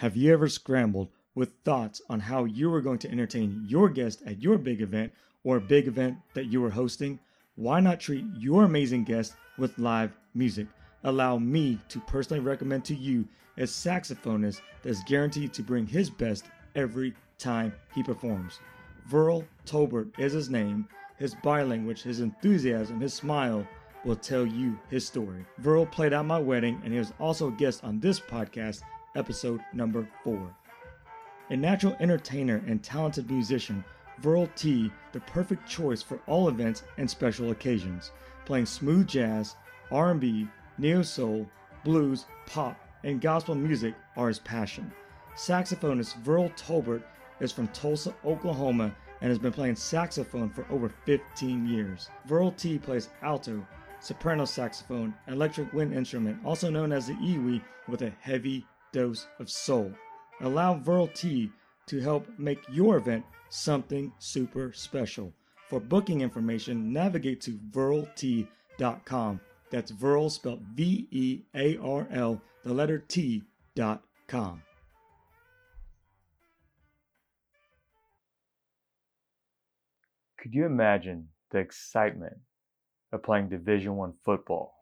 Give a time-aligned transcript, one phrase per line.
[0.00, 4.22] Have you ever scrambled with thoughts on how you were going to entertain your guest
[4.24, 5.12] at your big event
[5.44, 7.18] or a big event that you were hosting?
[7.56, 10.68] Why not treat your amazing guest with live music?
[11.04, 13.28] Allow me to personally recommend to you
[13.58, 18.58] a saxophonist that's guaranteed to bring his best every time he performs.
[19.06, 20.88] Vearl Tolbert is his name.
[21.18, 23.68] His body language, his enthusiasm, his smile
[24.06, 25.44] will tell you his story.
[25.60, 28.80] Vearl played at my wedding and he was also a guest on this podcast,
[29.14, 30.54] episode number four.
[31.50, 33.84] A natural entertainer and talented musician,
[34.22, 38.12] Vearl T, the perfect choice for all events and special occasions,
[38.44, 39.56] playing smooth jazz,
[39.90, 40.46] R&B,
[40.78, 41.46] neo soul,
[41.84, 44.92] blues, pop, and gospel music are his passion.
[45.34, 47.02] Saxophonist Vearl Tolbert
[47.40, 52.10] is from Tulsa, Oklahoma, and has been playing saxophone for over 15 years.
[52.28, 53.66] Vearl T plays alto,
[54.00, 59.50] soprano saxophone, electric wind instrument, also known as the EWI, with a heavy dose of
[59.50, 59.92] soul.
[60.40, 61.50] Allow Vearl T
[61.86, 65.32] to help make your event something super special.
[65.68, 69.40] For booking information, navigate to vearlt.com.
[69.70, 74.62] That's Vearl spelled V E A R L, the letter T dot com.
[80.38, 82.38] Could you imagine the excitement
[83.12, 84.74] of playing Division 1 football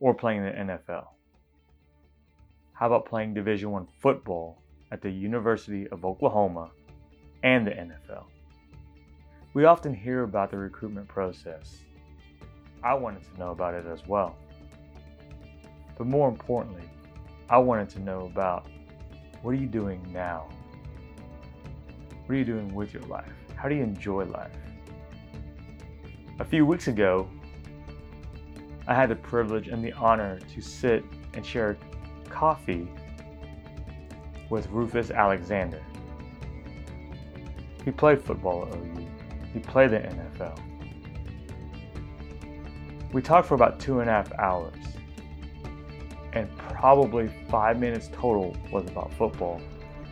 [0.00, 1.06] or playing the NFL?
[2.78, 4.62] How about playing Division 1 football
[4.92, 6.70] at the University of Oklahoma
[7.42, 8.26] and the NFL?
[9.52, 11.78] We often hear about the recruitment process.
[12.84, 14.36] I wanted to know about it as well.
[15.96, 16.84] But more importantly,
[17.50, 18.68] I wanted to know about
[19.42, 20.48] what are you doing now?
[22.26, 23.32] What are you doing with your life?
[23.56, 24.54] How do you enjoy life?
[26.38, 27.28] A few weeks ago,
[28.86, 31.02] I had the privilege and the honor to sit
[31.34, 31.76] and share
[32.30, 32.88] coffee
[34.50, 35.82] with Rufus Alexander.
[37.84, 39.06] He played football at OU.
[39.52, 40.60] He played the NFL.
[43.12, 44.74] We talked for about two and a half hours,
[46.34, 49.60] and probably five minutes total was about football.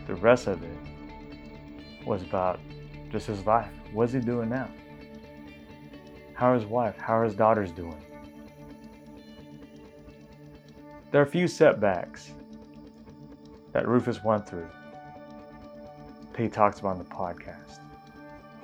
[0.07, 0.77] The rest of it
[2.05, 2.59] was about
[3.11, 3.71] just his life.
[3.93, 4.69] What's he doing now?
[6.33, 6.97] How are his wife?
[6.97, 8.01] How are his daughters doing?
[11.09, 12.33] There are a few setbacks
[13.71, 14.67] that Rufus went through
[16.33, 17.79] that he talks about in the podcast.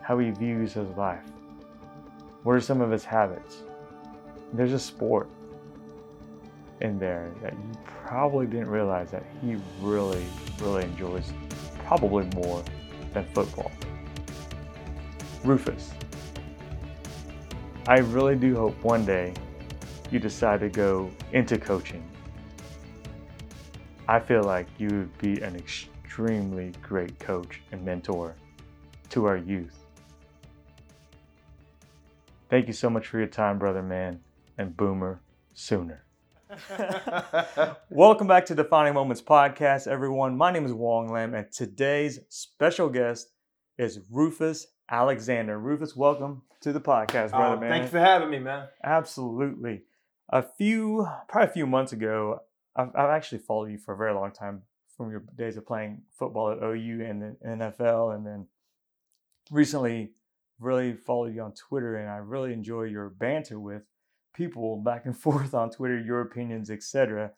[0.02, 1.24] How he views his life.
[2.44, 3.64] What are some of his habits?
[4.52, 5.30] There's a sport
[6.82, 10.26] in there that you probably didn't realize that he really,
[10.60, 11.32] really enjoys
[11.86, 12.62] probably more
[13.14, 13.72] than football.
[15.46, 15.92] Rufus,
[17.88, 19.34] I really do hope one day
[20.12, 22.04] you decide to go into coaching.
[24.08, 28.36] I feel like you would be an extremely great coach and mentor
[29.12, 29.80] to our youth.
[32.50, 34.20] Thank you so much for your time, brother man,
[34.58, 35.22] and boomer
[35.54, 36.04] sooner.
[37.90, 40.36] Welcome back to Defining Moments Podcast, everyone.
[40.36, 43.30] My name is Wong Lam, and today's special guest
[43.78, 45.58] is Rufus Alexander.
[45.58, 47.70] Rufus, welcome to the podcast, brother Oh, man.
[47.72, 48.68] Thank you for having me, man.
[48.84, 49.84] Absolutely.
[50.30, 52.42] A few, probably a few months ago,
[52.76, 54.64] I've, I've actually followed you for a very long time
[54.96, 58.48] from your days of playing football at OU and the NFL, and then
[59.52, 60.12] recently
[60.60, 63.84] really followed you on Twitter, and I really enjoy your banter with
[64.34, 67.32] people back and forth on Twitter, your opinions, etc.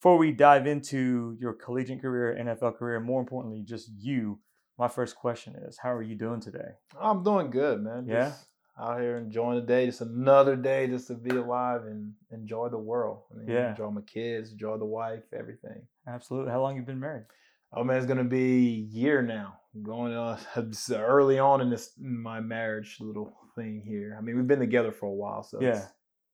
[0.00, 4.40] Before we dive into your collegiate career, NFL career, more importantly, just you,
[4.78, 6.72] my first question is, how are you doing today?
[7.00, 8.06] I'm doing good, man.
[8.06, 8.28] Yeah?
[8.30, 8.46] Just
[8.78, 9.86] out here enjoying the day.
[9.86, 13.22] Just another day just to be alive and enjoy the world.
[13.32, 13.70] I mean, Yeah.
[13.70, 15.86] Enjoy my kids, enjoy the wife, everything.
[16.06, 16.50] Absolutely.
[16.50, 17.24] How long you been married?
[17.72, 19.58] Oh man, it's gonna be a year now.
[19.82, 24.16] Going uh, on early on in this in my marriage little thing here.
[24.18, 25.70] I mean, we've been together for a while, so Yeah.
[25.78, 25.86] it's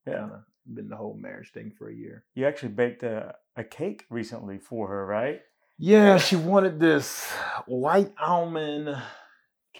[0.06, 0.18] Yeah.
[0.20, 2.24] kinda been the whole marriage thing for a year.
[2.34, 5.40] You actually baked a, a cake recently for her, right?
[5.78, 7.30] Yeah, she wanted this
[7.66, 8.94] white almond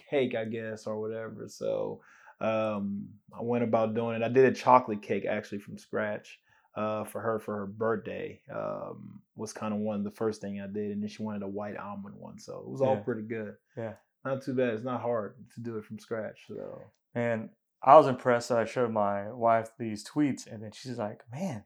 [0.09, 1.47] cake, I guess, or whatever.
[1.47, 2.01] So
[2.41, 3.07] um,
[3.37, 4.23] I went about doing it.
[4.25, 6.39] I did a chocolate cake actually from scratch
[6.75, 8.41] uh, for her for her birthday.
[8.53, 11.43] Um, was kind of one of the first thing I did, and then she wanted
[11.43, 12.39] a white almond one.
[12.39, 12.99] So it was all Yeah.
[13.01, 13.55] pretty good.
[13.77, 13.93] Yeah.
[14.25, 14.69] Not too bad.
[14.75, 16.45] It's not hard to do it from scratch.
[16.47, 16.81] So
[17.15, 17.49] And
[17.83, 18.51] I was impressed.
[18.51, 21.63] I showed my wife these tweets, and then she's like, "Man,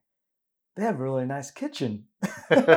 [0.76, 2.06] they have a really nice kitchen."
[2.50, 2.68] it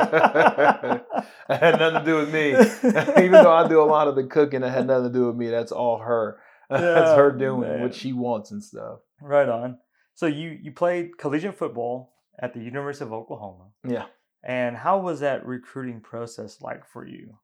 [1.49, 2.49] had nothing to do with me.
[3.23, 5.35] Even though I do a lot of the cooking, it had nothing to do with
[5.35, 5.47] me.
[5.49, 6.39] That's all her.
[6.79, 7.81] That's her doing man.
[7.81, 8.99] what she wants and stuff.
[9.21, 9.77] right on.
[10.13, 13.69] So you you played collegiate football at the University of Oklahoma.
[13.87, 14.05] Yeah.
[14.43, 17.37] And how was that recruiting process like for you?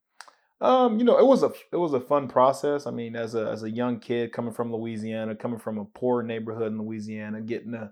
[0.61, 2.87] Um, you know, it was a it was a fun process.
[2.87, 6.23] I mean, as a as a young kid coming from Louisiana, coming from a poor
[6.23, 7.91] neighborhood in Louisiana, getting to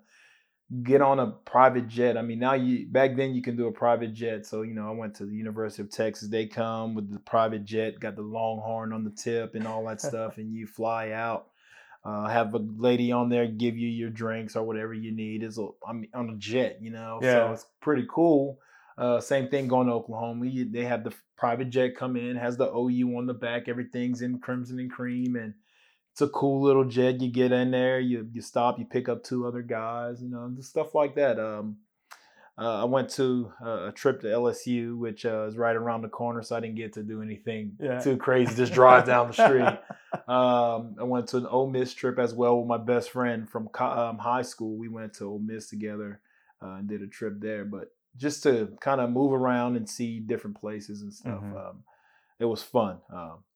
[0.82, 2.18] get on a private jet.
[2.18, 4.46] I mean, now you back then you can do a private jet.
[4.46, 6.30] So you know, I went to the University of Texas.
[6.30, 10.02] They come with the private jet, got the Longhorn on the tip and all that
[10.02, 11.48] stuff, and you fly out.
[12.06, 15.42] Uh, have a lady on there give you your drinks or whatever you need.
[15.42, 15.58] Is
[15.88, 17.20] I'm on a jet, you know.
[17.22, 17.34] Yeah.
[17.34, 18.60] So it's pretty cool.
[18.98, 20.46] Uh, same thing going to Oklahoma.
[20.46, 23.68] You, they have the private jet come in, has the OU on the back.
[23.68, 25.54] Everything's in crimson and cream, and
[26.14, 27.20] it's a cool little jet.
[27.22, 30.50] You get in there, you you stop, you pick up two other guys, you know,
[30.56, 31.40] just stuff like that.
[31.40, 31.78] Um,
[32.56, 36.08] uh, I went to uh, a trip to LSU, which uh, is right around the
[36.08, 38.00] corner, so I didn't get to do anything Yeah.
[38.00, 38.54] too crazy.
[38.56, 39.80] Just drive down the street.
[40.28, 43.68] Um, I went to an Ole Miss trip as well with my best friend from
[43.70, 44.78] co- um, high school.
[44.78, 46.22] We went to Ole Miss together
[46.62, 47.66] uh, and did a trip there.
[47.66, 51.70] But just to kind of move around and see different places and stuff, Mhm.
[51.70, 51.84] um,
[52.40, 53.00] it was fun.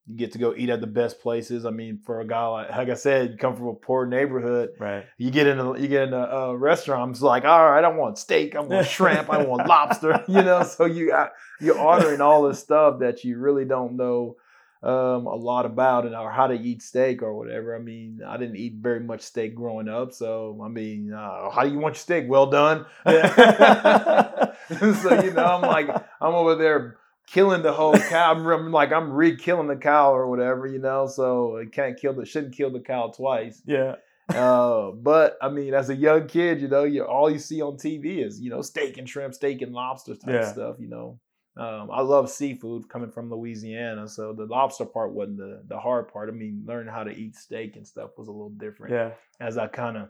[0.09, 1.65] You get to go eat at the best places.
[1.65, 4.71] I mean, for a guy like, like I said, you come from a poor neighborhood.
[4.79, 5.05] Right.
[5.17, 7.11] You get in a you get in a, uh restaurant.
[7.11, 10.23] It's like, all right, I want steak, I want shrimp, I want lobster.
[10.27, 14.35] You know, so you got you're ordering all this stuff that you really don't know
[14.83, 17.75] um, a lot about and or how to eat steak or whatever.
[17.75, 21.63] I mean, I didn't eat very much steak growing up, so I mean, uh, how
[21.63, 22.25] do you want your steak?
[22.27, 22.85] Well done.
[24.69, 25.87] So you know, I'm like,
[26.19, 28.31] I'm over there killing the whole cow.
[28.33, 31.07] I'm, I'm like, I'm re-killing the cow or whatever, you know.
[31.07, 33.61] So it can't kill the shouldn't kill the cow twice.
[33.65, 33.95] Yeah.
[34.29, 37.77] Uh, but I mean, as a young kid, you know, you all you see on
[37.77, 40.51] TV is you know steak and shrimp, steak and lobster type Yeah.
[40.51, 40.75] stuff.
[40.79, 41.19] You know,
[41.55, 46.09] um, I love seafood coming from Louisiana, so the lobster part wasn't the the hard
[46.09, 46.27] part.
[46.29, 48.93] I mean, learning how to eat steak and stuff was a little different.
[48.93, 49.11] Yeah.
[49.39, 50.09] As I kind of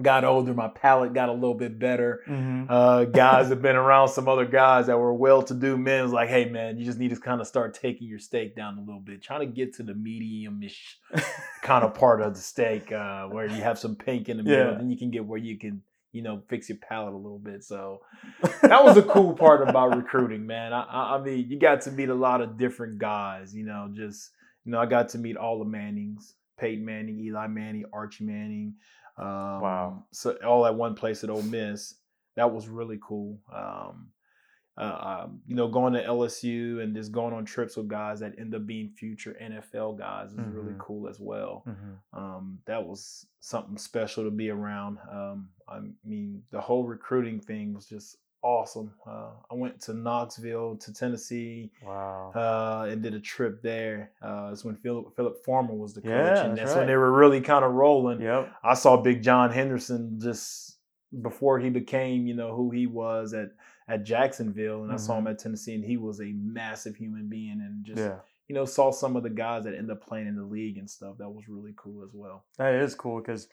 [0.00, 2.20] got older, my palate got a little bit better.
[2.24, 6.04] hmm Uh, guys have been around some other guys that were well-to-do men.
[6.04, 8.78] It's like, hey man, you just need to kind of start taking your steak down
[8.78, 10.98] a little bit, trying to get to the medium-ish
[11.62, 14.72] kind of part of the steak uh, where you have some pink in the middle.
[14.72, 14.78] Yeah.
[14.78, 17.62] Then you can get where you can, you know, fix your palate a little bit.
[17.62, 18.00] So
[18.62, 20.72] that was a cool part about recruiting, man.
[20.72, 23.54] I, I, I mean, you got to meet a lot of different guys.
[23.54, 24.30] You know, just
[24.64, 28.74] you know, I got to meet all the Mannings, Peyton Manning, Eli Manning, Archie Manning.
[29.16, 29.26] Um,
[29.60, 30.04] Wow.
[30.12, 31.94] So all at one place at Ole Miss.
[32.36, 33.38] That was really cool.
[33.52, 34.08] Um,
[34.78, 38.38] uh, um, you know, going to LSU and just going on trips with guys that
[38.38, 40.78] end up being future NFL guys is really Mhm.
[40.78, 41.62] cool as well.
[41.66, 44.98] hmm Um, that was something special to be around.
[45.10, 48.92] Um, I mean, the whole recruiting thing was just awesome.
[49.06, 52.32] Uh, I went to Knoxville, to Tennessee, Wow.
[52.34, 54.12] uh, and did a trip there.
[54.20, 56.96] Uh, it's when Philip Philip Fulmer was the coach, Yeah, and that's that's when they
[56.96, 58.20] were really kind of rolling.
[58.20, 58.52] Yep.
[58.62, 60.78] I saw Big John Henderson just
[61.20, 63.50] before he became, you know, who he was at
[63.88, 67.60] at Jacksonville, and I saw him at Tennessee, and he was a massive human being,
[67.60, 68.18] and just Yeah.
[68.48, 70.88] you know saw some of the guys that end up playing in the league and
[70.88, 71.18] stuff.
[71.18, 72.44] That was really cool as well.
[72.58, 73.48] That is cool because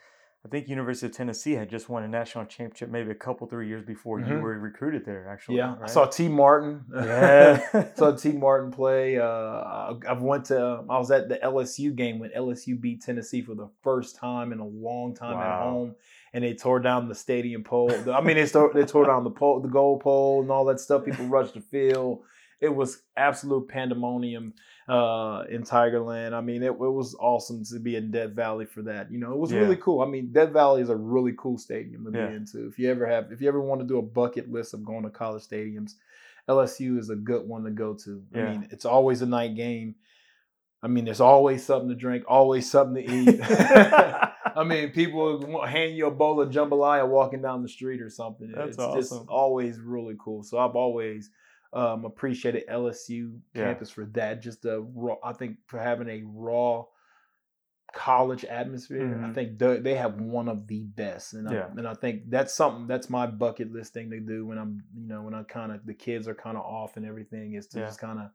[0.45, 3.67] I think University of Tennessee had just won a national championship maybe a couple three
[3.67, 4.41] years before you Mhm.
[4.41, 5.27] were recruited there.
[5.27, 6.85] Actually, yeah, I saw Tee Martin.
[6.95, 7.59] Yeah.
[7.95, 9.17] saw Tee Martin play.
[9.19, 10.85] Uh, I- I've went to.
[10.89, 14.59] I was at the LSU game when LSU beat Tennessee for the first time in
[14.59, 15.95] a long time at home,
[16.33, 17.91] and they tore down the stadium pole.
[18.09, 20.79] I mean, they tore, they tore down the pole, the goal pole, and all that
[20.79, 21.03] stuff.
[21.03, 22.23] People rushed the field.
[22.61, 24.53] It was absolute pandemonium
[24.89, 26.33] uh, in Tigerland.
[26.33, 29.11] I mean, it, it was awesome to be in Death Valley for that.
[29.11, 29.59] You know, it was Yeah.
[29.59, 30.01] really cool.
[30.01, 32.27] I mean, Death Valley is a really cool stadium to Yeah.
[32.29, 32.67] be into.
[32.67, 35.03] If you ever have, if you ever want to do a bucket list of going
[35.03, 35.93] to college stadiums,
[36.47, 38.23] LSU is a good one to go to.
[38.33, 38.41] Yeah.
[38.41, 39.95] I mean, it's always a night game.
[40.81, 43.39] I mean, there's always something to drink, always something to eat.
[44.55, 48.09] I mean, people will hand you a bowl of jambalaya walking down the street or
[48.09, 48.51] something.
[48.55, 50.43] That's it's just always really cool.
[50.43, 51.29] So I've always
[51.73, 53.63] um, appreciated LSU Yeah.
[53.65, 54.41] campus for that.
[54.41, 56.85] Just a raw, I think for having a raw
[57.93, 59.19] college atmosphere.
[59.23, 59.33] I Mhm.
[59.33, 61.65] think they they have one of the best, and Yeah.
[61.65, 64.83] I, and I think that's something that's my bucket list thing to do when I'm
[64.95, 67.67] you know when I kind of the kids are kind of off and everything is
[67.69, 67.85] to Yeah.
[67.87, 68.29] just kind of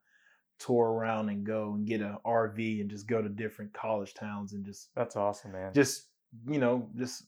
[0.58, 4.52] tour around and go and get a RV and just go to different college towns
[4.54, 5.72] and just That's awesome, man.
[5.72, 6.08] just
[6.48, 7.26] you know just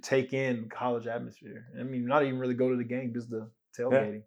[0.00, 1.66] take in college atmosphere.
[1.78, 4.22] I mean, not even really go to the game, just the tailgating.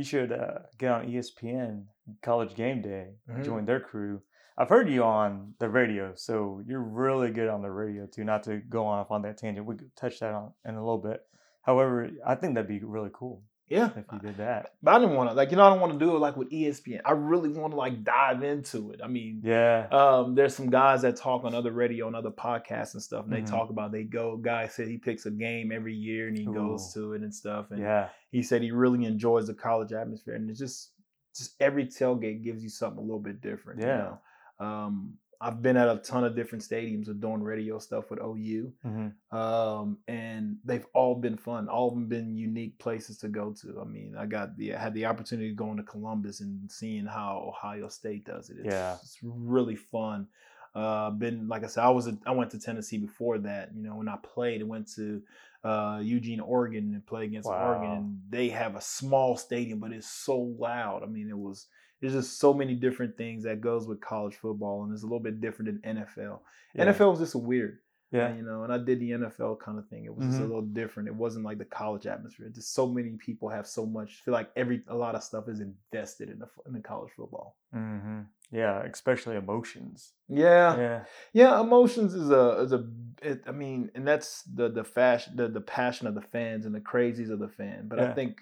[0.00, 1.84] You should uh, get on ESPN
[2.22, 3.44] College Game Day, Mhm.
[3.44, 4.22] join their crew.
[4.56, 8.24] I've heard you on the radio, so you're really good on the radio too.
[8.24, 10.98] Not to go off on that tangent, we could touch that on in a little
[11.10, 11.20] bit.
[11.62, 13.42] However, I think that'd be really cool.
[13.70, 13.90] Yeah.
[13.96, 14.74] if you did that.
[14.82, 16.36] But I didn't want to like you know I don't want to do it like
[16.36, 17.00] with ESPN.
[17.04, 19.00] I really want to like dive into it.
[19.02, 19.86] I mean, Yeah.
[19.92, 23.32] um, there's some guys that talk on other radio and other podcasts and stuff, and
[23.32, 23.46] they Mhm.
[23.50, 24.36] talk about they go.
[24.36, 27.70] Guy said he picks a game every year and he goes to it and stuff.
[27.70, 28.08] And yeah.
[28.32, 30.92] he said he really enjoys the college atmosphere, and it's just
[31.36, 33.80] just every tailgate gives you something a little bit different.
[33.80, 34.16] you Yeah.
[34.58, 34.66] know?
[34.66, 38.72] Um, I've been at a ton of different stadiums of doing radio stuff with OU,
[38.82, 41.68] hmm um, and they've all been fun.
[41.68, 43.80] All of them been unique places to go to.
[43.80, 47.06] I mean, I got the I had the opportunity of going to Columbus and seeing
[47.06, 48.56] how Ohio State does it.
[48.58, 48.94] It's, Yeah.
[48.94, 50.26] it's really fun.
[50.74, 53.70] Uh, been like I said, I was a, I went to Tennessee before that.
[53.74, 55.22] You know, when I played, I went to
[55.64, 60.08] uh, Eugene, Oregon, and played against Oregon, and they have a small stadium, but it's
[60.10, 61.02] so loud.
[61.02, 61.66] I mean, it was
[62.00, 65.20] there's just so many different things that goes with college football, and it's a little
[65.20, 66.40] bit different than NFL.
[66.74, 66.86] Yeah.
[66.86, 67.78] NFL was just weird.
[68.12, 68.34] Yeah.
[68.34, 70.04] You know, and I did the NFL kind of thing.
[70.04, 70.46] It was just a Mhm.
[70.48, 71.08] little different.
[71.08, 72.48] It wasn't like the college atmosphere.
[72.48, 74.22] Just so many people have so much.
[74.24, 77.56] feel like every a lot of stuff is invested in the in the college football.
[77.72, 78.82] hmm Yeah.
[78.82, 80.12] Especially emotions.
[80.28, 81.04] Yeah, Yeah.
[81.32, 81.60] yeah.
[81.60, 82.84] Emotions is a is a.
[83.22, 86.74] It, I mean, and that's the the fashion, the the passion of the fans and
[86.74, 87.86] the crazies of the fan.
[87.86, 88.40] But I think.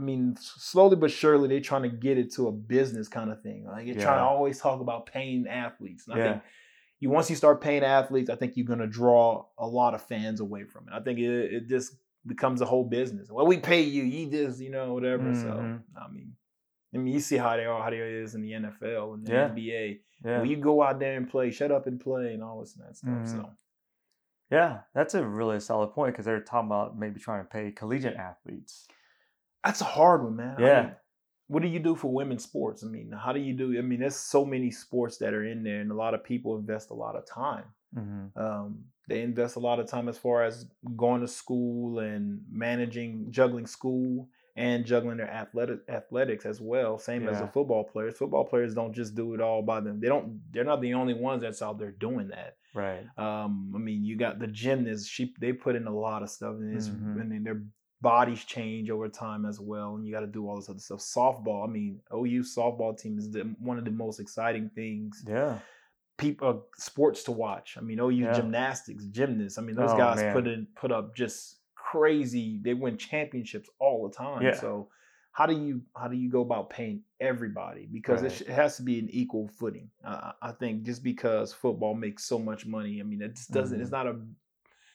[0.00, 3.42] I mean, slowly but surely, they're trying to get it to a business kind of
[3.42, 3.66] thing.
[3.66, 6.06] Like you're trying to always talk about paying athletes.
[6.06, 6.32] And I Yeah.
[6.32, 6.42] think
[7.00, 10.40] you once you start paying athletes, I think you're gonna draw a lot of fans
[10.40, 10.94] away from it.
[10.94, 13.30] I think it, it just becomes a whole business.
[13.30, 15.34] Well, we pay you, you just, you know, whatever.
[15.34, 15.82] So Mhm.
[15.96, 16.34] I mean,
[16.94, 19.32] I mean, you see how they are, how they is in the NFL and the
[19.32, 19.48] Yeah.
[19.50, 20.00] NBA.
[20.24, 20.36] Yeah.
[20.38, 22.86] Well, you go out there and play, shut up and play, and all this and
[22.86, 23.10] that stuff.
[23.10, 23.28] Mhm.
[23.28, 23.50] So
[24.50, 28.16] Yeah, that's a really solid point because they're talking about maybe trying to pay collegiate
[28.16, 28.88] athletes.
[29.64, 30.56] That's a hard one, man.
[30.56, 30.82] I Yeah.
[30.82, 30.96] mean,
[31.48, 32.84] what do you do for women's sports?
[32.84, 33.76] I mean, how do you do?
[33.78, 36.56] I mean, there's so many sports that are in there, and a lot of people
[36.56, 37.64] invest a lot of time.
[37.94, 42.44] hmm Um, they invest a lot of time as far as going to school and
[42.48, 46.96] managing, juggling school and juggling their athletic athletics as well.
[46.98, 48.16] Same as the football players.
[48.16, 49.98] Football players don't just do it all by them.
[50.00, 50.40] They don't.
[50.52, 52.56] They're not the only ones that's out there doing that.
[52.72, 53.02] Right.
[53.18, 55.08] Um, I mean, you got the gymnasts.
[55.08, 57.20] She they put in a lot of stuff, and it's Mhm.
[57.20, 57.62] and their
[58.02, 61.00] bodies change over time as well, and you got to do all this other stuff.
[61.00, 61.68] Softball.
[61.68, 65.58] I mean, OU softball team is the, one of the most exciting things Yeah.
[66.16, 67.76] people uh, sports to watch.
[67.76, 68.32] I mean, OU Yeah.
[68.32, 69.58] gymnastics, gymnasts.
[69.58, 70.32] I mean, those Oh, guys man.
[70.32, 72.58] put in put up just crazy.
[72.62, 74.42] They win championships all the time.
[74.42, 74.54] Yeah.
[74.54, 74.88] So
[75.32, 77.86] how do you how do you go about paying everybody?
[77.90, 79.90] Because it, sh- it has to be an equal footing.
[80.04, 83.80] Uh, I think just because football makes so much money, I mean, it just doesn't.
[83.80, 84.06] It's Mm-hmm.
[84.06, 84.18] not a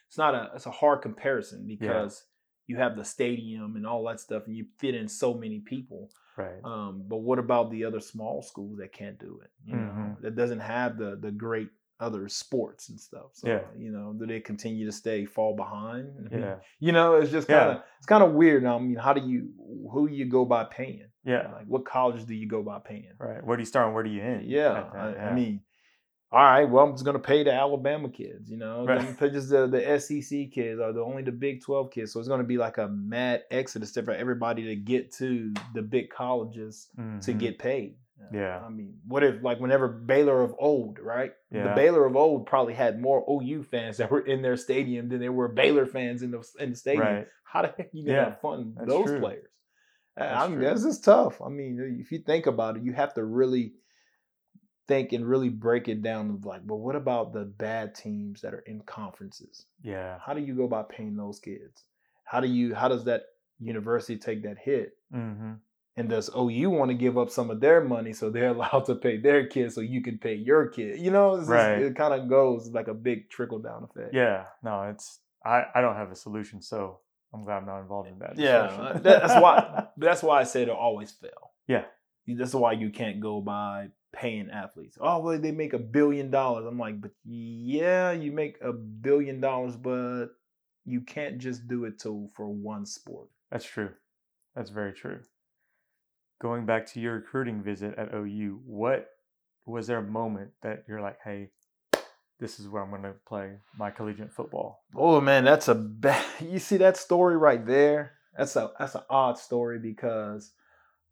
[0.07, 2.23] it's not a it's a hard comparison because
[2.67, 6.09] you have the stadium and all that stuff, and you fit in so many people.
[6.37, 6.59] Right.
[6.63, 9.51] Um, but what about the other small schools that can't do it?
[9.65, 10.21] You know, Mhm.
[10.21, 13.29] that doesn't have the the great other sports and stuff.
[13.33, 13.61] So, Yeah.
[13.77, 16.27] you know, do they continue to stay fall behind?
[16.31, 16.55] Yeah.
[16.79, 18.65] You know, it's just kind of it's kind of weird.
[18.65, 19.53] I mean, how do you
[19.91, 21.07] who you go by paying?
[21.23, 21.51] Yeah.
[21.53, 23.13] Like, what college do you go by paying?
[23.17, 23.41] Right.
[23.45, 24.43] Where do you start and where do you end?
[24.45, 24.89] Yeah?
[24.93, 25.29] I, Yeah.
[25.29, 25.61] I mean,
[26.31, 26.65] all right.
[26.65, 28.49] Well, I'm just gonna pay the Alabama kids.
[28.49, 29.17] You know, Right.
[29.31, 32.11] Just the, the SEC kids or the only the Big Twelve kids.
[32.13, 36.09] So it's gonna be like a mad exodus for everybody to get to the big
[36.09, 37.01] colleges to
[37.33, 37.39] Mhm.
[37.39, 37.95] get paid.
[38.33, 38.59] Yeah.
[38.65, 41.31] I mean, what if like whenever Baylor of old, right?
[41.51, 41.69] Yeah.
[41.69, 45.19] The Baylor of old probably had more OU fans that were in their stadium than
[45.19, 47.05] there were Baylor fans in the in the stadium.
[47.05, 47.27] Right.
[47.43, 49.19] How the heck are you gonna Yeah, fund those true.
[49.19, 49.47] players?
[50.17, 50.65] That's I mean, true.
[50.65, 51.41] that's just tough.
[51.41, 53.73] I mean, if you think about it, you have to really
[54.87, 58.53] think and really break it down of like, but what about the bad teams that
[58.53, 59.65] are in conferences?
[59.81, 60.17] Yeah.
[60.25, 61.83] How do you go about paying those kids?
[62.23, 63.23] How do you how does that
[63.59, 64.97] university take that hit?
[65.13, 65.53] Mm-hmm.
[65.97, 68.95] And does OU want to give up some of their money so they're allowed to
[68.95, 70.99] pay their kids so you can pay your kid?
[70.99, 71.81] You know, it's just- Right.
[71.81, 74.13] it kind of goes like a big trickle down effect.
[74.13, 74.45] Yeah.
[74.63, 76.99] No, it's I, I don't have a solution, so
[77.33, 78.37] I'm glad I'm not involved in that.
[78.37, 79.85] Yeah, that's why.
[79.97, 81.51] That's why I say it'll always fail.
[81.67, 81.85] Yeah.
[82.27, 84.97] That's why you can't go by paying athletes.
[84.99, 86.65] Oh, well, they make a billion dollars.
[86.65, 90.27] I'm like, but yeah, you make a billion dollars, but
[90.85, 93.27] you can't just do it to for one sport.
[93.51, 93.89] That's true.
[94.55, 95.19] That's very true.
[96.41, 99.09] Going back to your recruiting visit at OU, what
[99.65, 101.49] was there a moment that you're like, hey,
[102.39, 104.83] this is where I'm going to play my collegiate football?
[104.95, 106.23] Oh man, that's a bad.
[106.41, 108.13] You see that story right there?
[108.37, 110.51] That's a that's an odd story because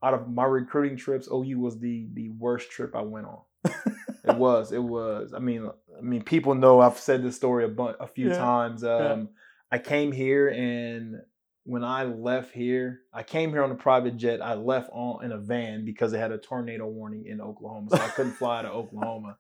[0.03, 3.39] out of my recruiting trips, OU was the the worst trip I went on.
[4.25, 4.71] it was.
[4.71, 5.33] It was.
[5.33, 8.37] I mean, I mean, people know I've said this story a bunch, a few Yeah,
[8.37, 8.83] times.
[8.83, 9.25] Um, yeah.
[9.71, 11.21] I came here, and
[11.63, 14.41] when I left here, I came here on a private jet.
[14.41, 17.97] I left on in a van because they had a tornado warning in Oklahoma, so
[17.97, 19.37] I couldn't fly to Oklahoma.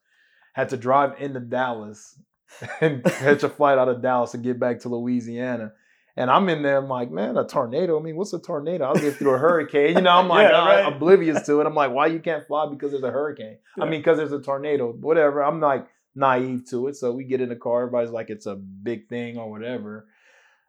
[0.53, 2.17] Had to drive into Dallas
[2.81, 5.73] and catch a flight out of Dallas to get back to Louisiana.
[6.15, 7.99] And I'm in there, I'm like, man, a tornado.
[7.99, 8.85] I mean, what's a tornado?
[8.85, 9.95] I'll get through a hurricane.
[9.95, 10.93] You know, I'm like, Yeah, right.
[10.93, 11.65] oblivious to it.
[11.65, 13.57] I'm like, why you can't fly because there's a hurricane?
[13.81, 15.43] I mean, because there's a tornado, whatever.
[15.43, 16.95] I'm like naive to it.
[16.97, 20.05] So we get in the car, everybody's like, it's a big thing or whatever.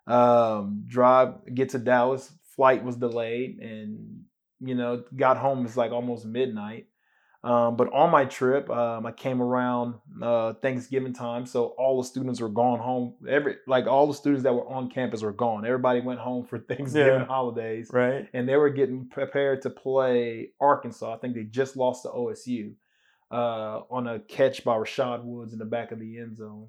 [0.06, 4.24] Um, drive, get to Dallas, flight was delayed, and
[4.60, 5.64] you know, got home.
[5.66, 6.86] It's like almost midnight.
[7.44, 12.08] Um, but on my trip, um, I came around uh, Thanksgiving time, so all the
[12.08, 13.16] students were gone home.
[13.28, 15.66] Every like all the students that were on campus were gone.
[15.66, 17.26] Everybody went home for Thanksgiving Yeah.
[17.26, 18.26] holidays, Right.
[18.32, 21.12] and they were getting prepared to play Arkansas.
[21.14, 22.72] I think they just lost to OSU
[23.30, 26.68] uh, on a catch by Rashaun Woods in the back of the end zone,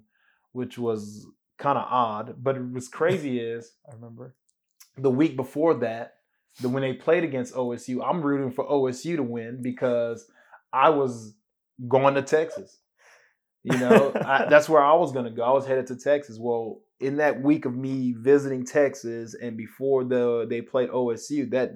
[0.52, 1.26] which was
[1.58, 2.36] kind of odd.
[2.44, 4.36] But it was crazy is I remember.
[4.98, 6.16] the week before that,
[6.60, 10.30] the, when they played against OSU, I'm rooting for OSU to win because
[10.74, 11.34] I was
[11.88, 12.80] going to Texas.
[13.64, 15.44] You know, I, that's where I was going to go.
[15.44, 16.38] I was headed to Texas.
[16.40, 21.72] Well, in that week of me visiting Texas and before the they played OSU, that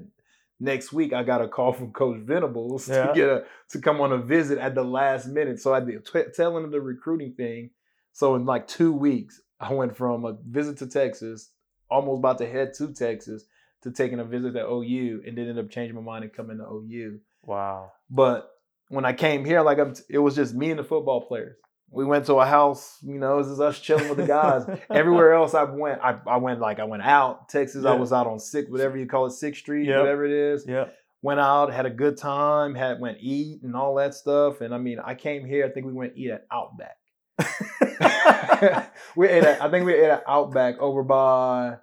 [0.60, 3.08] next week I got a call from Coach Venables Yeah.
[3.08, 5.60] to get a to come on a visit at the last minute.
[5.60, 7.72] So I did t- telling him the recruiting thing.
[8.14, 11.50] So in like two weeks, I went from a visit to Texas,
[11.90, 13.46] almost about to head to Texas,
[13.84, 16.58] to taking a visit to OU, and then ended up changing my mind and coming
[16.58, 17.20] to OU.
[17.44, 17.92] Wow.
[18.10, 18.50] But
[18.90, 21.56] when I came here, like I'm, it was just me and the football players.
[21.92, 24.64] We went to a house, you know, this is us chilling with the guys.
[24.92, 27.50] Everywhere else I went, I, I went like I went out.
[27.50, 30.00] Texas, I was out on six, whatever you call it, Sixth Street, Yep.
[30.00, 30.66] whatever it is.
[30.68, 30.86] Yeah.
[31.24, 34.62] Went out, had a good time, had went eat and all that stuff.
[34.62, 35.66] And I mean, I came here.
[35.66, 36.98] I think we went eat at Outback.
[39.16, 41.78] we ate at, I think we ate at Outback over by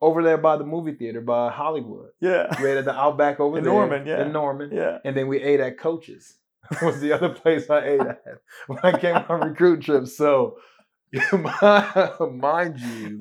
[0.00, 2.10] over there by the movie theater by Hollywood.
[2.20, 2.46] yeah.
[2.62, 4.22] We ate at the Outback over In there Norman, yeah.
[4.22, 4.98] in Norman, Yeah.
[5.04, 6.34] and then we ate at Coach's.
[6.82, 8.22] was the other place I ate at
[8.66, 10.06] when I came on recruit trip.
[10.06, 10.58] So,
[11.32, 13.20] mind you,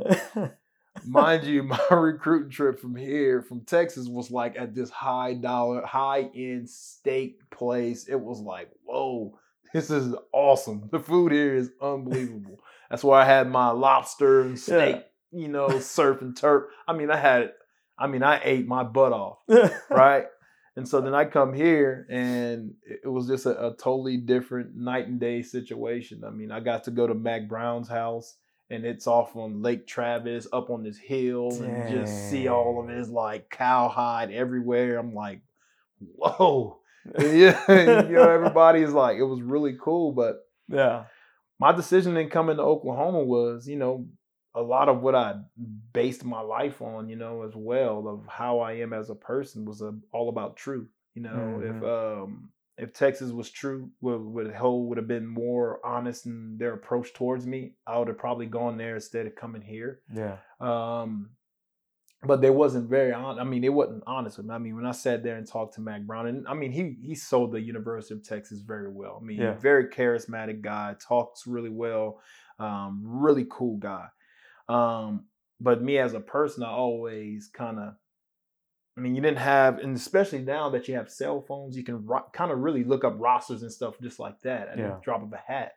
[1.05, 5.85] mind you, my recruiting trip from here, from Texas, was like at this high dollar,
[5.85, 8.07] high end steak place.
[8.07, 9.37] It was like, whoa,
[9.73, 10.89] this is awesome.
[10.91, 12.59] The food here is unbelievable.
[12.89, 16.65] That's where I had my lobster and steak, you know, surf and turf.
[16.87, 17.51] I mean, I had,
[17.97, 19.39] I mean, I ate my butt off,
[19.89, 20.25] right?
[20.77, 25.07] And so then I come here and it was just a, a totally different night
[25.07, 26.21] and day situation.
[26.23, 28.35] I mean, I got to go to Mack Brown's house
[28.69, 32.95] and it's off on Lake Travis, up on this hill, and just see all of
[32.95, 34.99] his like cowhide everywhere.
[34.99, 35.41] I'm like,
[35.99, 36.79] whoa.
[37.19, 40.11] yeah, you know, everybody's like, it was really cool.
[40.11, 41.05] But yeah.
[41.57, 44.05] my decision in coming to Oklahoma was, you know,
[44.55, 45.35] a lot of what I
[45.93, 49.65] based my life on, you know, as well of how I am as a person
[49.65, 50.89] was uh all about truth.
[51.13, 55.79] You know, if um if Texas was true, would would Ho would have been more
[55.85, 59.61] honest in their approach towards me, I would have probably gone there instead of coming
[59.61, 60.01] here.
[60.13, 60.37] Yeah.
[60.59, 61.31] Um,
[62.23, 63.39] but they wasn't very on.
[63.39, 64.53] I mean, they wasn't honest with me.
[64.55, 66.97] I mean, when I sat there and talked to Mack Brown, and I mean, he
[67.01, 69.19] he sold the University of Texas very well.
[69.21, 69.53] I mean, Yeah.
[69.53, 72.19] very charismatic guy, talks really well,
[72.59, 74.07] um, really cool guy.
[74.69, 75.25] Um,
[75.59, 77.93] but me as a person, I always kind of.
[78.95, 82.03] I mean, you didn't have, and especially now that you have cell phones, you can
[82.07, 84.87] ro- kind of really look up rosters and stuff just like that at Yeah.
[84.95, 85.73] the drop of a hat.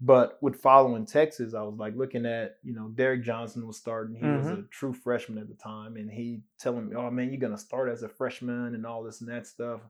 [0.00, 4.16] But with following Texas, I was like looking at, you know, Derrick Johnson was starting.
[4.16, 5.96] He was a true freshman at the time.
[5.96, 9.04] And he telling me, oh man, you're going to start as a freshman and all
[9.04, 9.80] this and that stuff.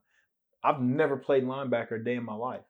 [0.63, 2.65] I've never played linebacker a day in my life.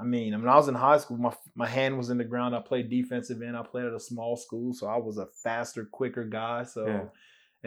[0.00, 2.24] I mean, I mean, I was in high school, my my hand was in the
[2.24, 2.54] ground.
[2.54, 3.56] I played defensive end.
[3.56, 6.62] I played at a small school, so I was a faster, quicker guy.
[6.64, 7.04] So, Yeah.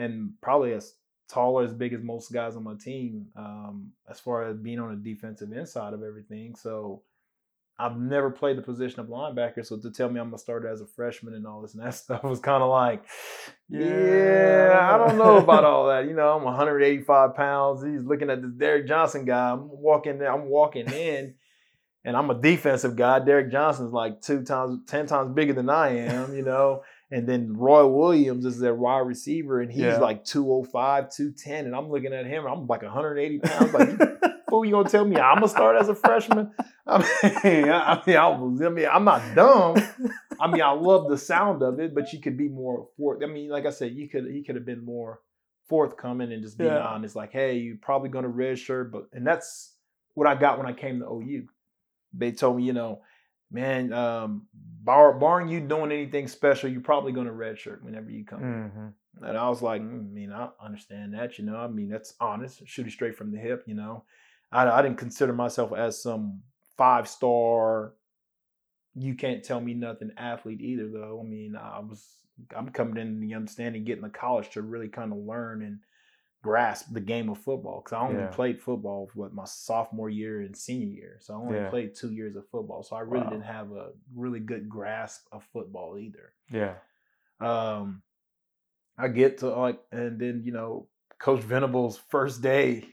[0.04, 0.94] and probably as
[1.28, 4.90] taller, as big as most guys on my team, um, as far as being on
[4.90, 6.54] the defensive end side of everything.
[6.56, 7.02] So,
[7.78, 10.80] I've never played the position of linebacker, so to tell me I'm gonna start as
[10.80, 13.04] a freshman and all this and that stuff was kind of like,
[13.68, 16.06] yeah, I don't know about all that.
[16.06, 17.82] You know, I'm 185 pounds.
[17.84, 19.50] He's looking at this Derrick Johnson guy.
[19.52, 20.32] I'm walking there.
[20.32, 21.34] I'm walking in,
[22.04, 23.18] and I'm a defensive guy.
[23.20, 26.34] Derrick Johnson's like two times, ten times bigger than I am.
[26.34, 26.82] You know.
[27.10, 29.98] And then Roy Williams is their wide receiver, and he's Yeah.
[29.98, 31.66] like 205, 210.
[31.66, 33.74] And I'm looking at him, and I'm like 180 pounds.
[33.74, 33.90] Like,
[34.48, 36.52] fool, you gonna tell me I'm gonna start as a freshman?
[36.86, 36.98] I
[37.44, 39.76] mean, I, I mean, I was, I mean, I'm not dumb.
[40.40, 43.22] I mean, I love the sound of it, but you could be more forth.
[43.22, 45.20] I mean, like I said, you could you could have been more
[45.68, 46.80] forthcoming and just being Yeah.
[46.80, 47.14] honest.
[47.14, 49.74] Like, hey, you're probably gonna redshirt, but and that's
[50.14, 51.46] what I got when I came to OU.
[52.14, 53.02] They told me, you know,
[53.50, 58.40] man, um, bar, barring you doing anything special, you're probably gonna redshirt whenever you come.
[58.40, 61.56] hmm And I was like, mm, I mean, I understand that, you know.
[61.56, 64.04] I mean, that's honest, shooting straight from the hip, you know.
[64.50, 66.42] I, I didn't consider myself as some
[66.76, 67.94] five star,
[68.94, 71.20] you can't tell me nothing athlete either, though.
[71.24, 72.16] I mean, I was
[72.56, 75.78] I'm coming in the understanding, getting to college to really kind of learn and
[76.42, 78.28] grasp the game of football because I only Yeah.
[78.30, 81.70] played football what my sophomore year and senior year, so I only Yeah.
[81.70, 83.30] played two years of football, so I really Wow.
[83.30, 86.32] didn't have a really good grasp of football either.
[86.50, 86.74] Yeah.
[87.40, 88.02] Um,
[88.98, 92.84] I get to like, and then you know, Coach Venables' first day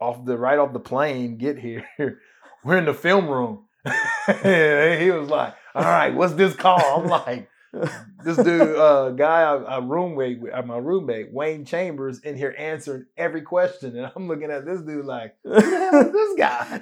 [0.00, 1.86] off the right off the plane, get here.
[2.64, 3.66] We're in the film room.
[3.84, 7.48] and he was like, "All right, what's this call?" I'm like,
[8.24, 12.54] "This dude, uh, guy, I, I roommate, with- uh, my roommate Wayne Chambers, in here
[12.58, 16.34] answering every question," and I'm looking at this dude like, "Who the hell is this
[16.38, 16.80] guy?"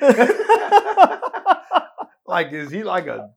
[2.26, 3.30] like, is he like a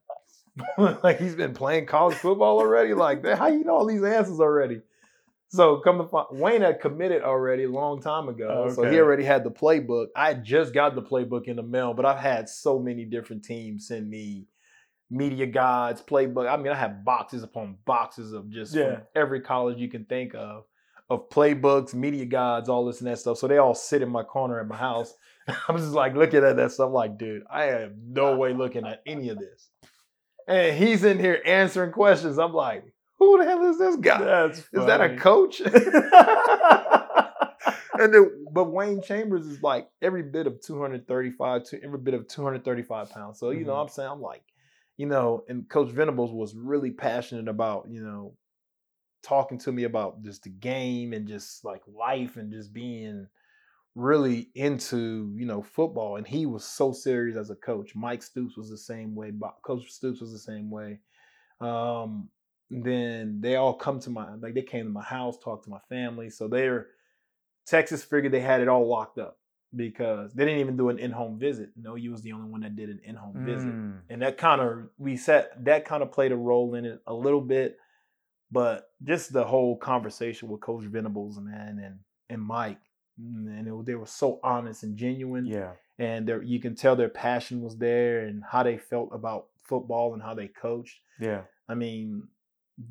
[1.02, 2.94] like he's been playing college football already?
[2.94, 4.80] Like, how you know all these answers already?
[5.52, 9.24] So come to find, Wayne had committed already a long time ago, so he already
[9.24, 10.06] had the playbook.
[10.14, 13.88] I just got the playbook in the mail, but I've had so many different teams
[13.88, 14.46] send me
[15.10, 16.48] media guides, playbook.
[16.48, 19.00] I mean, I have boxes upon boxes of just Yeah.
[19.14, 20.64] every college you can think of,
[21.08, 23.38] of playbooks, media guides, all this and that stuff.
[23.38, 25.14] So they all sit in my corner at my house.
[25.68, 29.02] I'm just like looking at that stuff, like, dude, I have no way looking at
[29.04, 29.68] any of this.
[30.46, 32.38] And he's in here answering questions.
[32.38, 32.84] I'm like,
[33.18, 34.46] who the hell is this guy?
[34.46, 35.60] Is that a coach?
[37.98, 42.28] and then, but Wayne Chambers is like every bit of 235, to every bit of
[42.28, 43.38] 235 pounds.
[43.38, 43.82] So, you know, Mhm.
[43.82, 44.42] I'm saying, I'm like,
[45.00, 48.34] you know, and Coach Venables was really passionate about, you know,
[49.22, 53.26] talking to me about just the game and just like life and just being
[53.94, 56.16] really into, you know, football.
[56.16, 57.96] And he was so serious as a coach.
[57.96, 59.32] Mike Stoops was the same way.
[59.62, 61.00] Coach Stoops was the same way.
[61.62, 62.28] Um,
[62.68, 65.80] then they all come to my like they came to my house, talked to my
[65.88, 66.28] family.
[66.28, 66.88] So they're
[67.66, 69.38] Texas figured they had it all locked up
[69.74, 71.70] because they didn't even do an in-home visit.
[71.76, 73.68] No, you was the only one that did an in-home visit.
[73.68, 74.00] Mm.
[74.08, 77.14] And that kind of we set that kind of played a role in it a
[77.14, 77.78] little bit.
[78.52, 82.80] But just the whole conversation with Coach Venables, man, and and Mike,
[83.20, 85.72] mm, and it, they were so honest and genuine Yeah.
[85.98, 90.14] and there you can tell their passion was there and how they felt about football
[90.14, 90.98] and how they coached.
[91.20, 91.42] Yeah.
[91.68, 92.24] I mean,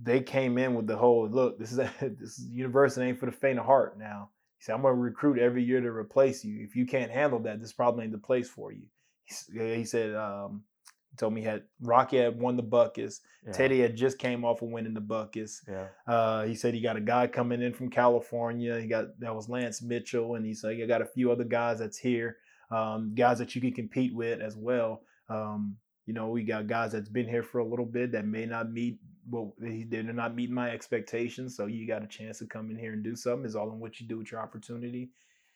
[0.01, 1.59] they came in with the whole look.
[1.59, 3.99] This is this is university ain't for the faint of heart.
[3.99, 6.63] Now he said, "I'm gonna recruit every year to replace you.
[6.63, 8.83] If you can't handle that, this probably ain't the place for you."
[9.25, 10.63] He, he said, um,
[11.11, 13.21] he told me he had Rocky had won the Butkus.
[13.45, 13.51] yeah.
[13.53, 15.61] Teddy had just came off of winning the Butkus.
[15.67, 15.87] Yeah.
[16.05, 18.79] Uh, he said he got a guy coming in from California.
[18.79, 21.79] He got that was Lance Mitchell, and he said you got a few other guys
[21.79, 22.37] that's here,
[22.69, 25.01] um, guys that you can compete with as well.
[25.29, 28.45] Um, you know, we got guys that's been here for a little bit that may
[28.45, 28.97] not meet
[29.29, 31.55] well, they- they're not meeting my expectations.
[31.55, 33.45] So you got a chance to come in here and do something.
[33.45, 35.11] Is all in what you do with your opportunity.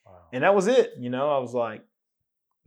[0.05, 0.19] Wow.
[0.31, 0.93] And that was it.
[0.99, 1.83] You know, I was like,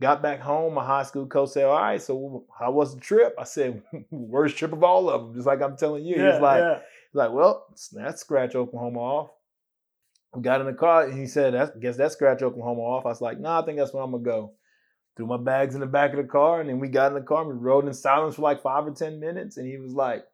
[0.01, 0.73] got back home.
[0.73, 4.57] My high school coach said, "All right, so how was the trip?" I said, "Worst
[4.57, 6.15] trip of all of them." Just like I'm telling you.
[6.15, 6.75] He's like, yeah.
[6.79, 9.29] He's like, well, that's scratch Oklahoma off.
[10.35, 13.05] We got in the car and he said, that's, guess that scratch Oklahoma off.
[13.05, 14.53] I was like, nah, I think that's where I'm gonna go.
[15.15, 17.21] Threw my bags in the back of the car and then we got in the
[17.25, 19.57] car and we rode in silence for like five or ten minutes.
[19.57, 20.25] And he was like,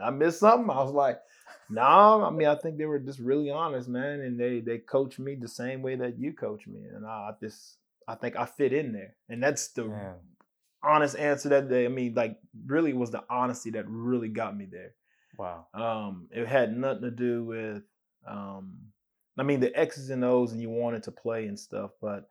[0.00, 0.70] I missed something.
[0.70, 1.20] I was like,
[1.68, 4.20] nah, I mean, I think they were just really honest, man.
[4.20, 6.80] And they they coached me the same way that you coach me.
[6.94, 7.76] And I just
[8.06, 9.14] I think I fit in there.
[9.28, 10.14] And that's the Man.
[10.82, 14.66] honest answer that they I mean, like really was the honesty that really got me
[14.70, 14.94] there.
[15.36, 15.66] Wow.
[15.72, 17.82] Um, it had nothing to do with,
[18.26, 18.74] um,
[19.38, 22.28] I mean, the X's and O's, and you wanted to play and stuff, but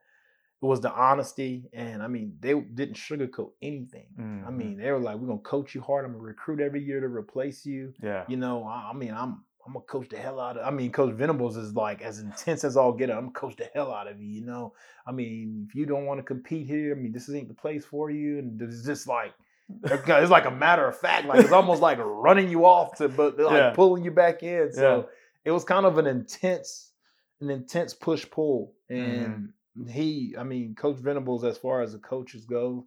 [0.62, 1.70] it was the honesty.
[1.74, 4.08] And I mean, they didn't sugarcoat anything.
[4.18, 4.56] I Mhm.
[4.58, 6.06] mean, they were like, "We're gonna coach you hard.
[6.06, 8.26] I'm gonna recruit every year to replace you." Yeah.
[8.28, 10.66] You know, I, I mean, I'm I'm gonna coach the hell out of.
[10.66, 13.10] I mean, Coach Venables is like as intense as all get.
[13.10, 13.18] out.
[13.18, 14.28] I'm gonna coach the hell out of you.
[14.28, 14.74] You know,
[15.06, 17.86] I mean, if you don't want to compete here, I mean, this ain't the place
[17.86, 18.40] for you.
[18.40, 19.32] And it's just like
[19.84, 21.28] it's like a matter of fact.
[21.28, 23.74] Like it's almost like running you off to, but like Yeah.
[23.76, 24.74] pulling you back in.
[24.74, 25.04] So Yeah.
[25.46, 26.92] it was kind of an intense,
[27.40, 28.74] an intense push pull.
[28.90, 29.46] Mm-hmm.
[29.88, 32.86] He, I mean, Coach Venables, as far as the coaches go,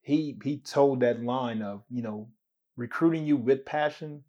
[0.00, 2.28] he he told that line of you know
[2.76, 4.22] recruiting you with passion,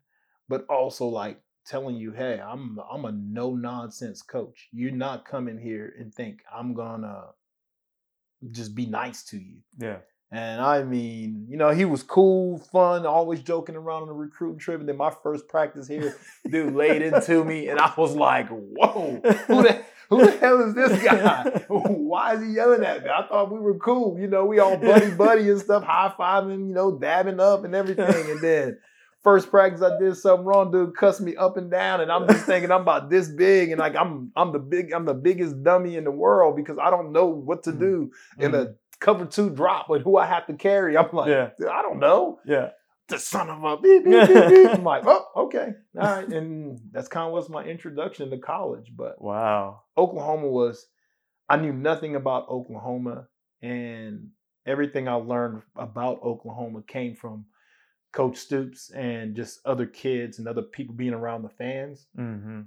[0.48, 4.70] but also like telling you, hey, I'm I'm a no nonsense coach.
[4.72, 7.26] You're not coming here and think I'm gonna
[8.52, 9.58] just be nice to you.
[9.78, 9.98] Yeah.
[10.32, 14.60] And I mean, you know, he was cool, fun, always joking around on the recruiting
[14.60, 14.80] trip.
[14.80, 16.18] And then my first practice here,
[16.50, 20.74] dude laid into me, and I was like, "Whoa, who the who the hell is
[20.76, 21.44] this guy?
[21.68, 23.10] Why is he yelling at me?
[23.10, 26.68] I thought we were cool, you know, we all buddy buddy and stuff, high fiving,
[26.68, 28.30] you know, dabbing up and everything.
[28.32, 28.78] And then
[29.24, 32.46] first practice, I did something wrong, dude, cussed me up and down, and I'm just
[32.46, 35.96] thinking I'm about this big, and like I'm I'm the big I'm the biggest dummy
[35.98, 37.80] in the world because I don't know what to Mm.
[37.80, 40.96] do in a cover two drop with who I have to carry.
[40.98, 41.50] I'm like, Yeah.
[41.60, 42.40] "Dude, I don't know.
[42.46, 42.70] Yeah.
[43.08, 44.70] The son of a beep, beep, beep, beep.
[44.74, 45.74] I'm like, oh, okay.
[46.00, 46.28] All right.
[46.28, 48.92] And that's kind of was my introduction to college.
[48.96, 49.84] But Wow.
[49.98, 50.88] Oklahoma was,
[51.48, 53.28] I knew nothing about Oklahoma.
[53.62, 54.30] And
[54.66, 57.46] everything I learned about Oklahoma came from
[58.12, 62.08] Coach Stoops and just other kids and other people being around the fans.
[62.18, 62.62] Mm-hmm.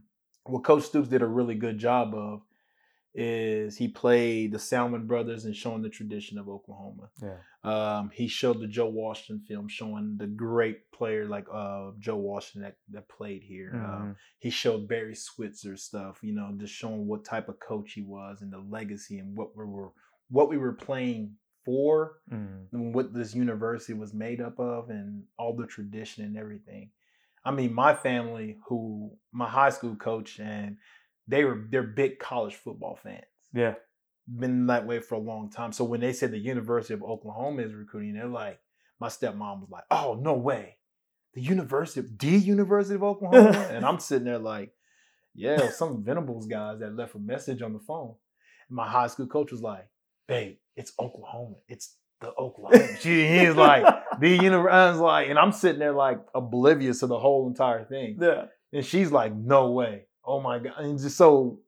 [0.45, 2.43] What Coach Stoops did a really good job of
[3.21, 7.11] is he played the Selmon brothers and showing the tradition of Oklahoma.
[7.21, 7.39] Yeah.
[7.65, 12.63] Um, he showed the Joe Washington film showing the great player like uh, Joe Washington
[12.63, 13.73] that, that played here.
[13.75, 18.03] Um, he showed Barry Switzer stuff, you know, just showing what type of coach he
[18.03, 19.91] was and the legacy and what we were
[20.31, 22.67] what we were playing for Mhm.
[22.73, 26.91] and what this university was made up of and all the tradition and everything.
[27.45, 30.77] I mean, my family, who my high school coach, and
[31.29, 33.25] they were they're big college football fans.
[33.55, 33.75] Yeah.
[34.27, 35.73] Been that way for a long time.
[35.73, 38.59] So when they said the University of Oklahoma is recruiting, they're like,
[39.01, 40.77] my stepmom was like, "Oh no way,
[41.35, 44.73] the University of the University of Oklahoma," and I'm sitting there like,
[45.35, 48.17] "Yeah, some Venables guys that left a message on the phone."
[48.69, 49.87] And my high school coach was like,
[50.27, 51.57] "Babe, it's Oklahoma.
[51.69, 53.85] It's the Oklahoma." she, he's like,
[54.21, 58.19] "The University." Like, and I'm sitting there like oblivious to the whole entire thing.
[58.21, 58.47] Yeah.
[58.73, 60.07] And she's like, no way.
[60.29, 60.75] Oh my God.
[60.79, 61.61] And just so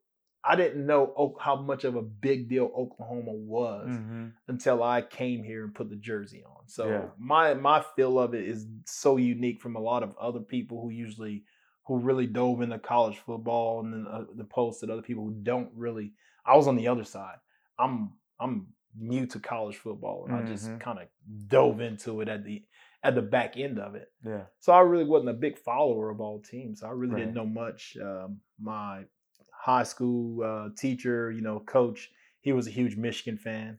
[0.45, 4.27] I didn't know how much of a big deal Oklahoma was Mm-hmm.
[4.49, 6.69] until I came here and put the jersey on.
[6.69, 7.07] So Yeah.
[7.19, 10.91] my my feel of it is so unique from a lot of other people who
[10.91, 11.45] usually
[11.87, 15.35] who really dove into college football and then uh, the post that other people who
[15.43, 16.13] don't really
[16.45, 17.39] I was on the other side.
[17.79, 18.67] I'm I'm
[18.99, 20.81] new to college football and I just Mhm.
[20.81, 21.09] kind of
[21.49, 22.63] dove into it at the
[23.03, 24.11] at the back end of it.
[24.25, 24.43] Yeah.
[24.61, 26.83] So I really wasn't a big follower of all teams.
[26.83, 27.97] I really didn't know much.
[28.03, 29.05] Um, my
[29.53, 32.11] high school uh, teacher, you know, coach,
[32.41, 33.79] he was a huge Michigan fan,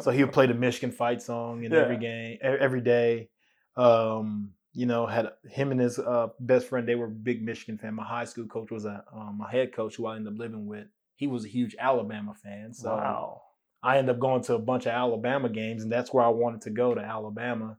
[0.00, 3.28] so he would play the Michigan fight song in every game, every day.
[3.76, 6.86] Um, you know, had him and his uh, best friend.
[6.86, 7.94] They were big Michigan fan.
[7.94, 10.66] My high school coach was a um, my head coach who I ended up living
[10.66, 10.86] with.
[11.14, 12.74] He was a huge Alabama fan.
[12.74, 13.42] So wow.
[13.82, 16.62] I ended up going to a bunch of Alabama games, and that's where I wanted
[16.62, 17.76] to go to Alabama.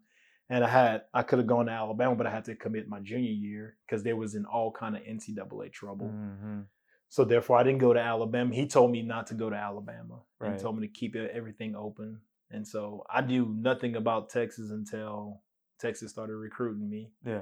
[0.49, 2.99] And I had I could have gone to Alabama, but I had to commit my
[2.99, 6.07] junior year because there was in all kind of NCAA trouble.
[6.07, 6.61] Mm-hmm.
[7.09, 8.53] So therefore, I didn't go to Alabama.
[8.53, 10.51] He told me not to go to Alabama Right.
[10.51, 12.21] and told me to keep everything open.
[12.51, 15.41] And so I knew nothing about Texas until
[15.79, 17.11] Texas started recruiting me.
[17.25, 17.41] Yeah.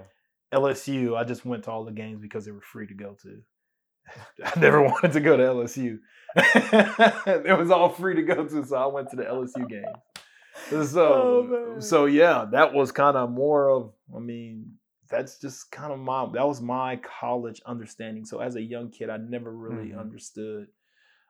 [0.54, 3.42] LSU, I just went to all the games because they were free to go to.
[4.46, 6.00] I never wanted to go to LSU.
[6.36, 9.86] it was all free to go to, so I went to the LSU games.
[10.86, 13.94] So, Oh, so yeah, that was kind of more of.
[14.16, 14.74] I mean,
[15.10, 16.28] that's just kind of my.
[16.34, 18.26] That was my college understanding.
[18.26, 20.00] So as a young kid, I never really Mhm.
[20.00, 20.68] understood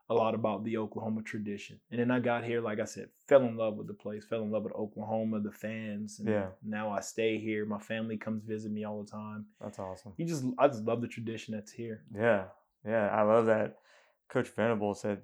[0.09, 1.79] a lot about the Oklahoma tradition.
[1.91, 4.41] And then I got here, like I said, fell in love with the place, fell
[4.41, 6.19] in love with Oklahoma, the fans.
[6.19, 6.49] And Yeah.
[6.63, 7.65] Now I stay here.
[7.65, 9.47] My family comes visit me all the time.
[9.59, 10.13] That's awesome.
[10.17, 12.05] You just, I just love the tradition that's here.
[12.15, 12.45] Yeah.
[12.85, 13.09] Yeah.
[13.09, 13.79] I love that.
[14.29, 15.23] Coach Venable said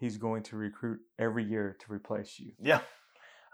[0.00, 2.52] he's going to recruit every year to replace you.
[2.58, 2.80] Yeah.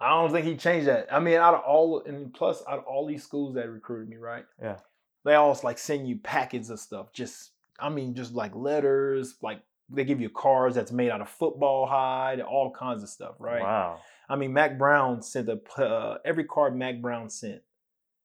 [0.00, 1.12] I don't think he changed that.
[1.12, 4.16] I mean, out of all, and plus, out of all these schools that recruited me,
[4.16, 4.44] right?
[4.62, 4.76] Yeah.
[5.24, 7.12] They always like send you packets of stuff.
[7.12, 11.28] Just, I mean, just like letters, like they give you cards that's made out of
[11.28, 13.62] football hide, all kinds of stuff, right?
[13.62, 14.00] Wow.
[14.28, 17.62] I mean, Mack Brown sent a uh, every card Mack Brown sent.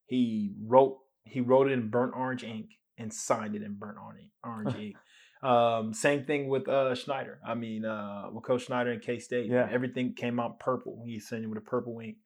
[0.05, 4.29] He wrote he wrote it in burnt orange ink and signed it in burnt orange
[4.43, 4.95] orange ink.
[5.43, 7.39] Um, same thing with uh, Snyder.
[7.45, 9.67] I mean, uh, with Coach Snyder and K State, Yeah.
[9.71, 11.03] everything came out purple.
[11.05, 12.17] He sent it with a purple ink.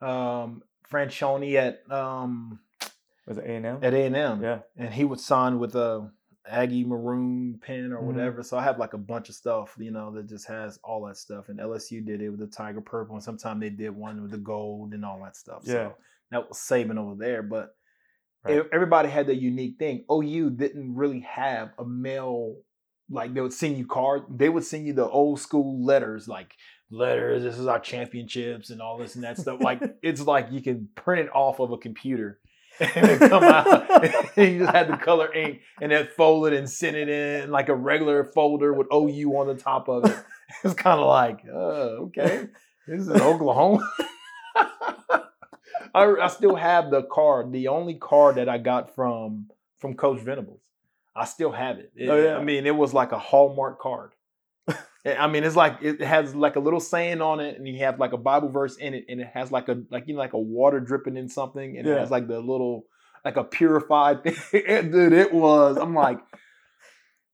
[0.00, 2.60] Um, Franchione at um,
[3.26, 3.78] Was it A and M?
[3.82, 4.58] at A and M, Yeah.
[4.76, 6.10] and he would sign with a
[6.46, 8.06] Aggie maroon pen or Mhm.
[8.06, 8.42] whatever.
[8.42, 11.16] So I have like a bunch of stuff, you know, that just has all that
[11.16, 11.48] stuff.
[11.48, 14.38] And LSU did it with the tiger purple, and sometimes they did one with the
[14.38, 15.62] gold and all that stuff.
[15.64, 15.72] Yeah.
[15.90, 15.94] So
[16.30, 17.42] that was saving over there.
[17.44, 17.76] But
[18.44, 18.62] Right.
[18.72, 20.04] everybody had their unique thing.
[20.10, 22.56] OU didn't really have a mail
[23.10, 24.22] like they would send you card.
[24.30, 26.54] They would send you the old school letters, like
[26.90, 27.42] letters.
[27.42, 29.60] This is our championships and all this and that stuff.
[29.60, 32.40] Like it's like you can print it off of a computer
[32.80, 33.90] and it come out.
[34.36, 37.50] and you just had the color ink and then fold it and send it in
[37.50, 40.16] like a regular folder with OU on the top of it.
[40.64, 42.48] It's kind of like, uh, okay,
[42.86, 43.88] this is Oklahoma.
[45.94, 50.20] I, I still have the card, the only card that I got from from Coach
[50.20, 50.62] Venables.
[51.14, 51.92] I still have it.
[51.94, 52.36] It- Oh, yeah.
[52.36, 54.12] I mean, it was like a Hallmark card.
[55.04, 57.98] I mean, it's like it has like a little saying on it, and you have
[57.98, 60.32] like a Bible verse in it, and it has like a like you know like
[60.34, 62.84] a water dripping in something, and it has like the little
[63.24, 64.90] like a purified thing.
[64.92, 65.76] Dude, it was.
[65.76, 66.20] I'm like,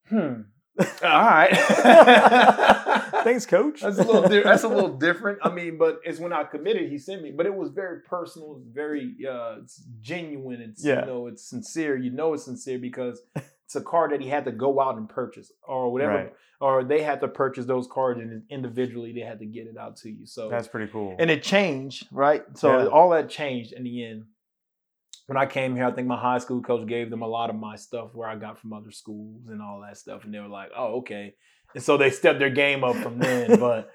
[0.08, 0.40] hmm.
[0.78, 1.50] All right.
[3.24, 3.80] Thanks, coach.
[3.80, 4.28] That's a little.
[4.28, 5.38] Di- that's a little different.
[5.42, 7.30] I mean, but it's when I committed, he sent me.
[7.30, 8.60] But it was very personal.
[8.72, 10.60] Very uh, it's genuine.
[10.60, 11.00] It's Yeah.
[11.00, 11.96] you know, it's sincere.
[11.96, 13.20] You know, it's sincere because
[13.64, 16.32] it's a card that he had to go out and purchase, or whatever, Right.
[16.60, 19.96] or they had to purchase those cards and individually they had to get it out
[19.98, 20.24] to you.
[20.26, 21.16] So That's pretty cool.
[21.18, 22.44] and it changed, right?
[22.54, 22.86] So Yeah.
[22.86, 24.24] all that changed in the end.
[25.28, 27.56] When I came here, I think my high school coach gave them a lot of
[27.56, 30.48] my stuff where I got from other schools and all that stuff, and they were
[30.48, 31.34] like, "Oh, okay."
[31.74, 33.60] And so they stepped their game up from then.
[33.60, 33.90] but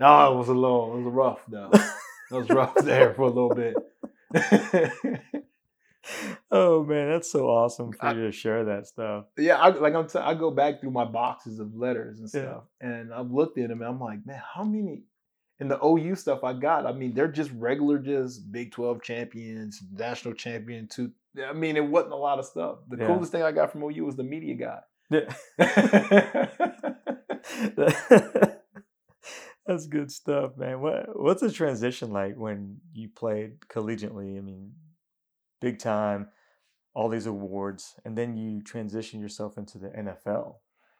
[0.00, 1.70] no, it was a little, it was rough though.
[1.74, 3.74] It was rough there for a little bit.
[6.50, 9.26] oh man, that's so awesome for I- you to share that stuff.
[9.36, 12.40] yeah, I, like I'm, t- I go back through my boxes of letters and Yeah.
[12.50, 15.02] stuff, and I've looked at them, and I'm like, man, how many?
[15.60, 19.82] And the OU stuff I got, I mean, they're just regular, just Big 12 champions,
[19.92, 20.86] national champion.
[20.86, 21.10] Two,
[21.44, 22.78] I mean, it wasn't a lot of stuff.
[22.88, 23.06] The Yeah.
[23.08, 24.78] coolest thing I got from OU was the media guy.
[25.10, 25.34] Yeah.
[29.66, 30.80] That's good stuff, man.
[30.80, 34.38] What what's the transition like when you played collegiately?
[34.38, 34.72] I mean,
[35.60, 36.28] big time,
[36.94, 40.54] all these awards, and then you transition yourself into the NFL.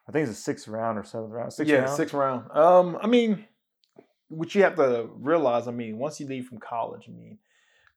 [0.06, 1.52] I think it's a sixth round or seventh round.
[1.52, 1.96] Sixth yeah, round.
[1.96, 2.50] sixth round.
[2.50, 3.46] Um, I mean,
[4.28, 7.38] what you have to realize, I mean, once you leave from college, I mean,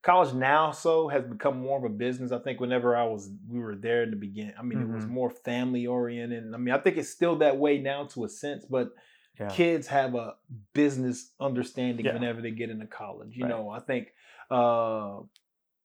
[0.01, 2.31] college now so has become more of a business.
[2.31, 4.53] I think whenever I was, we were there in the beginning.
[4.57, 5.09] I mean, it was Mhm.
[5.09, 6.53] more family oriented.
[6.53, 8.93] I mean, I think it's still that way now to a sense, but
[9.39, 9.49] Yeah.
[9.49, 10.35] kids have a
[10.73, 12.13] business understanding Yeah.
[12.13, 13.35] whenever they get into college.
[13.37, 13.49] You Right.
[13.49, 14.13] know, I think
[14.49, 15.19] uh,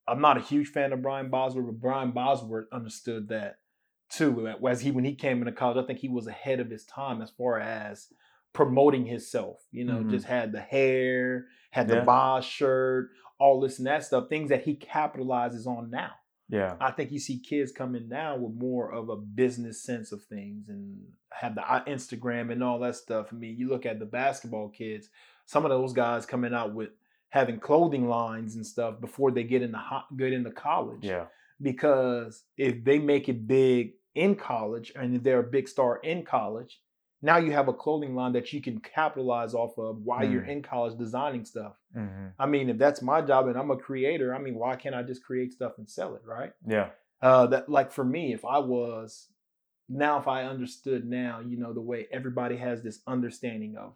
[0.09, 3.59] I'm not a huge fan of Brian Bosworth, but Brian Bosworth understood that
[4.09, 4.49] too.
[4.49, 7.21] As he when he came into college, I think he was ahead of his time
[7.23, 8.09] as far as
[8.57, 9.63] promoting himself.
[9.71, 10.11] You know, Mhm.
[10.11, 12.05] just had the hair, had the Yeah.
[12.05, 16.13] Boz shirt, all this and that stuff, things that he capitalizes on now.
[16.49, 16.75] Yeah.
[16.81, 20.71] I think you see kids coming now with more of a business sense of things
[20.71, 23.29] and have the Instagram and all that stuff.
[23.31, 25.11] I mean, you look at the basketball kids,
[25.45, 26.91] some of those guys coming out with
[27.29, 31.05] having clothing lines and stuff before they get in into ho- get into college.
[31.05, 31.27] Yeah.
[31.61, 36.81] Because if they make it big in college and they're a big star in college,
[37.23, 40.49] now you have a clothing line that you can capitalize off of while you're Mm.
[40.51, 41.75] in college designing stuff.
[41.95, 44.95] hmm I mean, if that's my job and I'm a creator, I mean, why can't
[44.95, 46.53] I just create stuff and sell it, right?
[46.67, 46.91] Yeah.
[47.23, 49.29] uh that like for me if i was
[49.89, 53.95] now if i understood now you know the way everybody has this understanding of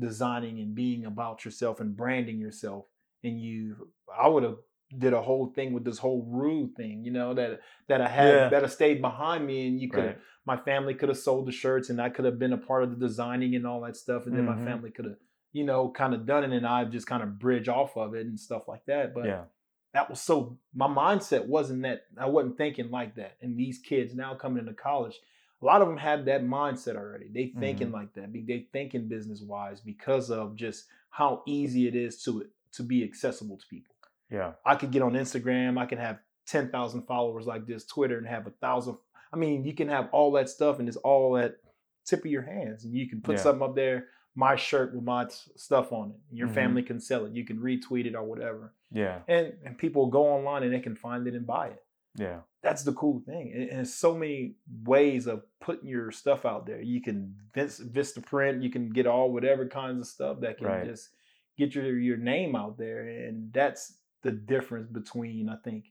[0.00, 2.86] designing and being about yourself and branding yourself
[3.22, 4.58] and you i would have
[4.96, 8.34] did a whole thing with this whole rue thing you know that that i had
[8.34, 8.48] Yeah.
[8.50, 10.18] that I stayed behind me and you could Right.
[10.44, 12.90] my family could have sold the shirts and i could have been a part of
[12.90, 14.56] the designing and all that stuff and then Mhm.
[14.58, 15.16] my family could have
[15.52, 18.26] you know kind of done it and i just kind of bridge off of it
[18.26, 19.44] and stuff like that but yeah.
[19.92, 23.36] that was so my mindset wasn't that I wasn't thinking like that.
[23.42, 25.18] And these kids now coming into college,
[25.62, 27.28] a lot of them have that mindset already.
[27.32, 28.30] They thinking like that.
[28.30, 33.56] They thinking business wise because of just how easy it is to to be accessible
[33.56, 33.94] to people.
[34.30, 34.52] Yeah.
[34.64, 38.26] I could get on Instagram, I can have ten thousand followers like this, Twitter, and
[38.26, 38.96] have a thousand.
[39.32, 41.56] I mean, you can have all that stuff and it's all at
[42.04, 43.42] tip of your hands, and you can put Yeah.
[43.42, 44.08] something up there.
[44.34, 46.16] My shirt with my stuff on it.
[46.30, 46.54] Your Mhm.
[46.54, 47.32] family can sell it.
[47.32, 49.22] You can retweet it or whatever Yeah.
[49.28, 51.82] and and people go online and they can find it and buy it.
[52.16, 52.40] Yeah.
[52.62, 53.52] That's the cool thing.
[53.52, 56.80] And, and so many ways of putting your stuff out there.
[56.80, 60.84] You can vis- Vistaprint, you can get all whatever kinds of stuff that can Right.
[60.86, 61.10] just
[61.56, 63.00] get your your name out there.
[63.08, 65.84] And that's the difference between I think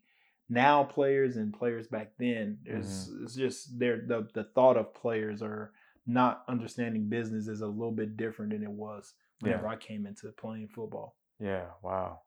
[0.49, 2.59] now players and players back then.
[2.63, 3.23] There's Mm-hmm.
[3.23, 5.71] it's just there the the thought of players are
[6.05, 10.31] not understanding business is a little bit different than it was whenever I came into
[10.33, 11.15] playing football.
[11.39, 11.65] Yeah.
[11.81, 12.19] Wow.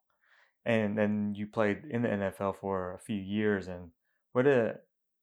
[0.64, 3.90] And then you played in the NFL for a few years, and
[4.32, 4.76] what a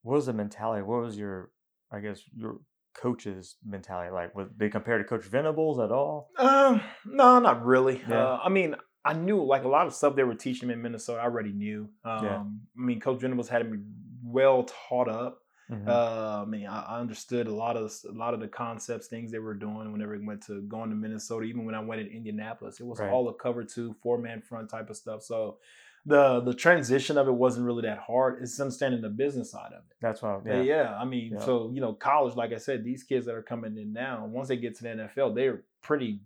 [0.03, 0.81] what was the mentality?
[0.83, 1.51] What was your,
[1.91, 2.59] I guess, your
[2.95, 4.33] coach's mentality like?
[4.33, 6.29] Was they compared to Coach Venables at all?
[6.37, 8.01] Um, no, not really.
[8.07, 8.23] Yeah.
[8.25, 10.81] Uh, I mean, I knew like a lot of stuff they were teaching me in
[10.81, 11.21] Minnesota.
[11.21, 11.87] I already knew.
[12.03, 12.39] Um, Yeah.
[12.43, 13.77] I mean, Coach Venables had me
[14.23, 15.41] well taught up.
[15.71, 15.87] Mhm.
[15.87, 19.31] Uh, I mean, I, I understood a lot of a lot of the concepts, things
[19.31, 21.45] they were doing whenever we went to going to Minnesota.
[21.45, 23.11] Even when I went in Indianapolis, it was Right.
[23.11, 25.21] all a cover two, four man front type of stuff.
[25.23, 25.57] So
[26.05, 28.41] the the transition of it wasn't really that hard.
[28.43, 29.95] It's understanding the business side of it.
[30.01, 30.39] That's why.
[30.45, 30.61] Yeah.
[30.61, 30.97] Yeah.
[30.99, 31.39] I mean, Yeah.
[31.39, 34.47] so you know, college, like I said, these kids that are coming in now, once
[34.49, 36.21] they get to the NFL, they're pretty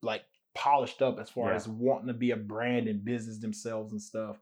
[0.00, 0.22] like
[0.56, 1.56] polished up as far Yeah.
[1.56, 4.40] as wanting to be a brand and business themselves and stuff.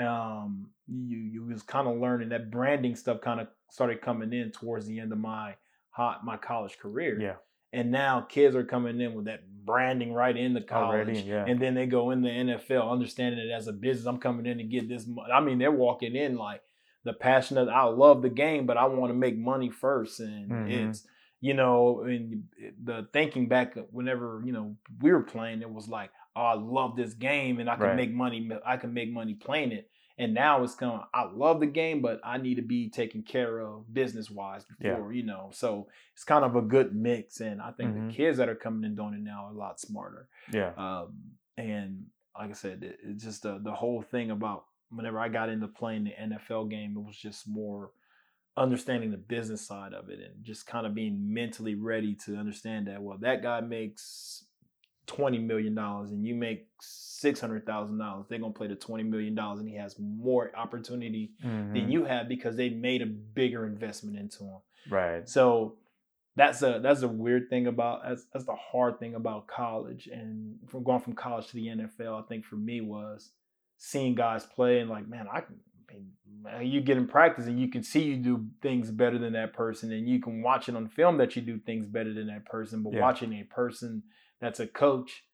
[0.00, 4.50] Um, you you was kind of learning that branding stuff kind of started coming in
[4.52, 5.54] towards the end of my
[5.90, 7.18] hot my college career.
[7.20, 7.36] Yeah.
[7.72, 11.06] And now kids are coming in with that branding right into college.
[11.06, 11.20] Already.
[11.20, 11.44] Yeah.
[11.46, 14.06] And then they go in the NFL, understanding it as a business.
[14.06, 15.06] I'm coming in to get this.
[15.06, 15.32] Money.
[15.32, 16.62] I mean, they're walking in like
[17.04, 20.50] the passion of I love the game, but I want to make money first, and
[20.50, 20.70] Mhm.
[20.90, 21.06] it's
[21.40, 22.44] you know, and
[22.82, 26.96] the thinking back whenever, you know, we were playing, it was like, oh, I love
[26.96, 27.96] this game and I can Right.
[27.96, 28.50] make money.
[28.64, 29.90] I can make money playing it.
[30.18, 33.22] And now it's kind of, I love the game, but I need to be taken
[33.22, 34.94] care of business wise Yeah.
[34.94, 35.50] before, you know.
[35.52, 37.40] So it's kind of a good mix.
[37.40, 38.08] And I think Mhm.
[38.08, 40.28] the kids that are coming and doing it now are a lot smarter.
[40.52, 40.72] Yeah.
[40.78, 42.06] Um, and
[42.38, 45.68] like I said, it, it's just the, the whole thing about whenever I got into
[45.68, 47.90] playing the NFL game, it was just more
[48.56, 52.86] understanding the business side of it and just kind of being mentally ready to understand
[52.86, 54.44] that, well, that guy makes
[55.08, 58.28] $20 million and you make $600,000.
[58.28, 61.90] They're going to play the $20 million and he has more opportunity than Mhm.
[61.92, 64.58] you have because they made a bigger investment into him.
[64.90, 65.28] Right.
[65.28, 65.76] So
[66.36, 70.58] that's a that's a weird thing about that's that's the hard thing about college and
[70.68, 72.22] from going from college to the NFL.
[72.22, 73.30] I think for me was
[73.78, 75.56] seeing guys play and like, man, I can.
[76.42, 79.52] Man, you get in practice and you can see you do things better than that
[79.52, 82.44] person, and you can watch it on film that you do things better than that
[82.44, 82.82] person.
[82.82, 83.00] But Yeah.
[83.00, 84.02] watching a person
[84.40, 85.24] that's a coach,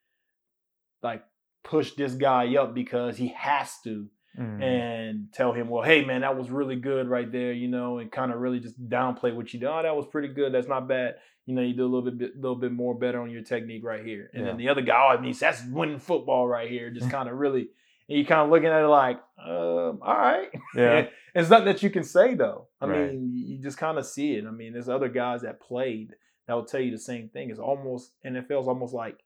[1.02, 1.24] like
[1.64, 4.62] push this guy up because he has to, Mhm.
[4.62, 8.10] and tell him, well, hey man, that was really good right there, you know, and
[8.10, 9.66] kind of really just downplay what you did.
[9.66, 10.52] Oh, that was pretty good.
[10.52, 11.16] That's not bad.
[11.44, 14.04] You know, you do a little bit, little bit more better on your technique right
[14.04, 14.30] here.
[14.32, 16.90] And then the other guy, oh, I mean, that's winning football right here.
[16.90, 17.68] Just kind of really,
[18.12, 20.48] and you kind of looking at it like, um, all right.
[20.76, 21.06] yeah.
[21.34, 22.68] it's nothing that you can say though.
[22.80, 23.12] I Right.
[23.12, 24.44] mean, you just kind of see it.
[24.46, 26.14] I mean, there's other guys that played
[26.46, 27.50] that will tell you the same thing.
[27.50, 29.18] It's almost NFL's almost like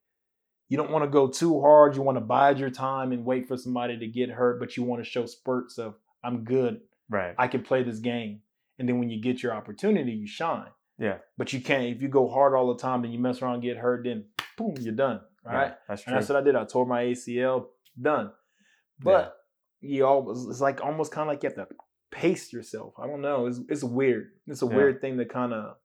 [0.69, 1.97] you don't want to go too hard.
[1.97, 4.83] You want to bide your time and wait for somebody to get hurt, but you
[4.83, 6.81] want to show spurts of I'm good.
[7.09, 7.35] Right.
[7.39, 8.41] I can play this game.
[8.79, 10.69] And then when you get your opportunity, you shine.
[10.99, 11.19] Yeah.
[11.39, 13.63] But you can't if you go hard all the time and you mess around and
[13.63, 14.25] get hurt, then
[14.57, 15.21] boom, you're done.
[15.45, 15.69] Right.
[15.69, 16.13] Yeah, That's true.
[16.13, 16.57] And that's what I did.
[16.57, 17.67] I tore my ACL,
[18.01, 18.33] done.
[19.01, 19.37] But
[19.81, 21.75] you always it's like almost kind of like you have to
[22.11, 22.95] pace yourself.
[22.99, 23.47] I don't know.
[23.47, 24.31] It's it's weird.
[24.47, 24.75] It's a Yeah.
[24.75, 25.77] weird thing to kind of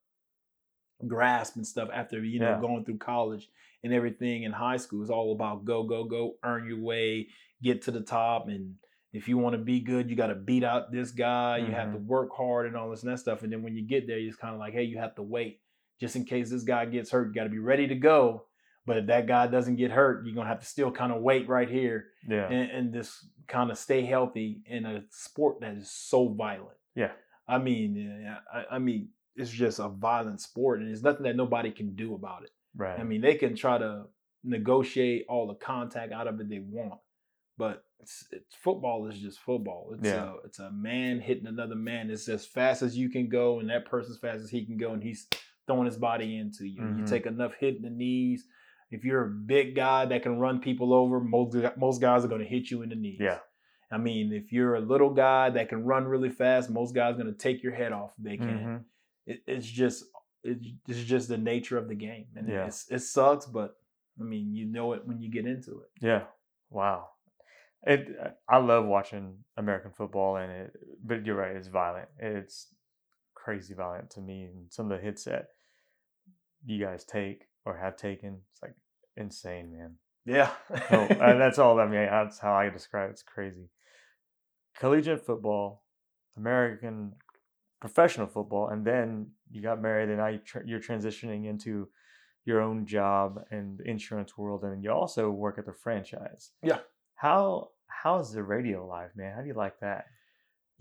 [1.08, 2.62] grasp and stuff after you know Yeah.
[2.62, 3.50] going through college
[3.84, 5.02] and everything in high school.
[5.02, 7.28] It's all about go go go, earn your way,
[7.62, 8.76] get to the top, and
[9.14, 11.58] if you want to be good, you got to beat out this guy.
[11.58, 12.08] You have to Mm-hmm.
[12.08, 13.44] work hard and all this and that stuff.
[13.44, 15.60] And then when you get there, it's kind of like, hey, you have to wait
[16.00, 17.28] just in case this guy gets hurt.
[17.28, 18.46] You got to be ready to go.
[18.86, 21.48] But if that guy doesn't get hurt, you're gonna have to still kind of wait
[21.48, 22.48] right here yeah.
[22.50, 26.78] and, and just kind of stay healthy in a sport that is so violent.
[26.96, 27.12] Yeah.
[27.48, 31.72] I mean, I, I mean, it's just a violent sport, and there's nothing that nobody
[31.72, 32.50] can do about it.
[32.76, 33.00] right.
[33.00, 34.06] I mean, they can try to
[34.44, 37.00] negotiate all the contact out of it they want,
[37.58, 39.94] but it's, it's football is just football.
[39.98, 40.32] It's Yeah.
[40.34, 42.10] a it's a man hitting another man.
[42.10, 44.94] It's as fast as you can go, and that person's fast as he can go,
[44.94, 45.28] and he's
[45.68, 46.82] throwing his body into you.
[46.82, 47.10] You Mhm.
[47.10, 48.46] take enough hit in the knees.
[48.92, 52.42] If you're a big guy that can run people over, most most guys are going
[52.42, 53.20] to hit you in the knees.
[53.20, 53.40] yeah.
[53.94, 57.18] I mean, if you're a little guy that can run really fast, most guys are
[57.24, 58.48] going to take your head off they can.
[58.48, 58.84] Mhm.
[59.26, 60.06] It, it's just
[60.44, 62.66] it, it's just the nature of the game, and Yeah.
[62.68, 63.76] it's, it sucks, but
[64.20, 65.90] I mean, you know it when you get into it.
[66.02, 66.24] Yeah.
[66.70, 67.10] Wow.
[67.84, 68.08] It.
[68.50, 70.74] I love watching American football, and it.
[71.04, 71.56] But you're right.
[71.56, 72.10] It's violent.
[72.18, 72.74] It's
[73.36, 75.48] crazy violent to me, and some of the hits that
[76.66, 78.76] you guys take or have taken, it's like
[79.18, 79.96] insane, man.
[80.26, 80.52] Yeah,
[80.90, 81.08] So uh,
[81.38, 81.80] that's all.
[81.80, 83.14] I mean, that's how I describe it.
[83.14, 83.70] It's crazy.
[84.80, 85.84] Collegiate football,
[86.38, 87.14] American
[87.80, 91.90] professional football, and then you got married, and now you you're transitioning into
[92.46, 96.52] your own job and the insurance world, and you also work at the franchise.
[96.64, 96.80] Yeah.
[97.16, 99.34] How how's the radio life, man?
[99.36, 100.06] How do you like that?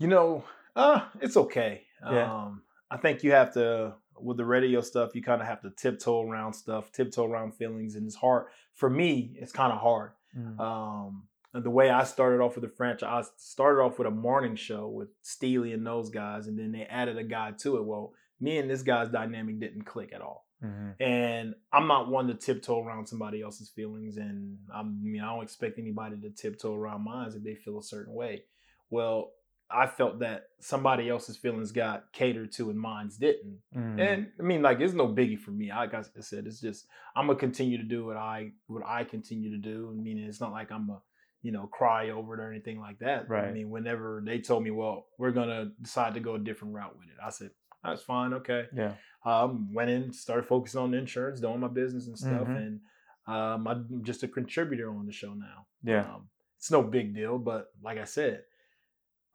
[0.01, 0.43] you know,
[0.75, 1.83] uh, it's okay.
[2.03, 2.33] Yeah.
[2.33, 3.93] Um, I think you have to
[4.23, 5.15] with the radio stuff.
[5.15, 8.89] You kind of have to tiptoe around stuff, tiptoe around feelings, and it's hard for
[8.89, 9.33] me.
[9.35, 10.11] It's kind of hard.
[10.59, 14.11] Um, and the way I started off with the franchise, I started off with a
[14.11, 17.83] morning show with Steely and those guys, and then they added a guy to it.
[17.85, 20.45] Well, me and this guy's dynamic didn't click at all.
[20.63, 20.95] Mhm.
[20.99, 24.17] And I'm not one to tiptoe around somebody else's feelings.
[24.17, 27.79] And I'm, I mean, I don't expect anybody to tiptoe around mine if they feel
[27.79, 28.45] a certain way.
[28.89, 29.31] Well,
[29.73, 33.59] I felt that somebody else's feelings got catered to and mine's didn't.
[33.75, 33.99] Mhm.
[33.99, 35.69] And I mean, like, it's no biggie for me.
[35.69, 39.51] Like I said, it's just I'm gonna continue to do what I what I continue
[39.51, 39.93] to do.
[39.95, 41.01] Meaning, it's not like I'm a
[41.41, 43.27] you know cry over it or anything like that.
[43.29, 43.45] Right.
[43.47, 46.97] I mean, whenever they told me, well, we're gonna decide to go a different route
[46.99, 47.51] with it, I said,
[47.83, 48.67] that's fine, okay.
[48.73, 48.93] yeah.
[49.25, 52.57] Um, went in, started focusing on insurance, doing my business and stuff, Mhm.
[52.57, 52.79] and
[53.27, 55.65] um, I'm just a contributor on the show now.
[55.83, 56.01] Yeah.
[56.13, 58.43] Um, it's no big deal, but like I said,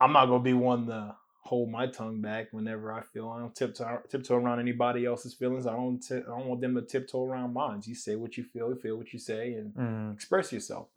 [0.00, 3.54] I'm not gonna be one to hold my tongue back whenever I feel I don't
[3.54, 5.66] tiptoe tiptoe around anybody else's feelings.
[5.66, 7.80] I don't ti- I don't want them to tiptoe around mine.
[7.84, 10.12] You say what you feel, you feel what you say, and Mhm.
[10.14, 10.88] express yourself.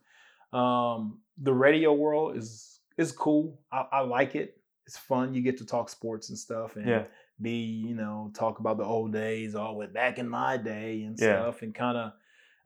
[0.52, 3.58] Um, the radio world is is cool.
[3.72, 4.58] I, I like it.
[4.86, 5.34] It's fun.
[5.34, 7.06] You get to talk sports and stuff, and Yeah.
[7.42, 11.18] be, you know, talk about the old days, all oh, back in my day and
[11.18, 11.42] Yeah.
[11.44, 12.14] stuff, and kind of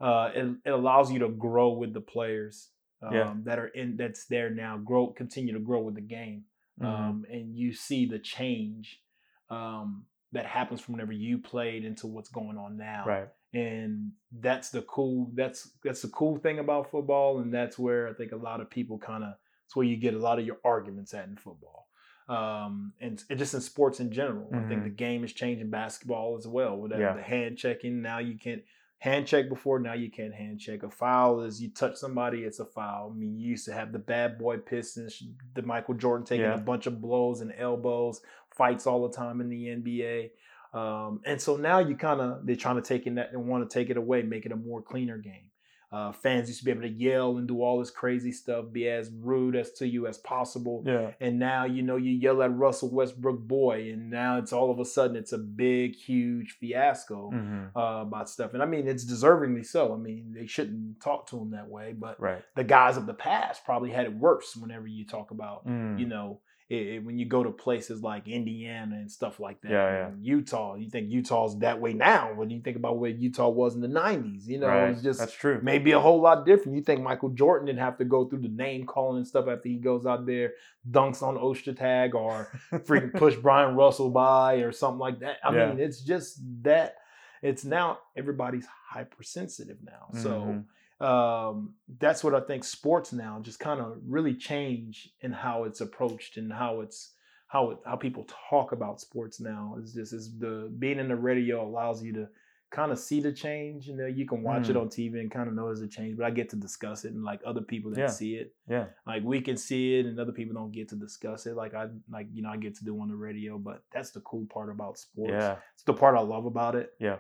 [0.02, 2.70] uh, it, it allows you to grow with the players
[3.04, 3.34] um, Yeah.
[3.44, 4.78] that are in that's there now.
[4.78, 6.46] Grow, continue to grow with the game,
[6.80, 6.86] Mhm.
[6.86, 9.02] um, and you see the change
[9.50, 13.28] um, that happens from whenever you played into what's going on now right.
[13.54, 18.14] and that's the cool that's that's the cool thing about football and that's where i
[18.14, 19.36] think a lot of people kind of
[19.66, 21.88] it's where you get a lot of your arguments at in football
[22.30, 26.36] um and, and just in sports in general i think the game is changing basketball
[26.36, 27.14] as well with Yeah.
[27.14, 28.64] the hand checking now you can't
[29.04, 32.60] hand check before now you can't hand check a foul is you touch somebody it's
[32.60, 35.22] a foul i mean you used to have the bad boy pistons
[35.56, 36.54] the michael jordan taking Yeah.
[36.56, 38.22] a bunch of blows and elbows
[38.56, 40.30] fights all the time in the nba
[40.74, 43.70] um, and so now you kind of they're trying to take it that and want
[43.70, 45.52] to take it away, make it a more cleaner game.
[45.94, 48.90] Uh, fans used to be able to yell and do all this crazy stuff, be
[48.90, 50.84] as rude as to you as possible.
[50.86, 51.12] Yeah.
[51.22, 54.80] And now you know you yell at Russell Westbrook boy, and now it's all of
[54.80, 58.54] a sudden it's a big, huge fiasco hmm uh, about stuff.
[58.56, 59.94] And I mean it's deservingly so.
[59.94, 62.42] I mean they shouldn't talk to him that way, but Right.
[62.56, 64.56] the guys of the past probably had it worse.
[64.56, 66.00] Whenever you talk about Mm.
[66.00, 66.40] you know,
[66.70, 70.10] it, it- when you go to places like Indiana and stuff like that, Yeah, yeah.
[70.22, 72.34] Utah, you think Utah's that way now.
[72.34, 74.90] When you think about where Utah was in the '90s, you know, right.
[74.92, 75.60] it's just That's true.
[75.62, 76.78] maybe a whole lot different.
[76.78, 79.68] You think Michael Jordan didn't have to go through the name calling and stuff after
[79.70, 80.54] he goes out there,
[80.90, 85.38] dunks on Ostertag or freaking push Bryon Russell by or something like that.
[85.44, 85.70] I Yeah.
[85.70, 86.96] mean, it's just that.
[87.42, 90.64] It's now everybody's hypersensitive now, so Mhm.
[91.04, 95.82] Um, that's what I think sports now just kind of really change in how it's
[95.82, 97.12] approached and how it's
[97.48, 101.16] how it, how people talk about sports now is just is the being in the
[101.16, 102.28] radio allows you to
[102.72, 104.82] kind of see the change you know you can watch it Mm.
[104.82, 107.14] on TV and kind of notice there's a change but I get to discuss it
[107.14, 108.08] and like other people that Yeah.
[108.08, 108.86] see it Yeah.
[109.06, 111.90] like we can see it and other people don't get to discuss it like I
[112.10, 114.70] like you know I get to do on the radio but that's the cool part
[114.72, 115.58] about sports Yeah.
[115.76, 116.94] it's the part I love about it.
[117.00, 117.18] Yeah.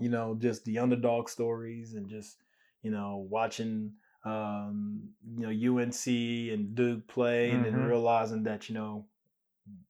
[0.00, 2.36] You know, just the underdog stories and just,
[2.82, 3.92] you know, watching
[4.24, 6.06] um, you know, UNC
[6.52, 7.86] and Duke play and then Mhm.
[7.88, 9.06] realizing that, you know,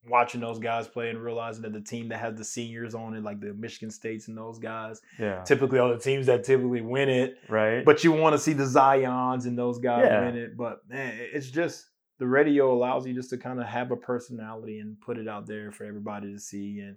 [0.08, 3.22] watching those guys play and realizing that the team that has the seniors on it,
[3.22, 5.42] like the Michigan States and those guys, Yeah.
[5.44, 7.38] typically are the teams that typically win it.
[7.48, 7.84] Right.
[7.84, 10.24] But you want to see the Zions and those guys Yeah.
[10.26, 10.56] win it.
[10.56, 14.78] But man, it's just the radio allows you just to kind of have a personality
[14.80, 16.80] and put it out there for everybody to see.
[16.80, 16.96] And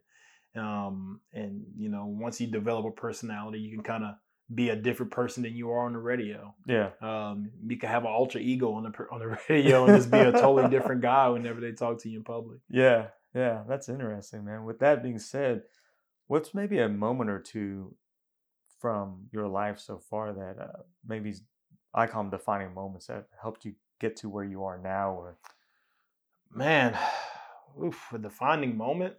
[0.54, 4.16] um, and you know, once you develop a personality, you can kind of
[4.54, 6.54] be a different person than you are on the radio.
[6.68, 6.89] yeah.
[7.02, 10.20] Um, you can have an alter ego on the on the radio and just be
[10.20, 12.60] a totally different guy whenever they talk to you in public.
[12.70, 13.08] Yeah.
[13.34, 13.64] Yeah.
[13.68, 14.66] That's interesting, man.
[14.66, 15.64] With that being said,
[16.28, 17.95] what's maybe a moment or two
[18.80, 21.43] from your life so far that uh, maybe is
[21.93, 25.38] icon defining moments that helped you get to where you are now or
[26.54, 26.97] Man,
[27.84, 29.16] oof, a defining moment.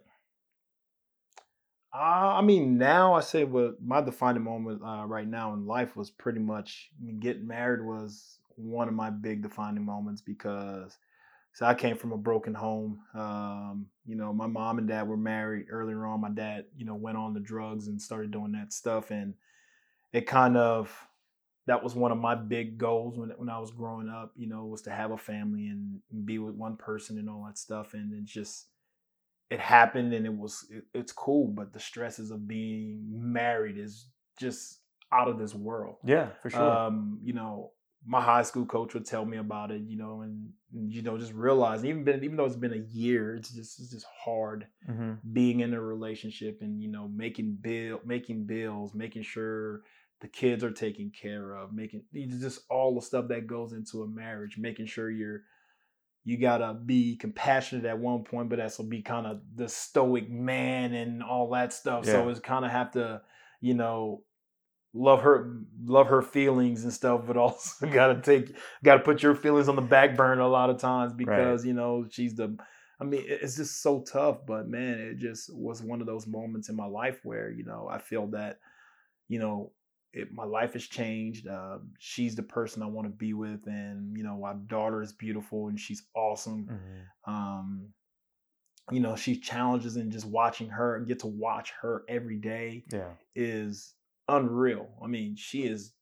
[1.93, 6.09] I mean, now I say what my defining moment uh, right now in life was
[6.09, 10.97] pretty much I mean, getting married was one of my big defining moments because
[11.53, 12.99] so I came from a broken home.
[13.13, 16.21] Um, you know, my mom and dad were married earlier on.
[16.21, 19.35] My dad, you know, went on the drugs and started doing that stuff, and
[20.11, 20.91] it kind of
[21.67, 24.33] that was one of my big goals when when I was growing up.
[24.35, 27.59] You know, was to have a family and be with one person and all that
[27.59, 28.65] stuff, and it just
[29.49, 34.07] it happened and it was it, it's cool but the stresses of being married is
[34.39, 34.79] just
[35.11, 35.97] out of this world.
[36.03, 36.61] Yeah for sure.
[36.61, 37.71] Um you know
[38.05, 41.33] my high school coach would tell me about it you know and, you know just
[41.33, 45.13] realize even been even though it's been a year it's just it's just hard hmm
[45.31, 49.83] being in a relationship and you know making bill making bills making sure
[50.19, 52.03] the kids are taken care of making
[52.41, 55.43] just all the stuff that goes into a marriage making sure you're
[56.25, 60.93] you gotta be compassionate at one point but also be kind of the stoic man
[60.93, 62.05] and all that stuff.
[62.05, 63.21] So it's kind of have to
[63.61, 64.23] you know
[64.93, 69.67] love her love her feelings and stuff but also gotta take gotta put your feelings
[69.67, 72.55] on the back burner a lot of times because you know she's the
[73.03, 76.69] I mean, it's just so tough, but man, it just was one of those moments
[76.69, 78.59] in my life where, you know, I feel that,
[79.27, 79.71] you know,
[80.13, 81.47] it, my life has changed.
[81.47, 83.65] Uh, she's the person I want to be with.
[83.65, 86.67] And, you know, my daughter is beautiful and she's awesome.
[86.67, 87.93] hmm Um,
[88.91, 92.83] you know, she challenges and just watching her and get to watch her every day
[92.91, 93.95] yeah is
[94.27, 94.89] unreal.
[95.01, 95.93] I mean, she is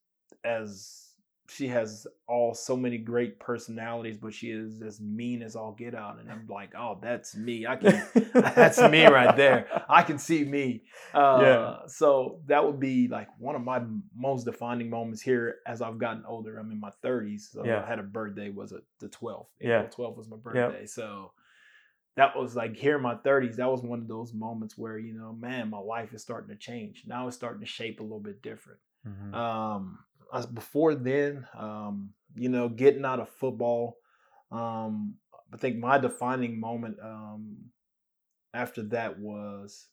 [0.44, 1.11] as
[1.48, 5.94] she has all so many great personalities, but she is as mean as all get
[5.94, 6.18] out.
[6.18, 7.66] And I'm like, oh, that's me.
[7.66, 9.66] I can that's me right there.
[9.88, 10.84] I can see me.
[11.12, 11.76] Uh, Yeah.
[11.88, 13.82] So that would be like one of my
[14.16, 16.58] most defining moments here as I've gotten older.
[16.58, 17.52] I'm in my 30s.
[17.52, 17.82] So Yeah.
[17.82, 19.46] I had a birthday was a, the 12th.
[19.60, 19.82] Yeah.
[19.82, 20.86] April 12th was my birthday.
[20.86, 21.32] So
[22.16, 25.14] that was like here in my 30s, that was one of those moments where, you
[25.14, 27.04] know, man, my life is starting to change.
[27.06, 28.78] Now it's starting to shape a little bit different.
[29.06, 29.34] Mhm.
[29.34, 29.98] Um,
[30.52, 33.98] before then, um, you know, getting out of football,
[34.50, 35.14] um,
[35.52, 37.56] I think my defining moment um,
[38.54, 39.88] after that was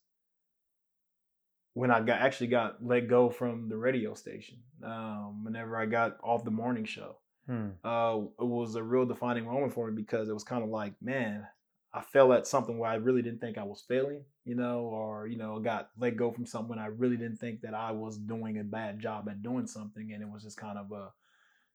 [1.73, 4.59] when I got actually got let go from the radio station.
[4.83, 7.69] Um, whenever I got off the morning show, Hmm.
[7.83, 10.93] uh, it was a real defining moment for me because it was kind of like,
[11.01, 11.47] man,
[11.93, 15.27] I fell at something where I really didn't think I was failing, you know, or
[15.27, 18.59] you know, got let go from something I really didn't think that I was doing
[18.59, 21.09] a bad job at doing something, and it was just kind of a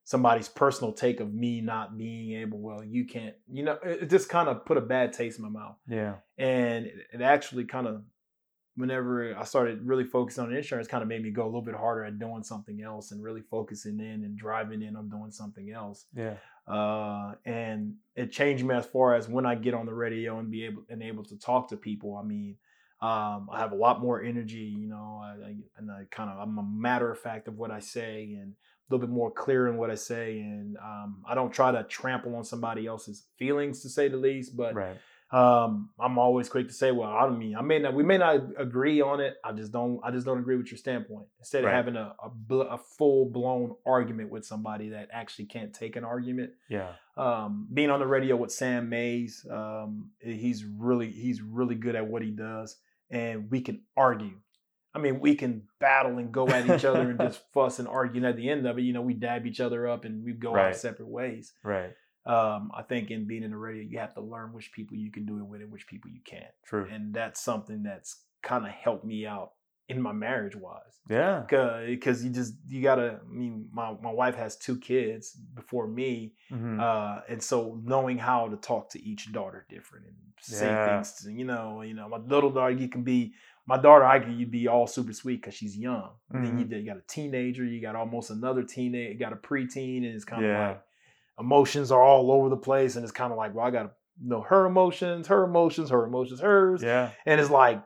[0.05, 2.59] somebody's personal take of me not being able.
[2.59, 5.45] Well, you can't, you know, it, it just kind of put a bad taste in
[5.45, 6.17] my mouth, Yeah.
[6.39, 8.03] and it, it actually kind of
[8.77, 11.75] whenever I started really focusing on insurance, kind of made me go a little bit
[11.75, 15.70] harder at doing something else and really focusing in and driving in on doing something
[15.70, 16.07] else.
[16.14, 16.35] Yeah.
[16.66, 20.51] Uh, and it changed me as far as when I get on the radio and
[20.51, 22.16] be able and able to talk to people.
[22.16, 22.57] I mean,
[23.01, 26.39] um, I have a lot more energy, you know, I, I, and I kind of
[26.39, 29.68] I'm a matter of fact of what I say and a little bit more clear
[29.68, 33.83] in what I say, and um, I don't try to trample on somebody else's feelings
[33.83, 34.97] to say the least, but Right.
[35.35, 38.18] Um, I'm always quick to say, well, I don't mean, I may not, we may
[38.18, 39.35] not agree on it.
[39.45, 41.26] I just don't, I just don't agree with your standpoint.
[41.41, 41.70] Instead Right.
[41.70, 45.97] of having a a, bl- a full blown argument with somebody that actually can't take
[45.97, 46.51] an argument.
[46.68, 46.93] Yeah.
[47.16, 52.07] Um, being on the radio with Sam Mays, um, he's really, he's really good at
[52.07, 52.76] what he does,
[53.11, 54.39] and we can argue.
[54.97, 58.18] I mean, we can battle and go at each other and just fuss and argue.
[58.18, 60.32] And at the end of it, you know, we dab each other up and we
[60.35, 61.91] go our separate ways Right.
[62.27, 65.11] Um, I think in being in the radio, you have to learn which people you
[65.11, 66.53] can do it with and which people you can't.
[66.64, 66.87] True.
[66.91, 69.53] And that's something that's kind of helped me out
[69.89, 71.01] in my marriage wise.
[71.11, 71.41] Yeah.
[71.47, 76.33] Because you just, you gotta, I mean, my, my wife has two kids before me.
[76.51, 76.81] Mhm.
[76.81, 80.85] Uh, and so knowing how to talk to each daughter different and say Yeah.
[80.87, 83.35] things, to, you know, you know, my little daughter, you can be,
[83.66, 86.12] my daughter, I could, you'd be all super sweet because she's young.
[86.31, 86.81] And Then you, Mhm.
[86.81, 90.25] you got a teenager, you got almost another teenager, you got a preteen, and it's
[90.25, 90.68] kind of Yeah.
[90.68, 90.83] like,
[91.39, 93.91] emotions are all over the place and it's kind of like well i gotta
[94.22, 97.11] know her emotions her emotions her emotions hers yeah.
[97.26, 97.82] and it's like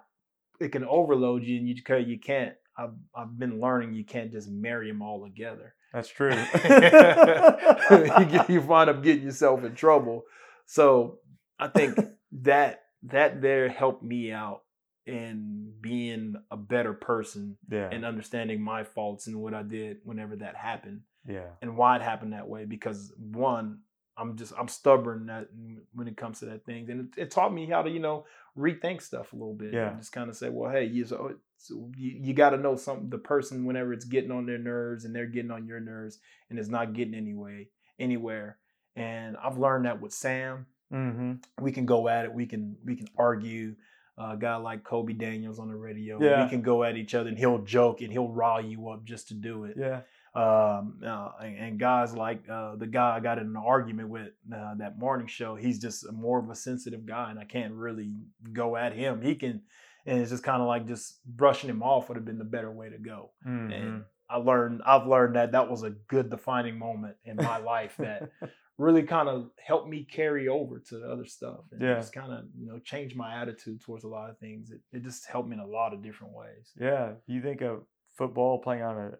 [0.60, 1.74] it can overload you and you
[2.06, 6.30] you can't I've, I've been learning you can't just marry them all together That's true.
[6.54, 10.24] you, get, you find up getting yourself in trouble
[10.66, 11.18] so
[11.58, 11.98] i think
[12.42, 14.62] that that there helped me out
[15.06, 17.88] in being a better person yeah.
[17.90, 21.46] and understanding my faults and what i did whenever that happened yeah.
[21.62, 23.78] and why it happened that way because one
[24.16, 25.48] i'm just i'm stubborn that
[25.94, 28.24] when it comes to that thing and it, it taught me how to you know
[28.56, 29.90] rethink stuff a little bit Yeah.
[29.90, 32.76] and just kind of say well hey you so, so you, you got to know
[32.76, 36.18] something the person whenever it's getting on their nerves and they're getting on your nerves
[36.50, 38.58] and it's not getting anyway anywhere
[38.96, 41.34] and i've learned that with sam Mm-hmm.
[41.62, 43.74] we can go at it we can we can argue
[44.18, 46.42] uh, a guy like Kobe Daniels on the radio, Yeah.
[46.44, 49.28] we can go at each other and he'll joke and he'll rile you up just
[49.28, 50.00] to do it Yeah.
[50.38, 54.28] Um, uh, and, and guys like uh, the guy I got in an argument with
[54.54, 58.12] uh, that morning show, he's just more of a sensitive guy, and I can't really
[58.52, 59.20] go at him.
[59.22, 59.62] He can,
[60.06, 62.70] and it's just kind of like just brushing him off would have been the better
[62.70, 63.30] way to go.
[63.46, 63.72] Mhm.
[63.74, 67.96] And I learned, I've learned that that was a good defining moment in my life
[67.98, 68.30] that
[68.78, 71.94] really kind of helped me carry over to the other stuff and Yeah.
[71.96, 74.70] just kind of you know change my attitude towards a lot of things.
[74.70, 76.70] It, it just helped me in a lot of different ways.
[76.78, 77.82] Yeah, you think of
[78.16, 79.10] football playing on a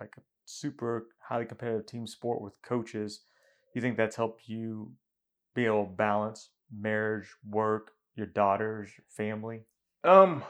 [0.00, 3.20] like a super highly competitive team sport with coaches.
[3.74, 4.92] You think that's helped you
[5.54, 9.62] be able to balance marriage, work, your daughters, your family?
[10.04, 10.42] Um,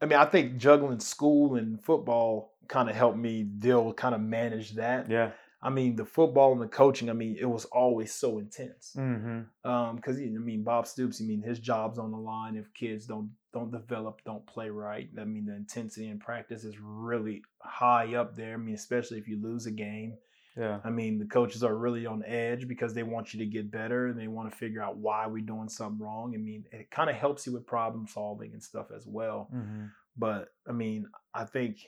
[0.00, 4.20] I mean, I think juggling school and football kind of helped me deal, kind of
[4.20, 5.10] manage that.
[5.10, 5.30] Yeah.
[5.62, 7.10] I mean, the football and the coaching.
[7.10, 8.94] I mean, it was always so intense.
[8.96, 9.68] Mm-hmm.
[9.68, 11.20] Um, because I mean, Bob Stoops.
[11.20, 15.08] I mean, his job's on the line if kids don't don't develop, don't play right.
[15.18, 18.52] I mean, the intensity in practice is really high up there.
[18.52, 20.18] I mean, especially if you lose a game.
[20.58, 20.80] Yeah.
[20.84, 24.08] I mean, the coaches are really on edge because they want you to get better
[24.08, 26.34] and they want to figure out why we're doing something wrong.
[26.34, 29.48] I mean, it kind of helps you with problem solving and stuff as well.
[29.54, 29.86] Mm-hmm.
[30.18, 31.78] But I mean, I think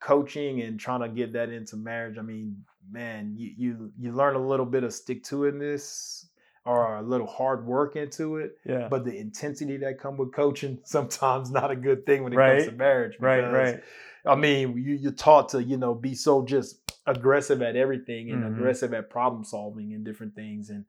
[0.00, 4.36] coaching and trying to get that into marriage, I mean, man, you you you learn
[4.36, 6.26] a little bit of stick to itness
[6.66, 8.58] or a little hard work into it.
[8.66, 8.88] Yeah.
[8.88, 12.64] But the intensity that come with coaching sometimes not a good thing when it comes
[12.66, 13.16] to marriage.
[13.20, 13.36] right.
[13.40, 13.82] because, Right.
[14.26, 18.42] I mean, you, you're taught to, you know, be so just aggressive at everything and
[18.42, 18.48] Mhm.
[18.56, 20.68] aggressive at problem solving and different things.
[20.70, 20.84] And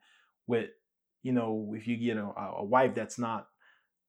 [0.47, 0.71] with,
[1.21, 2.25] you know, if you get a,
[2.57, 3.47] a wife that's not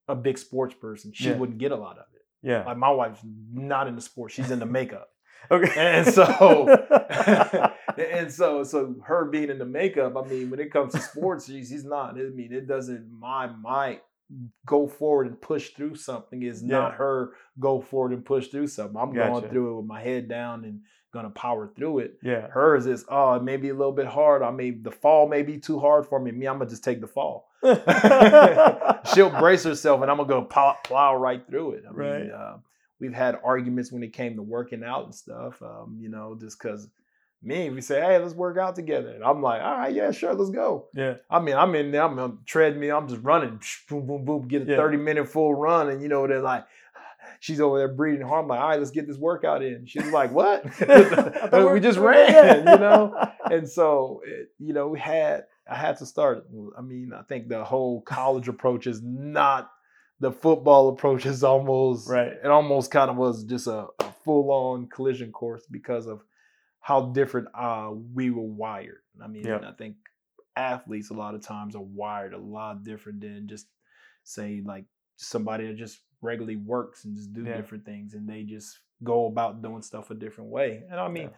[0.08, 1.36] a big sports person, she Yeah.
[1.36, 2.22] wouldn't get a lot of it.
[2.40, 2.64] Yeah.
[2.64, 3.20] Like my wife's
[3.52, 5.10] not into sports; she's into makeup.
[5.50, 5.72] Okay.
[5.76, 6.68] And so,
[7.98, 10.16] and so, so her being in the makeup.
[10.16, 12.10] I mean, when it comes to sports, she's, he's not.
[12.18, 13.10] I mean, it doesn't.
[13.10, 14.00] My my
[14.66, 16.68] go forward and push through something is Yeah.
[16.80, 18.96] not her go forward and push through something.
[19.00, 19.30] I'm Gotcha.
[19.40, 20.80] going through it with my head down and
[21.14, 22.18] gonna power through it.
[22.22, 22.48] yeah.
[22.48, 24.42] Hers is oh, it may be a little bit hard.
[24.42, 26.30] I mean, the fall may be too hard for me.
[26.30, 27.48] Me, I'm gonna just take the fall.
[29.14, 31.84] She'll brace herself, and I'm gonna go plow, plow right through it.
[31.88, 32.20] I Right.
[32.24, 32.58] mean, uh,
[33.00, 35.60] we've had arguments when it came to working out and stuff.
[35.62, 36.88] Um, you know, just because
[37.42, 40.34] me, we say, hey, let's work out together, and I'm like, all right, yeah, sure,
[40.34, 40.88] let's go.
[40.94, 41.14] yeah.
[41.30, 44.48] I mean, I'm in there, I'm on the treadmill, I'm just running, boom, boom, boom,
[44.48, 44.76] get a Yeah.
[44.76, 46.64] 30 minute full run, and you know, they're like.
[47.40, 48.44] She's over there breathing hard.
[48.44, 49.86] I'm like, all right, let's get this workout in.
[49.86, 50.64] She's like, what?
[51.72, 53.14] We just ran, you know?
[53.50, 56.46] and so it, you know we had i had to start
[56.76, 59.70] i mean i think the whole college approach is not
[60.20, 62.32] the football approach is almost Right.
[62.32, 66.22] it almost kind of was just a, a full-on collision course because of
[66.80, 69.62] how different uh we were wired i mean Yep.
[69.64, 69.96] i think
[70.56, 73.66] athletes a lot of times are wired a lot different than just
[74.24, 74.84] say like
[75.16, 77.56] somebody that just regularly works and just do Yeah.
[77.56, 81.24] different things and they just go about doing stuff a different way and i mean
[81.30, 81.36] Yeah.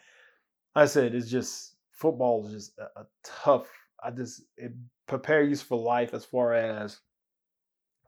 [0.83, 3.69] I said it's just football is just a, a tough.
[4.03, 4.73] I just it
[5.09, 7.01] prepare you for life as far as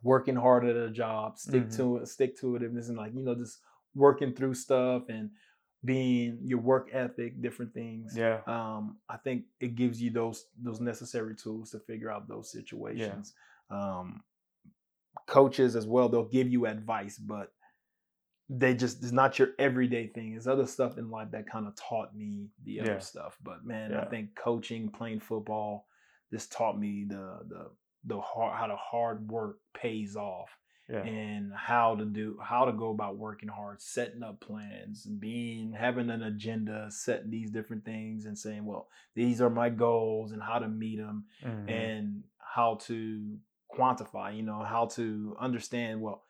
[0.03, 1.77] working hard at a job, stick Mhm.
[1.77, 3.61] to it, stick to it, and this and like you know just
[3.95, 5.31] working through stuff and
[5.85, 8.17] being your work ethic, different things.
[8.17, 8.43] Yeah.
[8.47, 13.35] Um, I think it gives you those those necessary tools to figure out those situations.
[13.71, 14.23] Um,
[15.27, 17.53] coaches as well, they'll give you advice, but
[18.49, 20.35] they just it's not your everyday thing.
[20.35, 22.99] It's other stuff in life that kind of taught me the other Yeah.
[22.99, 23.39] stuff.
[23.43, 24.03] But man, Yeah.
[24.03, 25.87] I think coaching, playing football,
[26.31, 27.71] this taught me the the
[28.05, 30.51] the hard how the hard work pays off
[30.89, 31.03] Yeah.
[31.05, 36.11] and how to do how to go about working hard, setting up plans, being having
[36.11, 40.59] an agenda, setting these different things and saying, well, these are my goals and how
[40.59, 41.69] to meet them Mhm.
[41.71, 43.39] and how to
[43.75, 46.25] quantify, you know, how to understand, well,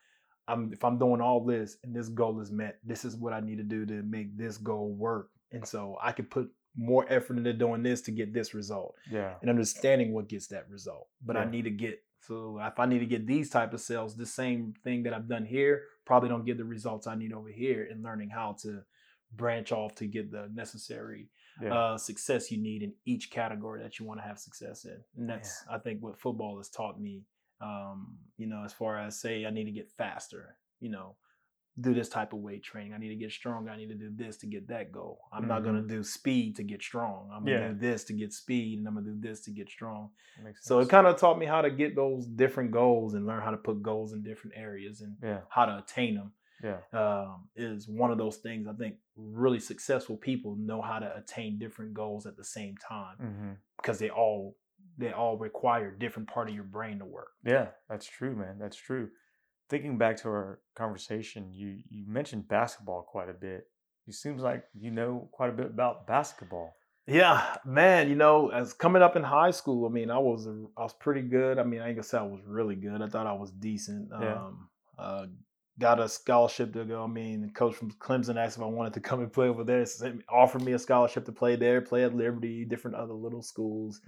[0.47, 3.39] I'm if I'm doing all this and this goal is met, this is what I
[3.39, 5.31] need to do to make this goal work.
[5.51, 9.35] And so I can put more effort into doing this to get this result yeah.
[9.41, 11.07] and understanding what gets that result.
[11.23, 14.15] But I need to get so if I need to get these type of sales,
[14.15, 17.49] the same thing that I've done here probably don't get the results I need over
[17.49, 18.83] here in learning how to
[19.35, 21.29] branch off to get the necessary
[21.61, 21.73] Yeah.
[21.73, 25.03] uh, success you need in each category that you want to have success in.
[25.17, 27.25] And that's I think what football has taught me.
[27.61, 31.15] Um, you know, as far as say I need to get faster, you know,
[31.81, 32.93] do this type of weight training.
[32.93, 33.71] I need to get stronger.
[33.71, 35.19] I need to do this to get that goal.
[35.31, 37.29] I'm not gonna do speed to get strong.
[37.33, 37.67] I'm gonna Yeah.
[37.69, 40.11] do this to get speed, and I'm gonna do this to get strong.
[40.61, 43.51] So it kind of taught me how to get those different goals and learn how
[43.51, 45.41] to put goals in different areas and yeah.
[45.49, 46.79] how to attain them Yeah.
[46.93, 51.57] um, is one of those things I think really successful people know how to attain
[51.57, 54.55] different goals at the same time hmm because they all
[54.97, 57.31] they all require different part of your brain to work.
[57.43, 58.59] Yeah, that's true, man.
[58.59, 59.09] That's true.
[59.69, 63.67] Thinking back to our conversation, you you mentioned basketball quite a bit.
[64.07, 66.75] It seems like you know quite a bit about basketball.
[67.07, 68.09] Yeah, man.
[68.09, 70.93] You know, as coming up in high school, I mean, I was a, I was
[70.93, 71.59] pretty good.
[71.59, 73.01] I mean, I ain't gonna say I was really good.
[73.01, 74.09] I thought I was decent.
[74.11, 74.35] Yeah.
[74.35, 75.25] Um, uh,
[75.79, 77.03] got a scholarship to go.
[77.03, 79.63] I mean, the coach from Clemson asked if I wanted to come and play over
[79.63, 79.85] there.
[80.01, 83.99] Me- offered me a scholarship to play there, play at Liberty, different other little schools.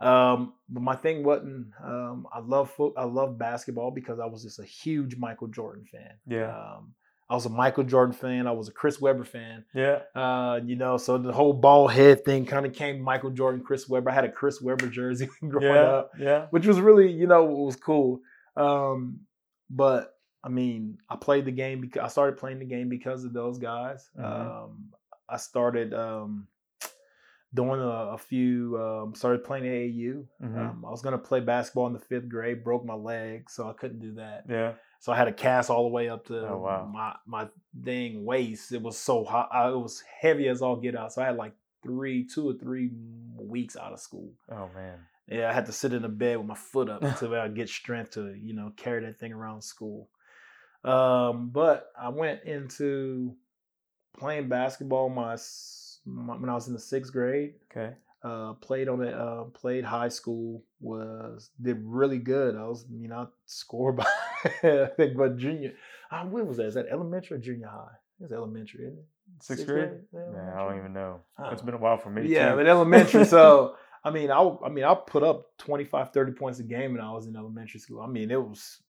[0.00, 1.68] Um, but my thing wasn't.
[1.82, 2.94] Um, I love foot.
[2.96, 6.14] I love basketball because I was just a huge Michael Jordan fan.
[6.26, 6.48] Yeah.
[6.56, 6.94] Um,
[7.28, 8.46] I was a Michael Jordan fan.
[8.48, 9.64] I was a Chris Webber fan.
[9.72, 10.00] Yeah.
[10.16, 13.88] Uh, you know, so the whole ball head thing kind of came Michael Jordan, Chris
[13.88, 14.10] Webber.
[14.10, 15.80] I had a Chris Webber jersey growing Yeah.
[15.82, 16.46] up, Yeah.
[16.50, 18.20] which was really, you know, was cool.
[18.56, 19.20] Um,
[19.68, 23.32] but I mean, I played the game because I started playing the game because of
[23.32, 24.08] those guys.
[24.18, 24.24] Mhm.
[24.24, 24.88] Um,
[25.28, 26.48] I started um,
[27.52, 30.24] doing a, a few, um, started playing AAU.
[30.42, 30.56] Mhm.
[30.58, 33.72] Um, I was gonna play basketball in the fifth grade, broke my leg, so I
[33.72, 34.44] couldn't do that.
[34.48, 34.74] Yeah.
[35.00, 36.84] So I had a cast all the way up to Oh, wow.
[36.92, 37.48] my my
[37.82, 38.70] dang waist.
[38.72, 39.48] It was so hot.
[39.52, 41.12] I, it was heavy as all get out.
[41.12, 42.90] So I had like three, two or three
[43.36, 44.32] weeks out of school.
[44.50, 44.98] Oh man.
[45.26, 47.68] Yeah, I had to sit in the bed with my foot up until I get
[47.68, 50.08] strength to you know carry that thing around school.
[50.84, 53.34] Um, but I went into
[54.18, 55.36] playing basketball my
[56.04, 57.94] when I was in the sixth grade Okay.
[58.22, 59.14] uh, played on it.
[59.14, 60.62] Uh, played high school.
[60.80, 62.56] Was did really good.
[62.56, 64.06] I was, you know, I scored by
[64.62, 65.74] I think, but junior.
[66.10, 66.66] Uh, when was that?
[66.66, 67.94] Is that elementary or junior high?
[68.20, 69.04] It's elementary, isn't it?
[69.42, 69.90] Sixth grade?
[70.12, 71.20] Yeah, Man, I don't even know.
[71.38, 72.26] I It's don't been a while for me.
[72.26, 72.56] Yeah, too.
[72.56, 73.24] but elementary.
[73.36, 77.00] So I mean, I I mean, I put up 25, 30 points a game when
[77.02, 78.00] I was in elementary school.
[78.00, 78.82] I mean, it was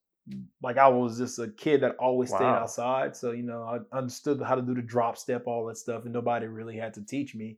[0.62, 3.16] like I was just a kid that always stayed outside.
[3.16, 6.14] So you know, I understood how to do the drop step, all that stuff, and
[6.14, 7.58] nobody really had to teach me.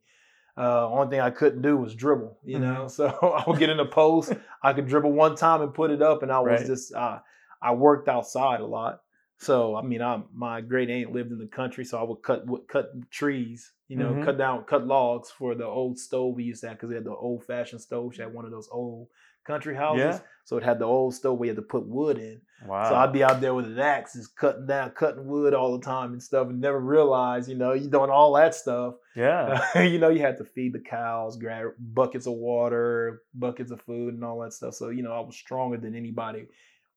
[0.57, 2.59] Uh, only thing I couldn't do was dribble, you Mhm.
[2.59, 2.88] know.
[2.89, 6.01] So I would get in the post, I could dribble one time and put it
[6.01, 6.68] up, and I was Right.
[6.68, 7.22] just uh,
[7.61, 9.01] I worked outside a lot.
[9.38, 12.45] So I mean, I my great aunt lived in the country, so I would cut
[12.47, 14.16] would cut trees, you know, Mhm.
[14.16, 17.03] cut down cut logs for the old stove we used to have because we had
[17.03, 18.16] the old fashioned stove.
[18.16, 19.09] She had one of those old
[19.45, 20.19] country houses, Yeah.
[20.45, 22.41] so it had the old stove we had to put wood in.
[22.65, 22.89] Wow.
[22.89, 25.83] So I'd be out there with an axe, just cutting down, cutting wood all the
[25.83, 28.95] time and stuff, and never realize, you know, you're doing all that stuff.
[29.15, 29.81] yeah.
[29.81, 34.13] you know, you had to feed the cows, grab buckets of water, buckets of food,
[34.13, 34.75] and all that stuff.
[34.75, 36.47] So you know, I was stronger than anybody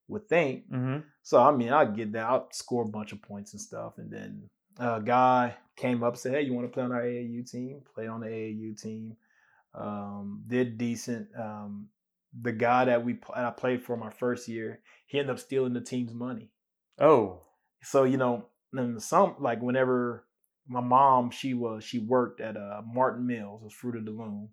[0.09, 0.67] would think.
[0.71, 3.95] hmm So I mean, I'd get that, I'd score a bunch of points and stuff,
[3.99, 7.03] and then a guy came up and said, "Hey, you want to play on our
[7.03, 9.17] AAU team?" Played on the AAU team,
[9.75, 11.29] um, did decent.
[11.37, 11.89] Um,
[12.41, 15.81] the guy that we I played for my first year, he ended up stealing the
[15.81, 16.51] team's money.
[16.99, 17.43] Oh.
[17.83, 20.27] So you know, in some like whenever
[20.69, 24.11] my mom, she was she worked at uh, Martin Mills, it was Fruit of the
[24.11, 24.49] Loom,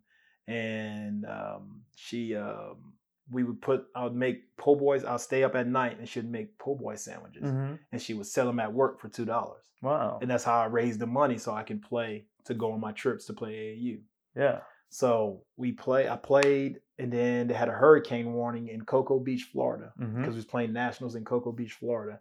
[0.48, 2.94] and um, she um,
[3.32, 5.04] we would put I would make po' boys.
[5.04, 8.28] I'll stay up at night and she'd make po' boy sandwiches, hmm and she would
[8.28, 10.20] sell them at work for two dollars, Wow.
[10.22, 12.92] and that's how I raised the money so I can play to go on my
[12.92, 14.02] trips to play AAU.
[14.36, 14.60] Yeah.
[14.94, 16.08] So we play.
[16.08, 20.36] I played, and then they had a hurricane warning in Cocoa Beach, Florida because we
[20.36, 22.20] was playing nationals in Cocoa Beach, Florida,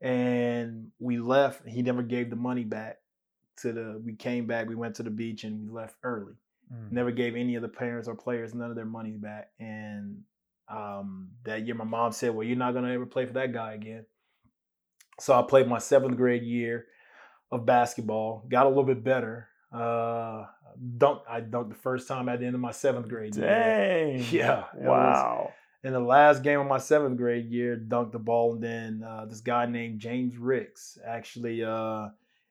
[0.00, 1.68] and we left.
[1.68, 2.96] He never gave the money back
[3.58, 4.00] to the.
[4.02, 4.66] We came back.
[4.66, 6.32] We went to the beach and we left early.
[6.72, 6.92] Mm.
[6.92, 9.50] Never gave any of the parents or players none of their money back.
[9.60, 10.22] And
[10.68, 13.74] um, that year, my mom said, "Well, you're not gonna ever play for that guy
[13.74, 14.06] again."
[15.20, 16.86] So I played my seventh grade year
[17.52, 18.46] of basketball.
[18.48, 19.50] Got a little bit better.
[19.70, 20.46] Uh,
[20.78, 21.22] dunked.
[21.28, 23.46] I dunked the first time at the end of my seventh grade year.
[23.46, 24.18] Dang.
[24.30, 25.52] Yeah, it was- Wow.
[25.82, 29.24] in the last game of my seventh grade year, dunked the ball, and then uh,
[29.26, 32.08] this guy named James Ricks actually uh,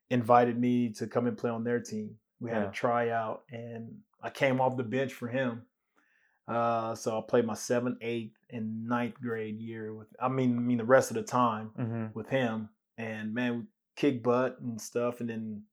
[0.10, 2.16] invited me to come and play on their team.
[2.40, 2.70] We had Yeah.
[2.70, 5.64] a tryout, and I came off the bench for him.
[6.48, 10.08] Uh, so I played my seventh, eighth, and ninth grade year with.
[10.22, 13.64] I mean, I mean the rest of the time hmm with him, and man, we
[13.96, 15.22] kicked butt and stuff.
[15.22, 15.64] And then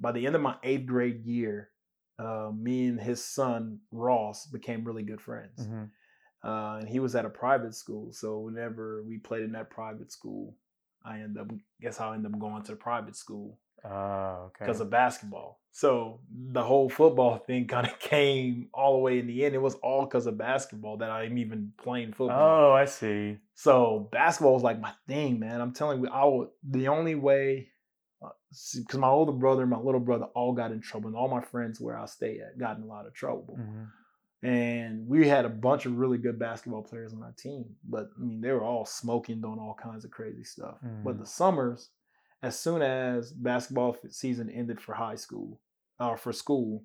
[0.00, 1.70] by the end of my eighth grade year,
[2.18, 5.84] uh, me and his son Ross became really good friends hmm
[6.42, 8.12] uh, and he was at a private school.
[8.12, 10.54] So whenever we played in that private school,
[11.04, 11.50] I end up
[11.80, 14.64] guess I end up going to the private school Ah, okay.
[14.64, 15.60] because of basketball.
[15.72, 19.54] So the whole football thing kind of came all the way in the end.
[19.54, 22.70] It was all because of basketball that I'm even playing football.
[22.70, 23.38] Oh, I see.
[23.54, 25.60] So basketball was like my thing, man.
[25.60, 27.68] I'm telling you, I would, the only way
[28.50, 31.40] because my older brother and my little brother all got in trouble, and all my
[31.42, 33.56] friends where I stay at got in a lot of trouble.
[33.56, 33.84] Hmm
[34.42, 38.20] and we had a bunch of really good basketball players on our team but i
[38.22, 40.76] mean they were all smoking doing all kinds of crazy stuff.
[41.02, 41.18] But Mhm.
[41.18, 41.90] the summers
[42.40, 45.60] as soon as basketball season ended for high school
[45.98, 46.84] or for school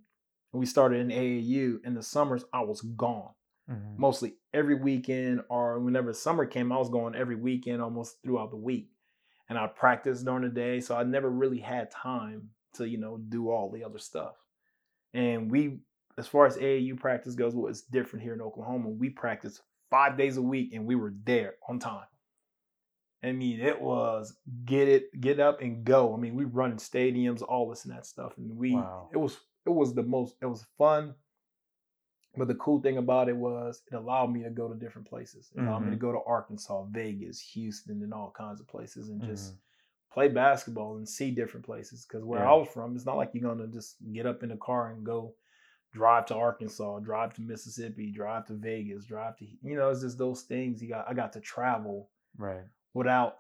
[0.52, 3.34] and we started in aau in the summers i was gone.
[3.68, 8.50] Hmm mostly every weekend or whenever summer came i was going every weekend almost throughout
[8.50, 8.90] the week
[9.50, 13.18] and i practiced during the day so i never really had time to you know
[13.30, 14.36] do all the other stuff.
[15.14, 15.80] And we
[16.18, 18.90] as far as aau practice goes well, it's different here in oklahoma.
[18.90, 22.08] We practice five days a week and we were there on time.
[23.24, 24.36] I mean it was
[24.66, 26.14] get it get up and go.
[26.14, 29.10] I mean we run in stadiums all this and that stuff and we Wow.
[29.14, 31.14] it was it was the most it was fun
[32.36, 35.52] but the cool thing about it was it allowed me to go to different places.
[35.56, 36.00] It allowed me to Mhm.
[36.00, 39.58] go to Arkansas, Vegas, Houston, and all kinds of places and just Mhm.
[40.12, 42.06] play basketball and see different places.
[42.06, 42.50] Because where Yeah.
[42.50, 45.04] I was from, it's not like you're gonna just get up in the car and
[45.06, 45.36] go
[45.92, 50.18] drive to Arkansas, drive to Mississippi, drive to Vegas, drive to you know, it's just
[50.18, 52.66] those things you got I got to travel Right.
[52.94, 53.38] without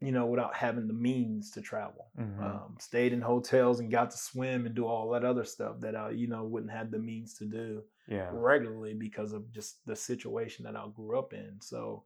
[0.00, 2.10] you know, without having the means to travel.
[2.18, 2.40] Mhm.
[2.42, 5.96] Um, stayed in hotels and got to swim and do all that other stuff that
[5.96, 8.30] I, you know, wouldn't have the means to do yeah.
[8.32, 11.60] regularly because of just the situation that I grew up in.
[11.60, 12.04] So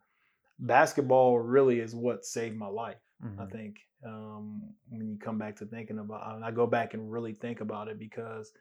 [0.58, 3.00] basketball really is what saved my life.
[3.22, 3.50] I Mhm.
[3.52, 7.34] think um, when you come back to thinking about, and I go back and really
[7.34, 8.52] think about it because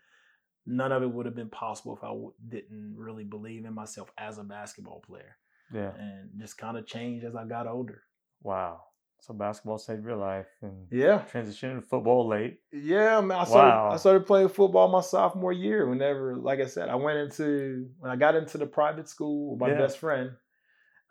[0.65, 4.11] none of it would have been possible if I w- didn't really believe in myself
[4.17, 5.37] as a basketball player,
[5.71, 5.95] Yeah.
[5.95, 8.03] and just kind of changed as I got older.
[8.43, 8.90] Wow.
[9.21, 12.59] So basketball saved your life and Yeah, transitioned to football late.
[12.71, 13.37] Yeah, man.
[13.37, 13.89] I started, Wow.
[13.91, 15.87] I started playing football my sophomore year.
[15.87, 19.59] Whenever, like I said, I went into when I got into the private school with
[19.59, 19.77] my Yeah.
[19.77, 20.31] best friend.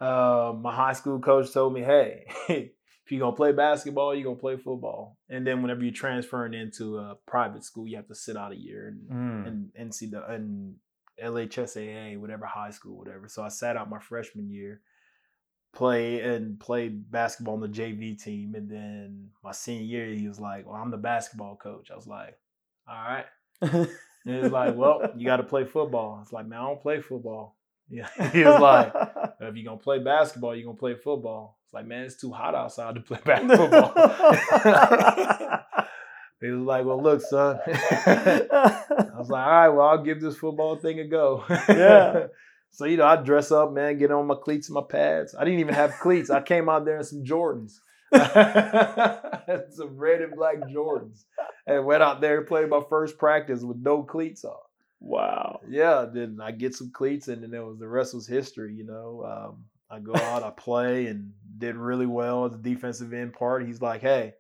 [0.01, 2.73] Uh, my high school coach told me, "Hey, if
[3.11, 5.17] you're gonna play basketball, you're gonna play football.
[5.29, 8.57] And then whenever you're transferring into a private school, you have to sit out a
[8.57, 9.47] year and Mm.
[9.47, 10.77] and NC the and
[11.23, 13.29] LHSAA, whatever high school, whatever.
[13.29, 14.81] So I sat out my freshman year.
[15.73, 18.55] Play and played basketball on the JV team.
[18.55, 22.07] And then my senior year, he was like, "Well, I'm the basketball coach." I was
[22.07, 22.39] like,
[22.89, 23.27] "All right."
[23.61, 23.89] And
[24.25, 27.01] he was like, "Well, you got to play football." It's like, "Man, I don't play
[27.01, 27.57] football."
[27.93, 28.93] Yeah, he was like,
[29.41, 32.55] "If you're gonna play basketball, you're gonna play football." It's like, man, it's too hot
[32.55, 33.93] outside to play basketball.
[36.41, 38.47] he was like, "Well, look, son." I
[39.19, 42.29] was like, "All right, well, I'll give this football thing a go." Yeah.
[42.73, 45.35] So you know, I dress up, man, get on my cleats and my pads.
[45.39, 46.31] I didn't even have cleats.
[46.31, 47.79] I came out there in some Jordans,
[49.73, 51.25] some red and black Jordans,
[51.67, 54.57] and went out there and played my first practice with no cleats on.
[55.01, 55.61] wow.
[55.69, 58.75] Yeah, then I get some cleats, and then it was the rest was history.
[58.75, 63.13] You know, um, I go out, I play, and did really well at the defensive
[63.13, 63.67] end part.
[63.67, 64.35] He's like, "Hey,"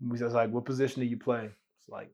[0.00, 2.10] he was like, "What position do you play?" It's like,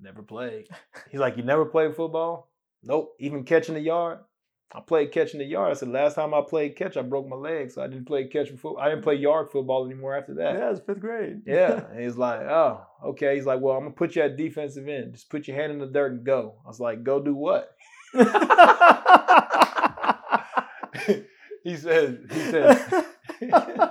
[0.00, 0.66] "Never played."
[1.10, 2.50] He's like, "You never played football?"
[2.82, 3.14] Nope.
[3.20, 4.18] Even catching the yard.
[4.74, 5.70] I played catching in the yard.
[5.70, 8.24] I said last time I played catch, I broke my leg, so I didn't play
[8.24, 8.78] catch football.
[8.78, 10.54] I didn't play yard football anymore after that.
[10.54, 11.42] Yeah, it's fifth grade.
[11.46, 11.84] Yeah.
[11.90, 13.34] And he's like, oh, okay.
[13.34, 15.12] He's like, well, I'm gonna put you at defensive end.
[15.12, 16.54] Just put your hand in the dirt and go.
[16.64, 17.76] I was like, go do what?
[21.64, 23.04] he said, he said,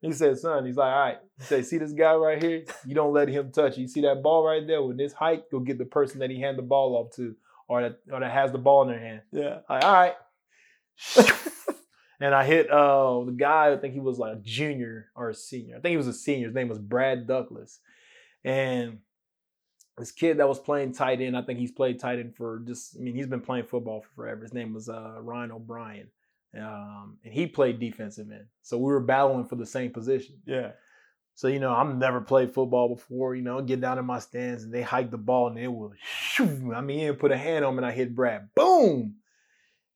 [0.00, 1.18] he said, son, he's like, all right.
[1.38, 2.64] He said, see this guy right here?
[2.86, 3.82] You don't let him touch you.
[3.82, 4.82] You see that ball right there?
[4.82, 7.34] With this height, go get the person that he hand the ball off to,
[7.72, 9.22] or that or that has the ball in their hand.
[9.32, 9.58] yeah.
[9.68, 10.14] Like, all right.
[12.20, 15.34] and I hit uh the guy, I think he was like a junior or a
[15.34, 15.76] senior.
[15.76, 16.48] I think he was a senior.
[16.48, 17.80] His name was Brad Douglas.
[18.44, 18.98] And
[19.96, 22.96] this kid that was playing tight end, I think he's played tight end for just,
[22.96, 24.42] I mean, he's been playing football for forever.
[24.42, 26.08] His name was uh, Ryan O'Brien.
[26.58, 28.46] Um, and he played defensive end.
[28.60, 30.36] So we were battling for the same position.
[30.44, 30.72] Yeah.
[31.34, 34.64] So, you know, I've never played football before, you know, get down in my stands
[34.64, 36.72] and they hike the ball and it will shoo.
[36.74, 38.50] I mean, he put a hand on me and I hit Brad.
[38.54, 39.16] Boom.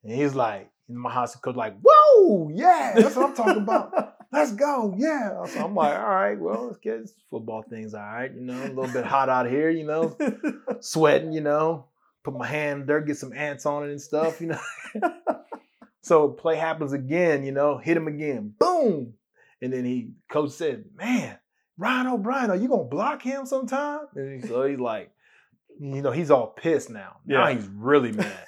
[0.03, 3.62] And he's like, and my high school coach like, whoa, yeah, that's what I'm talking
[3.62, 4.14] about.
[4.32, 4.95] Let's go.
[4.97, 5.45] Yeah.
[5.47, 8.68] So I'm like, all right, well, let's get football things all right, you know, a
[8.68, 10.16] little bit hot out here, you know,
[10.80, 11.87] sweating, you know,
[12.24, 14.61] put my hand there, get some ants on it and stuff, you know.
[16.03, 18.53] so play happens again, you know, hit him again.
[18.59, 19.14] Boom.
[19.62, 21.38] And then he coach said, Man,
[21.78, 24.00] Ryan O'Brien, are you gonna block him sometime?
[24.14, 25.11] And he, so he's like,
[25.80, 27.18] you know, he's all pissed now.
[27.24, 27.54] Now Yeah.
[27.54, 28.44] he's really mad.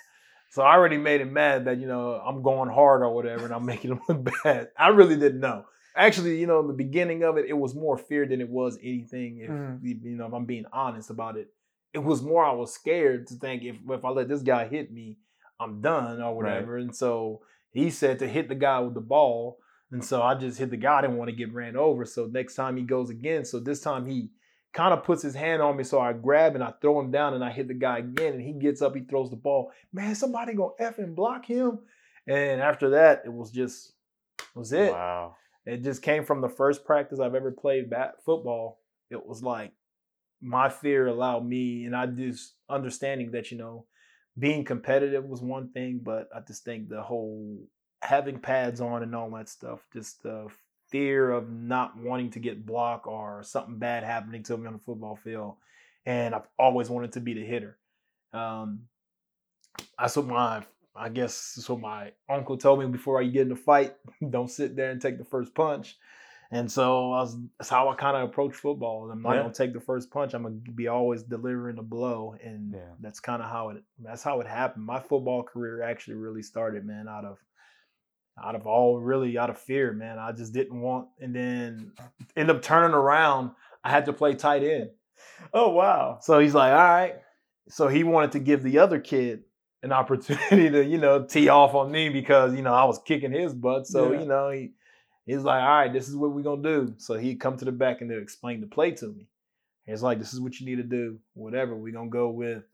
[0.51, 3.53] So I already made him mad that, you know, I'm going hard or whatever and
[3.55, 4.69] I'm making him look bad.
[4.79, 5.65] I really didn't know.
[5.95, 8.79] Actually, you know, in the beginning of it, it was more fear than it was
[8.83, 9.39] anything.
[9.41, 10.03] If Mhm.
[10.05, 11.49] you know, if I'm being honest about it,
[11.93, 14.93] it was more I was scared to think if if I let this guy hit
[14.93, 15.19] me,
[15.61, 16.77] I'm done or whatever.
[16.79, 17.43] And so
[17.73, 19.59] he said to hit the guy with the ball,
[19.91, 20.99] and so I just hit the guy.
[20.99, 22.05] I didn't want to get ran over.
[22.05, 24.31] So next time he goes again, so this time he
[24.73, 27.35] kind of puts his hand on me, so I grab and I throw him down,
[27.35, 29.73] and I hit the guy again, and he gets up, he throws the ball.
[29.93, 31.79] Man, somebody gonna f and block him.
[32.27, 33.93] And after that, it was just
[34.55, 34.93] was it.
[34.93, 35.37] Wow.
[35.65, 38.81] It just came from the first practice I've ever played bat football.
[39.11, 39.73] It was like
[40.41, 43.87] my fear allowed me, and I just understanding that you know,
[44.39, 47.59] being competitive was one thing, but I just think the whole
[48.03, 50.49] having pads on and all that stuff, just the
[50.89, 54.79] fear of not wanting to get blocked or something bad happening to me on the
[54.79, 55.57] football field,
[56.07, 57.77] and I've always wanted to be the hitter.
[58.33, 58.83] Um,
[59.99, 60.63] that's what my
[60.97, 63.95] I guess that's what my uncle told me before I get in a fight.
[64.31, 65.97] Don't sit there and take the first punch.
[66.51, 69.11] And so I was, that's how I kind of approach football.
[69.11, 69.43] I'm not Yeah.
[69.43, 70.33] gonna take the first punch.
[70.35, 72.95] I'm gonna be always delivering a blow, and Yeah.
[73.01, 73.83] that's kind of how it.
[73.99, 74.87] That's how it happened.
[74.87, 77.39] My football career actually really started, man, out of
[78.45, 80.19] out of all really out of fear, man.
[80.19, 81.93] I just didn't want, and then
[82.37, 83.51] end up turning around.
[83.85, 84.91] I had to play tight end.
[85.53, 86.19] Oh wow.
[86.21, 87.17] So he's like, all right.
[87.69, 89.45] So he wanted to give the other kid
[89.83, 93.33] an opportunity to, you know, tee off on me because, you know, I was kicking
[93.33, 93.87] his butt.
[93.87, 94.21] So, Yeah.
[94.21, 94.73] you know, he
[95.27, 96.95] he's like, all right, this is what we're gonna do.
[96.99, 99.27] So he'd come to the back and they'd explain the play to me.
[99.87, 101.19] He's like, this is what you need to do.
[101.35, 101.75] Whatever.
[101.77, 102.65] We're gonna go with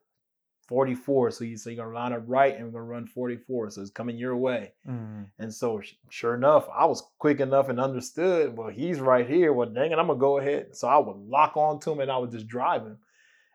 [0.69, 1.31] 44.
[1.31, 3.71] So you so you're gonna line up right and we're gonna run 44.
[3.71, 4.73] So it's coming your way.
[4.89, 5.27] Mm.
[5.39, 9.53] And so sure enough, I was quick enough and understood, well, he's right here.
[9.53, 10.77] Well, dang it, I'm gonna go ahead.
[10.77, 12.99] So I would lock on to him and I would just drive him.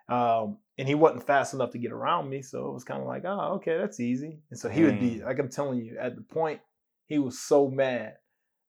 [0.07, 2.41] Um, and he wasn't fast enough to get around me.
[2.41, 4.39] So it was kind of like, oh, okay, that's easy.
[4.49, 5.25] And so he would be, Mm.
[5.25, 6.61] like I'm telling you, at the point,
[7.05, 8.13] he was so mad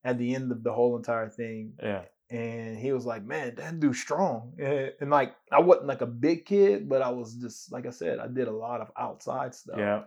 [0.03, 1.73] at the end of the whole entire thing.
[1.81, 2.03] Yeah.
[2.31, 4.53] And he was like, man, that dude's strong.
[4.57, 7.89] And, and like, I wasn't like a big kid, but I was just, like I
[7.89, 10.03] said, I did a lot of outside stuff Yeah.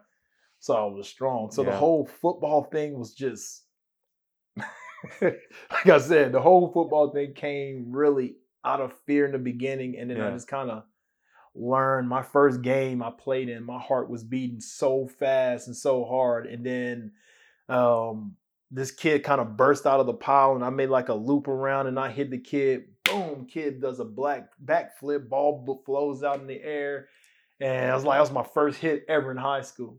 [0.59, 1.51] so I was strong.
[1.51, 3.65] So the whole football thing was just
[5.21, 9.97] like I said, the whole football thing came really out of fear in the beginning,
[9.99, 10.85] and then I just kind of
[11.55, 12.09] learned.
[12.09, 16.47] My first game I played in, my heart was beating so fast and so hard,
[16.47, 17.13] and then
[17.69, 18.37] um,
[18.71, 21.49] this kid kind of burst out of the pile, and I made like a loop
[21.49, 22.85] around, and I hit the kid.
[23.05, 23.47] Boom!
[23.47, 27.09] Kid does a black backflip, ball flows out in the air,
[27.61, 29.99] and I was like, that was my first hit ever in high school,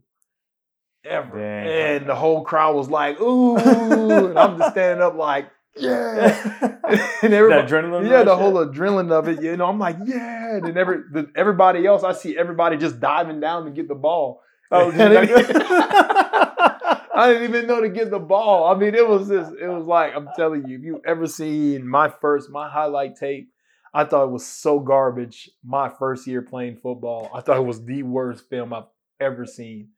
[1.04, 1.38] ever.
[1.38, 1.66] Dang.
[1.96, 6.80] And the whole crowd was like, "Ooh!" and I'm just standing up like, "Yeah!"
[7.22, 9.42] and everybody, adrenaline yeah, the rush, whole adrenaline of it.
[9.42, 13.00] You know, I'm like, "Yeah!" And then every the, everybody else, I see everybody just
[13.00, 14.42] diving down to get the ball.
[14.70, 14.90] Oh,
[17.16, 18.70] I didn't, even know to get the ball.
[18.70, 21.88] I mean, it was just, it was like, I'm telling you, if you ever seen
[21.88, 23.50] my first, my highlight tape,
[23.94, 25.48] I thought it was so garbage.
[25.64, 28.84] My first year playing football, I thought it was the worst film I've
[29.18, 29.88] ever seen.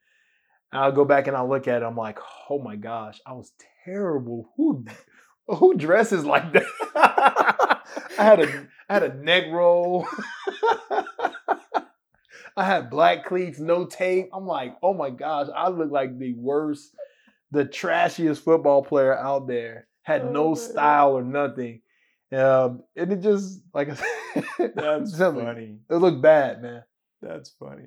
[0.71, 3.33] And I'll go back and I'll look at it, I'm like, oh my gosh, I
[3.33, 3.53] was
[3.85, 4.53] terrible.
[4.57, 4.85] Who
[5.49, 6.65] who dresses like that?
[8.19, 10.07] I had a I had a neck roll.
[12.57, 14.31] I had black cleats, no tape.
[14.33, 16.93] I'm like, oh my gosh, I look like the worst,
[17.51, 19.87] the trashiest football player out there.
[20.03, 20.57] Had Oh, no man.
[20.57, 21.83] style or nothing.
[22.33, 25.79] Um, and it just like I said, That's I'm telling you, funny.
[25.91, 26.83] It looked bad, man.
[27.23, 27.87] That's funny.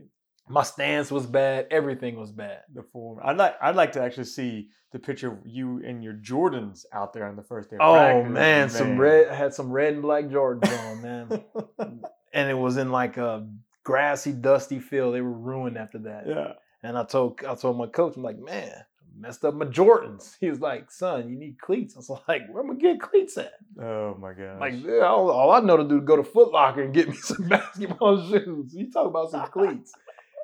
[0.50, 1.68] My stance was bad.
[1.72, 2.62] Everything was bad.
[2.74, 3.20] The form.
[3.24, 3.56] I'd like.
[3.62, 7.36] I'd like to actually see the picture of you and your Jordans out there on
[7.36, 7.78] the first day.
[7.78, 11.44] Of Oh practice, man, some red I had some red and black Jordans on, man.
[12.34, 13.48] and it was in like a
[13.84, 15.14] grassy, dusty field.
[15.16, 16.24] They were ruined after that.
[16.28, 16.54] yeah.
[16.84, 18.74] And I told I told my coach, I'm like, man,
[19.22, 20.36] messed up my Jordans.
[20.40, 21.96] He was like, son, you need cleats.
[21.96, 23.54] I was like, where am I gonna get cleats at?
[23.82, 24.60] Oh my god!
[24.60, 27.08] Like, yeah, all, all I know to do is go to Foot Locker and get
[27.10, 28.74] me some basketball shoes.
[28.74, 29.94] You talk about some cleats.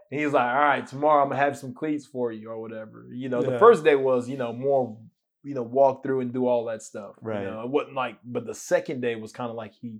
[0.10, 3.08] And he's like, all right, tomorrow I'm gonna have some cleats for you or whatever.
[3.12, 4.98] You know, the first day was, you know, more,
[5.44, 7.16] you know, walk through and do all that stuff.
[7.22, 7.42] Right.
[7.44, 10.00] You know, it wasn't like, but the second day was kind of like he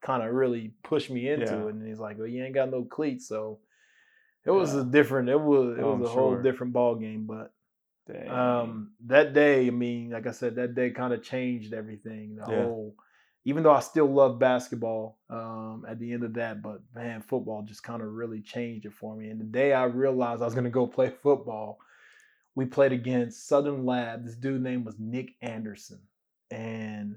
[0.00, 1.66] kind of really pushed me into Yeah.
[1.66, 1.74] it.
[1.74, 3.26] And he's like, well, you ain't got no cleats.
[3.26, 3.58] So
[4.46, 4.82] it was Yeah.
[4.82, 7.26] a different, it was, it Oh, was I'm a whole different ball game.
[7.26, 7.52] But
[8.08, 8.28] Dang.
[8.30, 12.36] um, that day, I mean, like I said, that day kind of changed everything.
[12.36, 12.64] The Yeah.
[12.64, 12.96] whole,
[13.44, 17.62] even though I still love basketball, um, at the end of that, but man, football
[17.62, 19.28] just kind of really changed it for me.
[19.28, 21.78] And the day I realized I was gonna go play football,
[22.54, 24.24] we played against Southern Lab.
[24.24, 26.00] This dude name was Nick Anderson,
[26.50, 27.16] and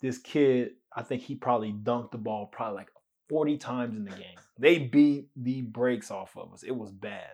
[0.00, 2.90] this kid, I think he probably dunked the ball probably like
[3.28, 4.38] 40 times in the game.
[4.58, 6.62] They beat the brakes off of us.
[6.62, 7.32] It was bad.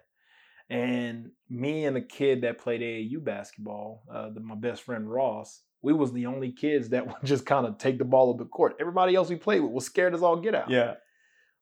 [0.68, 5.62] And me and a kid that played AAU basketball, uh, the, my best friend Ross,
[5.82, 8.44] we was the only kids that would just kind of take the ball up the
[8.44, 8.76] court.
[8.80, 10.70] Everybody else we played with was scared as all get out.
[10.70, 10.94] yeah.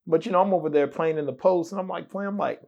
[0.06, 2.28] But you know, I'm over there playing in the post, and I'm like playing.
[2.28, 2.60] I'm like,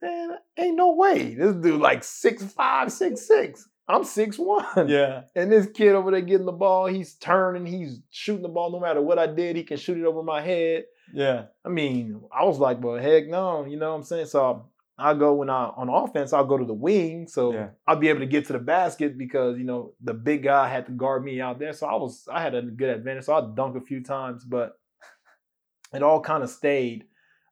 [0.00, 1.34] man, ain't no way.
[1.34, 3.68] This dude like six five, six six.
[3.86, 4.88] I'm six one.
[4.88, 5.22] Yeah.
[5.34, 8.70] And this kid over there getting the ball, he's turning, he's shooting the ball.
[8.70, 10.84] No matter what I did, he can shoot it over my head.
[11.12, 11.44] Yeah.
[11.64, 14.26] I mean, I was like, well, heck no, you know what I'm saying?
[14.26, 17.68] So I go when I on offense, I'll go to the wing, so Yeah.
[17.86, 20.86] I'll be able to get to the basket because you know the big guy had
[20.86, 21.72] to guard me out there.
[21.72, 23.24] So I was I had a good advantage.
[23.24, 24.78] So I dunk a few times, but
[25.94, 27.04] it all kind of stayed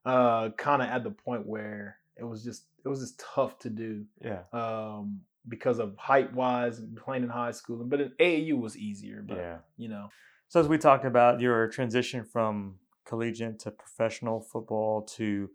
[0.05, 3.71] uh kind of at the point where it was just it was just tough to
[3.71, 4.43] do Yeah.
[4.53, 7.85] um because of height wise playing in high school.
[7.85, 9.59] But in AAU was easier, but Yeah.
[9.77, 10.09] you know.
[10.49, 15.51] So as we talked about your transition from collegiate to professional football to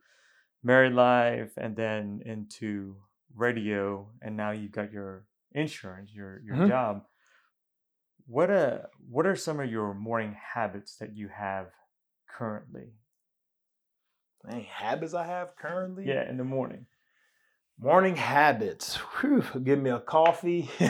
[0.63, 3.03] married life and then into
[3.33, 6.71] radio and now you've got your insurance, your your Mhm.
[6.71, 7.05] job.
[8.25, 11.73] What uh what are some of your morning habits that you have
[12.27, 12.93] currently?
[14.45, 16.13] Dang, habits I have currently.
[16.13, 16.87] Yeah, in the morning.
[17.83, 18.97] Morning habits.
[18.97, 20.69] Whew, give me a coffee.
[20.79, 20.87] no,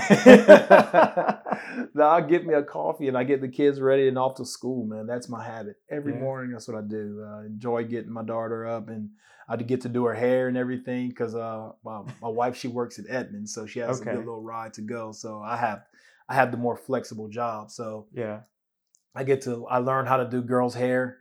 [2.06, 4.86] I get me a coffee and I get the kids ready and off to school,
[4.86, 5.08] man.
[5.08, 5.78] That's my habit.
[5.90, 6.20] Every Yeah.
[6.20, 7.26] morning, that's what I do.
[7.26, 9.10] I enjoy getting my daughter up and
[9.48, 13.00] I get to do her hair and everything because uh, my, my wife, she works
[13.00, 13.54] at Edmonds.
[13.54, 15.14] so she has a good little ride to go.
[15.14, 15.84] So I have
[16.28, 17.72] I have the more flexible job.
[17.72, 18.42] So Yeah.
[19.16, 21.20] I get to I learn how to do girls' hair.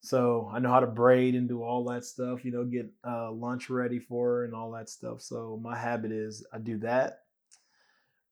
[0.00, 3.32] So I know how to braid and do all that stuff, you know, get uh,
[3.32, 5.20] lunch ready for her and all that stuff.
[5.20, 7.20] So my habit is I do that.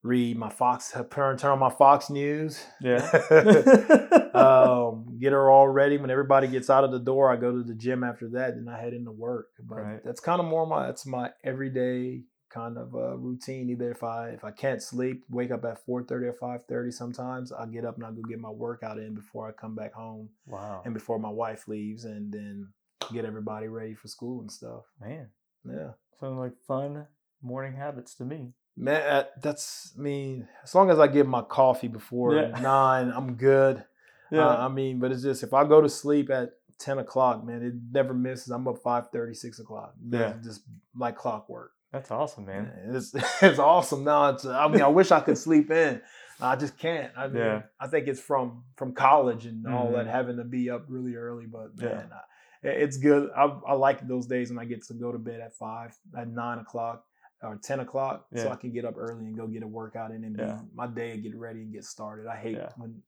[0.02, 2.64] Read my Fox, turn turn on my Fox News.
[2.80, 2.98] Yeah.
[4.34, 5.98] um, get her all ready.
[5.98, 8.70] When everybody gets out of the door, I go to the gym after that, and
[8.70, 9.48] I head into work.
[9.58, 10.04] But Right.
[10.04, 12.22] that's kind of more my that's my everyday
[12.56, 13.68] kind of uh, routine.
[13.70, 16.90] Either if I if I can't sleep, wake up at four thirty or five thirty.
[16.90, 19.92] Sometimes I get up and I go get my workout in before I come back
[19.92, 20.82] home wow.
[20.84, 22.68] and before my wife leaves, and then
[23.12, 24.84] get everybody ready for school and stuff.
[25.00, 25.28] Man.
[25.68, 25.90] Yeah.
[26.20, 27.06] Sounds like fun
[27.42, 28.52] morning habits to me.
[28.76, 32.60] Man, uh, that's I mean, as long as I get my coffee before Yeah.
[32.60, 33.84] nine, I'm good.
[34.32, 34.48] Yeah.
[34.48, 36.50] Uh, I mean, but it's just if I go to sleep at
[36.80, 38.48] ten o'clock, man, it never misses.
[38.48, 39.94] I'm up 5 6 o'clock.
[40.04, 40.30] Yeah.
[40.30, 40.62] It's just
[40.96, 41.70] like clockwork.
[41.96, 42.70] That's awesome, man.
[42.92, 44.04] It's it's awesome.
[44.04, 46.02] Now it's I mean I wish I could sleep in.
[46.40, 47.10] I just can't.
[47.16, 47.62] I mean, Yeah.
[47.80, 50.10] I think it's from from college and all that Mhm.
[50.10, 51.46] having to be up really early.
[51.46, 51.88] But Yeah.
[51.88, 53.30] man, I, it's good.
[53.34, 56.28] I, I like those days when I get to go to bed at five, at
[56.28, 57.04] nine o'clock
[57.42, 60.24] or ten o'clock, so I can get up early and go get a workout in
[60.24, 60.58] and Yeah.
[60.62, 62.26] be, my day and get ready and get started.
[62.26, 62.72] I hate Yeah.
[62.76, 63.02] when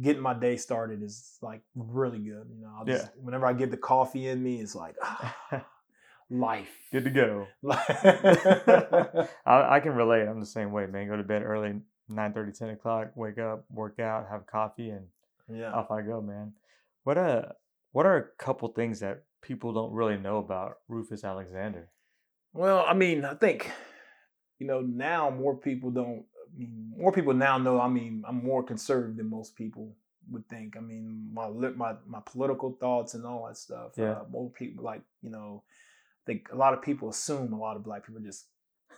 [0.00, 2.46] getting my day started is like really good.
[2.54, 2.94] You know, Yeah.
[2.98, 4.94] just, whenever I get the coffee in me, it's like
[6.32, 6.70] life.
[6.90, 7.46] Good to go.
[9.46, 10.26] I, I can relate.
[10.26, 11.08] I'm the same way, man.
[11.08, 11.74] Go to bed early,
[12.08, 15.06] 9 30, 10 o'clock, wake up, work out, have coffee, and
[15.52, 15.72] yeah.
[15.72, 16.52] off I go, man.
[17.04, 17.42] What uh
[17.92, 21.90] what are a couple things that people don't really know about Rufus Alexander?
[22.54, 23.70] Well, I mean, I think
[24.58, 26.24] you know now more people don't.
[26.54, 27.80] I mean, more people now know.
[27.80, 29.94] I mean, I'm more conservative than most people
[30.30, 30.76] would think.
[30.76, 33.92] I mean, my my my political thoughts and all that stuff.
[33.96, 34.12] Yeah.
[34.12, 35.62] Uh, more people like you know,
[36.22, 38.46] I think a lot of people assume a lot of black people are just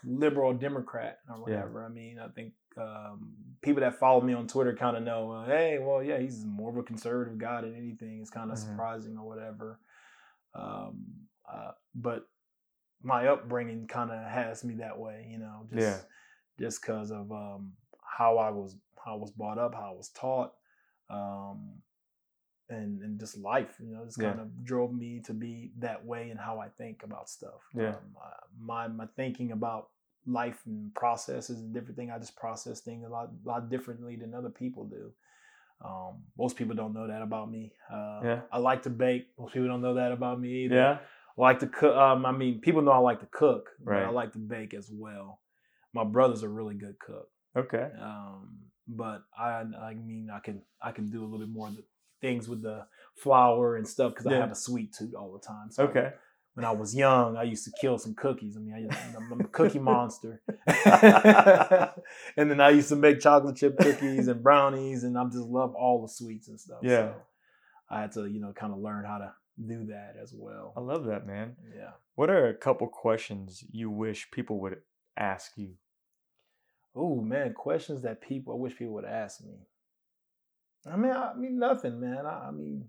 [0.04, 1.40] liberal Democrat or Yeah.
[1.42, 1.84] whatever.
[1.84, 5.30] I mean, I think um, people that follow me on Twitter kind of know.
[5.32, 8.20] Uh, hey, well, yeah, he's more of a conservative guy than anything.
[8.20, 8.60] It's kind of Mhm.
[8.60, 9.78] surprising or whatever.
[10.54, 12.28] Um, uh, but
[13.02, 16.08] my upbringing kind of has me that way, you know, just Yeah.
[16.58, 20.08] just because of um, how I was how I was brought up, how I was
[20.10, 20.54] taught,
[21.10, 21.82] um,
[22.74, 26.30] and and just life, you know, just kind of drove me to be that way
[26.30, 27.60] and how I think about stuff.
[27.74, 27.90] Yeah.
[27.90, 27.96] Um,
[28.60, 29.88] my my thinking about
[30.26, 32.10] life and processes and different things.
[32.14, 35.12] I just process things a lot lot differently than other people do.
[35.84, 37.72] Um, most people don't know that about me.
[37.92, 38.40] Uh, Yeah.
[38.50, 39.26] I like to bake.
[39.38, 40.76] Most people don't know that about me either.
[40.76, 40.98] Yeah.
[41.36, 41.94] I like to cook.
[41.96, 44.90] Um, I mean, people know I like to cook, but I like to bake as
[44.92, 45.40] well.
[45.92, 47.28] My brother's a really good cook.
[47.56, 47.88] Okay.
[48.00, 51.68] Um, but I, I mean, I can, I can do a little bit more
[52.24, 52.86] things with the
[53.16, 55.70] flour and stuff because I have a sweet tooth all the time.
[55.70, 56.12] So Okay.
[56.54, 58.56] when I was young, I used to kill some cookies.
[58.56, 60.40] I mean, I, I'm a cookie monster.
[62.36, 65.74] and then I used to make chocolate chip cookies and brownies, and I just love
[65.74, 66.78] all the sweets and stuff.
[66.82, 66.88] Yeah.
[66.96, 67.14] So
[67.90, 69.32] I had to, you know, kind of learn how to
[69.66, 70.72] do that as well.
[70.76, 71.56] I love that, man.
[71.76, 71.90] Yeah.
[72.14, 74.78] What are a couple questions you wish people would
[75.16, 75.74] ask you?
[76.96, 79.66] Oh man, questions that people I wish people would ask me.
[80.90, 82.26] I mean, I, mean nothing, man.
[82.26, 82.84] I, I mean,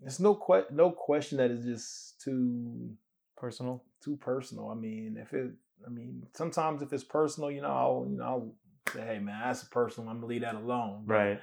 [0.00, 2.90] there's no que- no question that is just too
[3.36, 3.82] Personal?
[4.04, 4.68] too personal.
[4.70, 5.52] I mean, if it,
[5.86, 8.54] I mean, sometimes if it's personal, you know, I'll you know I'll
[8.92, 10.10] say, hey man, that's personal.
[10.10, 11.04] I'm gonna leave that alone.
[11.06, 11.40] Right.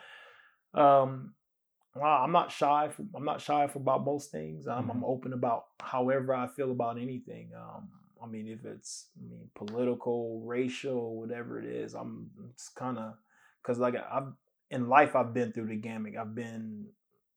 [0.73, 1.34] Um,
[1.99, 2.89] I'm not shy.
[2.89, 4.68] For, I'm not shy for about most things.
[4.68, 5.07] I'm, I'm Mhm.
[5.07, 7.51] open about however I feel about anything.
[7.55, 7.89] Um,
[8.22, 13.14] I mean, if it's I mean political, racial, whatever it is, I'm it's kind of
[13.61, 14.34] because like I've
[14.72, 16.15] in life I've been through the gamut.
[16.18, 16.88] I've been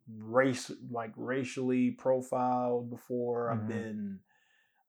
[0.09, 3.51] race like racially profiled before.
[3.51, 3.69] I've Mhm.
[3.69, 4.21] been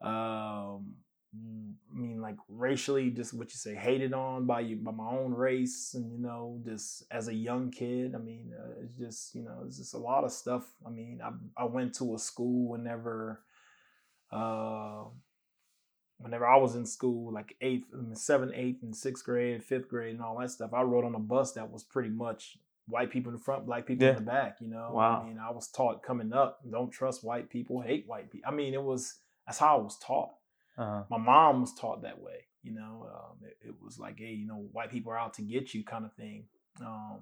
[0.02, 0.96] um
[1.34, 5.34] I mean, like racially, just what you say, hated on by you by my own
[5.34, 8.16] race, and you know, just as a young kid.
[8.16, 10.66] I mean, uh, it's just you know, it's just a lot of stuff.
[10.86, 13.44] I mean, I I went to a school whenever,
[14.32, 15.06] uh,
[16.22, 20.22] whenever I was in school, like eighth, seventh, eighth, and sixth grade, fifth grade, and
[20.24, 20.74] all that stuff.
[20.74, 22.58] I rode on a bus that was pretty much
[22.88, 24.12] white people in the front, black people Yeah.
[24.12, 24.60] in the back.
[24.62, 25.22] You know, Wow.
[25.22, 28.50] I mean, I was taught coming up, don't trust white people, hate white people.
[28.52, 30.34] I mean, it was that's how I was taught
[30.78, 32.46] Uh, my mom was taught that way.
[32.64, 35.42] You know, um, it, it was like, hey, you know, white people are out to
[35.42, 36.46] get you, kind of thing.
[36.80, 37.20] Um,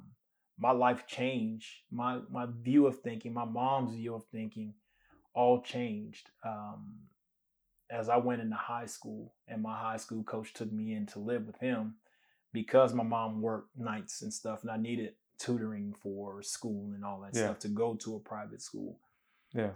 [0.57, 1.69] my life changed.
[1.91, 4.73] My my view of thinking, my mom's view of thinking,
[5.34, 6.95] all changed um,
[7.89, 11.19] as I went into high school, and my high school coach took me in to
[11.19, 11.95] live with him
[12.53, 17.21] because my mom worked nights and stuff, and I needed tutoring for school and all
[17.21, 17.45] that Yeah.
[17.45, 18.99] stuff to go to a private school
[19.53, 19.71] yeah.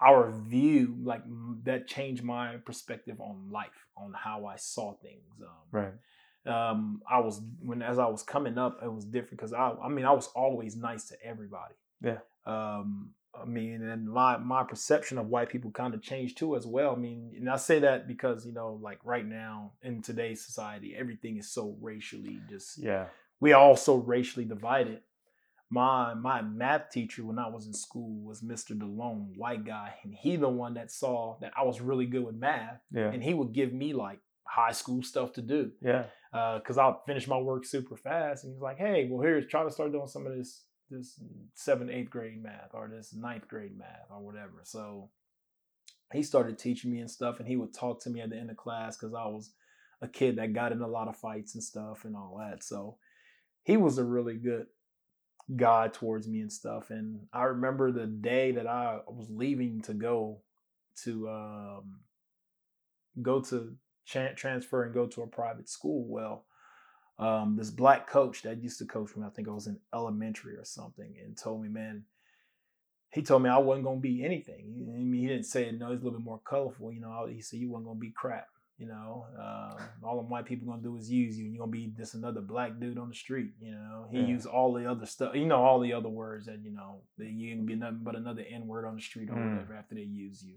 [0.00, 1.22] our view like
[1.64, 5.92] that changed my perspective on life on how i saw things um, Right.
[6.46, 9.88] um i was when as i was coming up it was different because i i
[9.88, 12.18] mean i was always nice to everybody Yeah.
[12.46, 16.66] um i mean and my my perception of white people kind of changed too as
[16.66, 20.44] well i mean and i say that because you know like right now in today's
[20.44, 23.06] society everything is so racially just Yeah.
[23.40, 25.00] we are all so racially divided.
[25.72, 28.76] My my math teacher when I was in school was Mr.
[28.76, 32.34] DeLone, white guy, and he the one that saw that I was really good with
[32.34, 33.12] math, Yeah.
[33.12, 36.06] and he would give me like high school stuff to do Yeah.
[36.32, 39.62] Uh, because I'll finish my work super fast, and he's like, "Hey, well here's try
[39.62, 41.20] to start doing some of this this
[41.54, 45.10] seventh eighth grade math or this ninth grade math or whatever." So
[46.12, 48.50] he started teaching me and stuff, and he would talk to me at the end
[48.50, 49.52] of class because I was
[50.02, 52.64] a kid that got in a lot of fights and stuff and all that.
[52.64, 52.96] So
[53.62, 54.66] he was a really good
[55.56, 56.90] guy towards me and stuff.
[56.90, 60.40] And I remember the day that I was leaving to go
[61.04, 62.00] to um,
[63.22, 63.74] go to
[64.06, 66.04] tra- transfer and go to a private school.
[66.08, 66.44] Well,
[67.20, 70.56] um, this black coach that used to coach me, I think I was in elementary
[70.56, 72.04] or something, and told me, man,
[73.12, 74.64] he told me I wasn't gonna be anything.
[74.72, 75.78] He, I mean, he didn't say it.
[75.78, 76.92] No, he's a little bit more colorful.
[76.92, 78.48] You know, he said you weren't gonna be crap.
[78.78, 81.44] You know, um, all them white people gonna do is use you.
[81.44, 83.52] And you're gonna be just another black dude on the street.
[83.60, 84.26] You know, he Yeah.
[84.28, 85.34] used all the other stuff.
[85.34, 88.16] You know, all the other words that you know that you can be nothing but
[88.16, 89.52] another N word on the street or Mm.
[89.52, 90.54] whatever after they use you.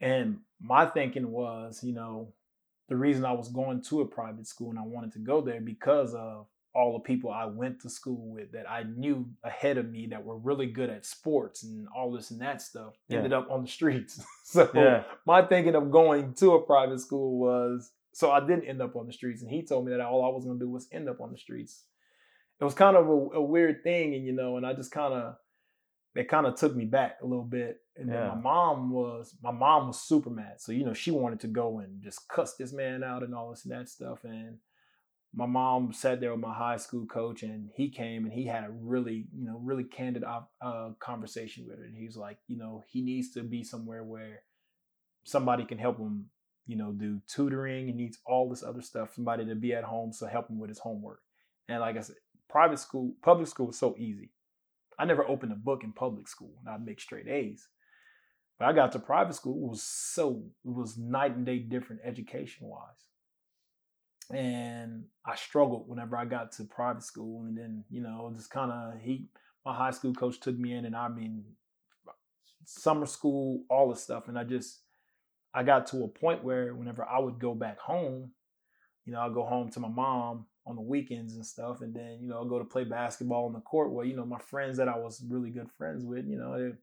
[0.00, 2.32] And my thinking was, you know,
[2.90, 5.60] the reason I was going to a private school and I wanted to go there
[5.62, 9.88] because of all the people I went to school with that I knew ahead of
[9.90, 13.16] me that were really good at sports and all this and that stuff Yeah.
[13.18, 14.22] ended up on the streets.
[14.44, 15.04] so Yeah.
[15.26, 19.06] my thinking of going to a private school was so I didn't end up on
[19.06, 19.40] the streets.
[19.42, 21.30] And he told me that all I was going to do was end up on
[21.32, 21.84] the streets.
[22.60, 25.14] It was kind of a, a weird thing, and you know, and I just kind
[25.14, 25.36] of
[26.14, 27.78] it kind of took me back a little bit.
[27.96, 31.40] And then my mom was my mom was super mad, so you know she wanted
[31.40, 34.24] to go and just cuss this man out and all this and that stuff.
[34.24, 34.56] And
[35.34, 38.64] my mom sat there with my high school coach, and he came and he had
[38.64, 41.84] a really you know really candid uh, conversation with her.
[41.84, 44.42] And he was like, you know, he needs to be somewhere where
[45.24, 46.26] somebody can help him,
[46.66, 47.86] you know, do tutoring.
[47.86, 49.14] He needs all this other stuff.
[49.14, 51.20] Somebody to be at home to help him with his homework.
[51.68, 52.16] And like I said,
[52.48, 54.30] private school, public school was so easy.
[55.00, 57.66] I never opened a book in public school and I'd make straight A's.
[58.58, 62.02] But I got to private school, it was so it was night and day different
[62.04, 63.06] education wise.
[64.30, 67.46] And I struggled whenever I got to private school.
[67.46, 69.28] And then, you know, just kind of he
[69.64, 71.44] my high school coach took me in and I mean
[72.66, 74.28] summer school, all this stuff.
[74.28, 74.80] And I just
[75.54, 78.32] I got to a point where whenever I would go back home,
[79.06, 82.18] you know, I'll go home to my mom on the weekends and stuff, and then
[82.20, 83.92] you know, I'll go to play basketball on the court.
[83.92, 86.76] Well, you know, my friends that I was really good friends with, you know, they,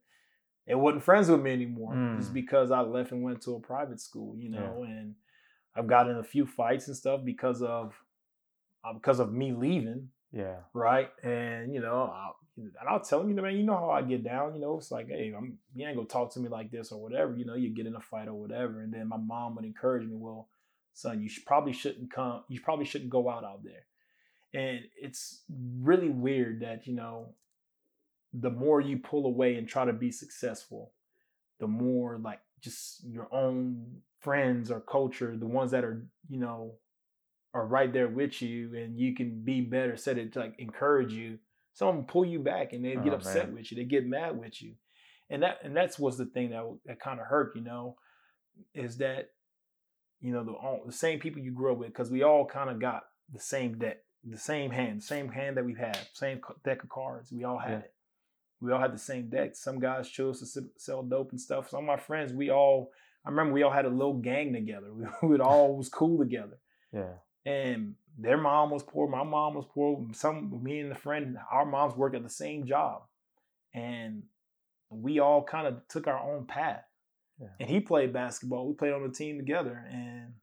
[0.67, 2.33] they wasn't friends with me anymore just Mm.
[2.33, 4.59] because I left and went to a private school, you Yeah.
[4.59, 5.15] know, and
[5.75, 7.93] I've gotten in a few fights and stuff because of
[8.83, 10.57] uh, because of me leaving, Yeah.
[10.73, 11.09] right?
[11.23, 14.01] And you know, I'll, and I'll tell him, you know, man, you know how I
[14.01, 14.55] get down.
[14.55, 17.01] You know, it's like, hey, I'm, you ain't gonna talk to me like this or
[17.01, 17.35] whatever.
[17.35, 20.07] You know, you get in a fight or whatever, and then my mom would encourage
[20.07, 20.49] me, well,
[20.97, 22.43] son, you should, probably shouldn't come.
[22.49, 23.85] You probably shouldn't go out out there.
[24.53, 25.43] And it's
[25.81, 27.35] really weird that you know,
[28.33, 30.93] the more you pull away and try to be successful,
[31.59, 36.73] the more like just your own friends or culture, the ones that are you know
[37.53, 41.13] are right there with you and you can be better set it to like encourage
[41.13, 41.39] you
[41.73, 43.55] some of them pull you back and they get Oh, upset man.
[43.55, 44.73] with you they get mad with you
[45.29, 47.95] and that and that's what's the thing that that kind of hurt you know
[48.75, 49.29] is that
[50.21, 52.69] you know the all, the same people you grew up with because we all kind
[52.69, 53.03] of got
[53.33, 57.31] the same deck the same hand same hand that we've had same deck of cards
[57.31, 57.77] we all had Yeah.
[57.79, 57.93] it
[58.59, 61.81] we all had the same deck some guys chose to sell dope and stuff some
[61.81, 62.91] of my friends we all
[63.25, 66.57] i remember we all had a little gang together we, we all was cool together
[66.91, 67.13] Yeah.
[67.45, 70.03] and their mom was poor, my mom was poor.
[70.13, 73.03] Some me and the friend, our moms worked at the same job,
[73.75, 74.23] and
[74.89, 76.83] we all kind of took our own path.
[77.39, 77.47] Yeah.
[77.59, 78.67] And he played basketball.
[78.67, 80.33] We played on the team together, and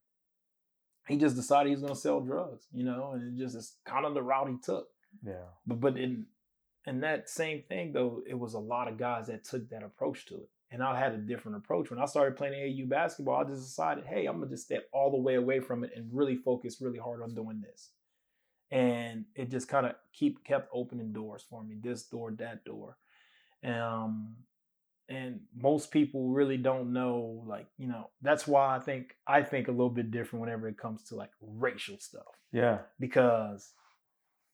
[1.08, 3.74] he just decided he was going to sell drugs, you know, and it just is
[3.84, 4.88] kind of the route he took.
[5.24, 5.48] Yeah.
[5.66, 6.26] But but in
[6.86, 10.26] in that same thing though, it was a lot of guys that took that approach
[10.26, 10.48] to it.
[10.70, 11.90] And I had a different approach.
[11.90, 15.10] When I started playing AAU basketball, I just decided, hey, I'm gonna just step all
[15.10, 17.90] the way away from it and really focus really hard on doing this.
[18.70, 22.96] And it just kind of keep kept opening doors for me, this door, that door.
[23.62, 24.36] Um,
[25.08, 29.68] and most people really don't know, like, you know, that's why I think I think
[29.68, 32.78] a little bit different whenever it comes to like racial stuff Yeah.
[32.98, 33.72] because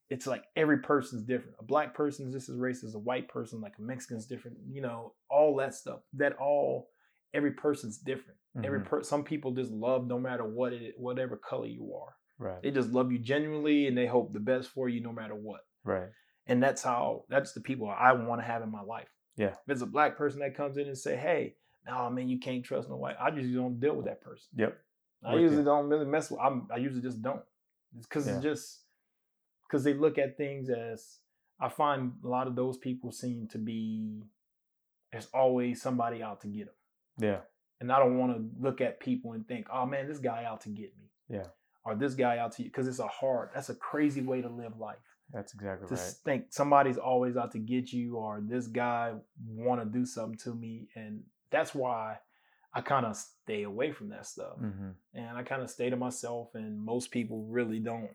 [0.09, 1.55] it's like every person's different.
[1.61, 4.57] A black person is just as racist as a white person, like a Mexican's different,
[4.69, 6.01] you know, all that stuff.
[6.15, 6.91] That all
[7.33, 8.39] every person's different.
[8.65, 8.87] Every Mhm.
[8.87, 12.17] per some people just love no matter what it whatever color you are.
[12.39, 12.61] Right.
[12.61, 15.61] They just love you genuinely and they hope the best for you no matter what.
[15.85, 16.09] Right.
[16.47, 19.09] And that's how that's the people I want to have in my life.
[19.41, 19.49] Yeah.
[19.67, 21.55] If it's a black person that comes in and say, Hey,
[21.87, 23.17] no man, you can't trust no white.
[23.19, 24.49] I usually don't deal with that person.
[24.57, 24.79] Yep.
[25.25, 25.65] I With usually you.
[25.65, 26.41] don't really mess with.
[26.41, 27.43] I'm, I usually just don't.
[27.97, 28.35] It's because Yeah.
[28.35, 28.81] it's just
[29.67, 31.19] because they look at things as
[31.59, 34.23] I find a lot of those people seem to be.
[35.13, 36.75] There's always somebody out to get them,
[37.19, 37.41] Yeah.
[37.81, 40.61] and I don't want to look at people and think, "Oh man, this guy out
[40.63, 41.49] to get me," Yeah.
[41.85, 43.51] or "This guy out to," you because it's a hard.
[43.53, 45.10] That's a crazy way to live life.
[45.33, 46.13] That's exactly To right.
[46.25, 49.15] think somebody's always out to get you, or this guy
[49.47, 52.19] want to do something to me, and that's why
[52.73, 54.91] I kind of stay away from that stuff Mm-hmm.
[55.15, 56.55] and I kind of stay to myself.
[56.55, 58.11] And most people really don't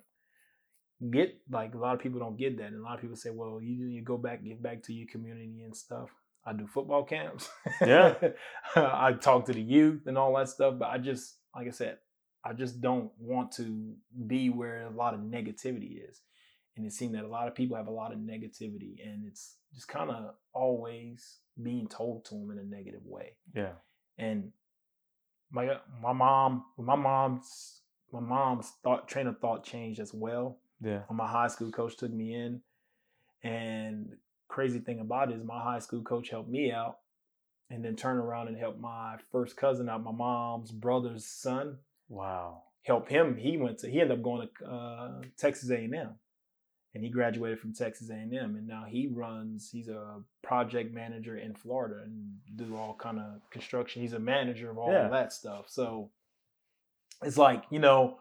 [1.11, 2.67] get like a lot of people don't get that.
[2.67, 5.07] And a lot of people say, "Well, you you go back, give back to your
[5.07, 6.09] community and stuff."
[6.45, 7.49] I do football camps.
[7.81, 8.13] Yeah.
[8.75, 11.97] I talk to the youth and all that stuff, but I just like I said,
[12.43, 13.95] I just don't want to
[14.27, 16.21] be where a lot of negativity is.
[16.77, 19.55] And it seemed that a lot of people have a lot of negativity, and it's
[19.73, 23.33] just kind of always being told to them in a negative way.
[23.53, 23.73] Yeah.
[24.17, 24.51] And
[25.51, 27.81] my my mom, my mom's
[28.11, 30.57] my mom's thought train of thought changed as well.
[30.81, 31.03] Yeah.
[31.07, 32.61] When my high school coach took me in,
[33.41, 34.17] and
[34.49, 36.97] crazy thing about it is my high school coach helped me out,
[37.69, 41.77] and then turned around and helped my first cousin out, my mom's brother's son.
[42.09, 42.63] Wow.
[42.83, 43.37] Help him.
[43.37, 45.87] He went to he ended up going to uh, Texas A
[46.95, 49.69] and he graduated from Texas A and now he runs.
[49.71, 54.01] He's a project manager in Florida and do all kind of construction.
[54.01, 55.05] He's a manager of all Yeah.
[55.05, 55.65] of that stuff.
[55.69, 56.09] So
[57.23, 58.19] it's like you know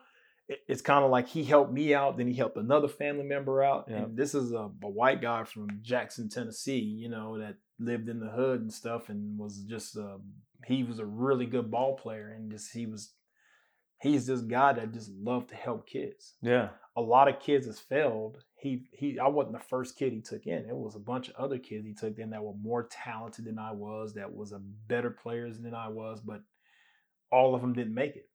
[0.49, 3.63] it- it's kind of like he helped me out then he helped another family member
[3.63, 4.05] out Yeah.
[4.05, 8.21] and this is a, a white guy from jackson tennessee you know that lived in
[8.21, 10.19] the hood and stuff and was just uh,
[10.67, 13.13] he was a really good ball player and just he was
[14.01, 16.71] he's this guy that just loved to help kids Yeah.
[16.97, 20.47] a lot of kids has failed he he i wasn't the first kid he took
[20.47, 23.45] in it was a bunch of other kids he took in that were more talented
[23.47, 24.59] than i was that was a
[24.89, 26.43] better players than i was but
[27.31, 28.29] all of them didn't make it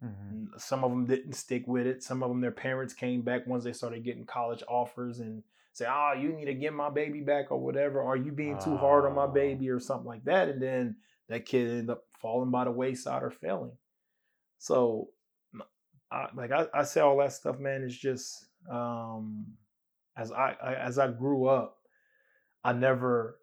[0.00, 2.02] hmm some of them didn't stick with it.
[2.02, 5.42] Some of them, their parents came back once they started getting college offers and
[5.72, 8.02] say, "Oh, you need to get my baby back or whatever.
[8.02, 9.28] Are you being too hard on my Oh.
[9.32, 10.96] baby or something like that?" And then
[11.28, 13.76] that kid ended up falling by the wayside or failing.
[14.58, 15.10] So,
[16.10, 19.46] I, like I, I say, all that stuff, man, is just um,
[20.16, 21.78] as I, I as I grew up,
[22.64, 23.38] I never.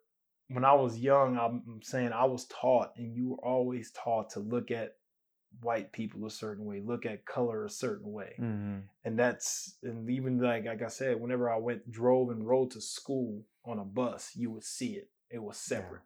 [0.49, 4.39] When I was young, I'm saying I was taught, and you were always taught to
[4.39, 4.95] look at
[5.61, 8.33] white people a certain way, look at color a certain way.
[8.37, 12.71] hmm And that's and even like like I said, whenever I went drove and rode
[12.71, 15.09] to school on a bus, you would see it.
[15.31, 15.77] It was Yeah.
[15.79, 16.01] separate.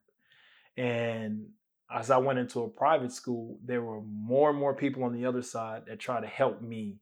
[0.78, 1.48] And
[1.92, 5.26] as I went into a private school, there were more and more people on the
[5.26, 6.98] other side that tried to help me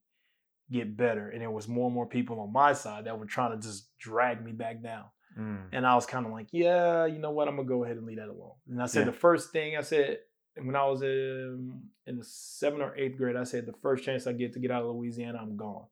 [0.71, 1.29] get better.
[1.29, 3.97] And there was more and more people on my side that were trying to just
[3.97, 5.05] drag me back down.
[5.37, 5.65] Mm.
[5.71, 7.47] And I was kind of like, yeah, you know what?
[7.47, 8.53] I'm gonna go ahead and leave that alone.
[8.69, 9.05] And I said Yeah.
[9.11, 10.19] the first thing I said
[10.55, 14.25] when I was in, in the seventh or eighth grade, I said the first chance
[14.25, 15.85] I get to get out of Louisiana, I'm gone.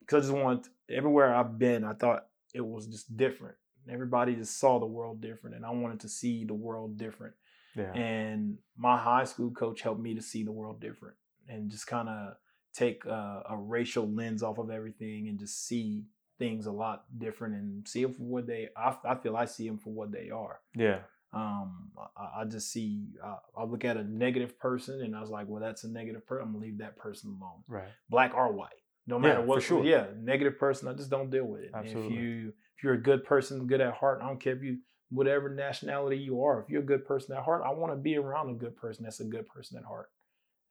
[0.00, 3.56] Because I just want everywhere I've been, I thought it was just different.
[3.90, 7.34] Everybody just saw the world different, and I wanted to see the world different.
[7.78, 7.92] Yeah.
[7.92, 11.16] And my high school coach helped me to see the world different
[11.48, 12.34] and just kind of
[12.74, 16.04] take a, a racial lens off of everything and just see
[16.38, 18.68] things a lot different and see them for what they.
[18.76, 20.60] I, I feel I see them for what they are.
[20.76, 21.00] yeah.
[21.32, 23.08] Um, I, I just see.
[23.22, 26.26] Uh, I look at a negative person and I was like, well, that's a negative
[26.26, 26.46] person.
[26.46, 27.88] I'm gonna leave that person alone, Right.
[28.08, 28.70] black or white,
[29.06, 29.62] no matter Yeah, matter for what.
[29.62, 29.84] sure.
[29.84, 30.88] Yeah, negative person.
[30.88, 31.70] I just don't deal with it.
[31.74, 32.14] Absolutely.
[32.16, 32.48] If you
[32.78, 34.78] if you're a good person, good at heart, I don't care if you
[35.10, 36.60] whatever nationality you are.
[36.60, 39.04] If you're a good person at heart, I want to be around a good person
[39.04, 40.10] that's a good person at heart.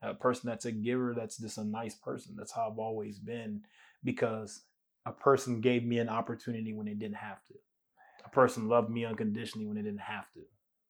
[0.04, 2.36] A person that's a giver, that's just a nice person.
[2.38, 3.62] That's how I've always been
[4.04, 4.62] because
[5.08, 7.56] a person gave me an opportunity when they didn't have to.
[8.26, 10.42] A person loved me unconditionally when they didn't have to.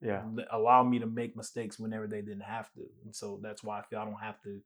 [0.01, 0.23] Yeah.
[0.51, 2.81] Allow me to make mistakes whenever they didn't have to.
[3.05, 4.59] And so that's why I feel I don't have to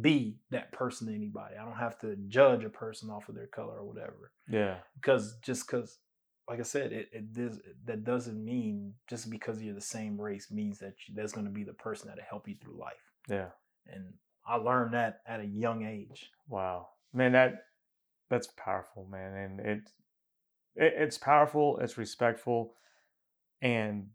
[0.00, 1.56] be that person to anybody.
[1.60, 4.76] I don't have to judge a person off of their color or whatever Yeah.
[4.94, 5.98] because just because
[6.48, 10.50] like i said it, it does that doesn't mean just because you're the same race
[10.50, 13.48] means that you, that's going to be the person that'll help you through life Yeah.
[13.86, 14.12] and
[14.46, 17.64] i learned that at a young age Wow, man, that
[18.28, 19.78] that's powerful, man, and it,
[20.76, 21.78] it it's powerful.
[21.78, 22.74] It's respectful,
[23.62, 24.08] and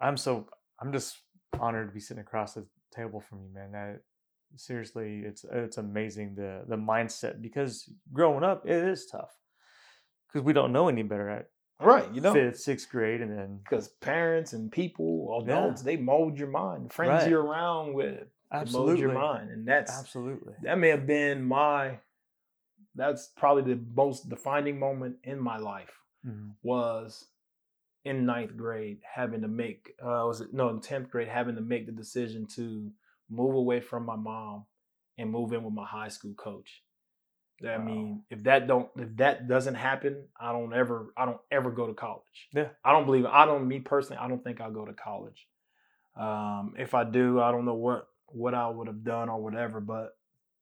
[0.00, 0.48] I'm so
[0.80, 1.18] I'm just
[1.60, 3.72] honored to be sitting across the table from you, man.
[3.72, 4.00] That
[4.56, 9.36] seriously, it's it's amazing the the mindset because growing up it is tough
[10.28, 11.50] because we don't know any better at
[11.80, 15.54] right you know fifth, sixth grade, and then because parents and people Yeah.
[15.54, 17.30] adults they mold your mind friends Right.
[17.30, 21.42] you're around with they mold absolutely, your mind and that's absolutely, that may have been
[21.44, 21.98] my
[22.94, 25.92] that's probably the most defining moment in my life
[26.26, 26.54] Mhm.
[26.62, 27.26] was
[28.04, 31.60] in ninth grade having to make uh was it no in 10th grade having to
[31.60, 32.90] make the decision to
[33.28, 34.64] move away from my mom
[35.18, 36.82] and move in with my high school coach
[37.64, 37.84] i Wow.
[37.84, 41.86] mean if that don't if that doesn't happen i don't ever i don't ever go
[41.86, 42.68] to college Yeah.
[42.84, 45.46] i don't believe i don't me personally i don't think i'll go to college
[46.16, 49.80] um if i do i don't know what what i would have done or whatever
[49.80, 50.16] but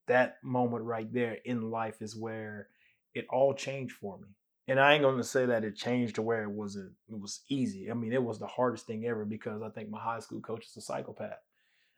[0.07, 2.69] that moment right there in life is where
[3.15, 4.29] it all changed for me
[4.69, 7.43] and I ain't gonna say that it changed to where it was a, it was
[7.49, 7.89] easy.
[7.89, 10.67] I mean, it was the hardest thing ever because I think my high school coach
[10.67, 11.39] is a psychopath.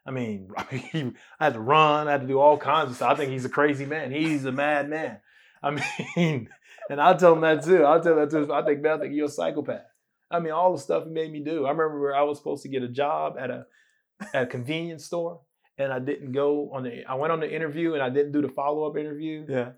[0.61, 3.13] I mean, I had to run, I had to do all kinds of stuff.
[3.13, 4.11] I think he's a crazy man.
[4.11, 5.21] He's a mad man.
[5.63, 5.71] I
[6.17, 6.49] mean,
[6.89, 7.85] and I'll tell him that too.
[7.85, 8.51] I'll tell that too.
[8.53, 9.83] I think, man, I think you're a psychopath.
[10.31, 11.67] I mean, all the stuff he made me do.
[11.67, 13.67] I remember where I was supposed to get a job at a
[14.33, 15.41] at a convenience store,
[15.77, 17.05] and I didn't go on the.
[17.05, 19.45] I went on the interview and I didn't do the follow up interview.
[19.49, 19.73] Yeah.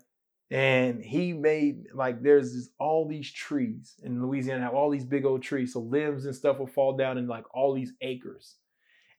[0.49, 5.41] And he made like there's all these trees in Louisiana have all these big old
[5.41, 8.55] trees, so limbs and stuff will fall down in like all these acres.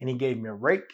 [0.00, 0.90] And he gave me a rake.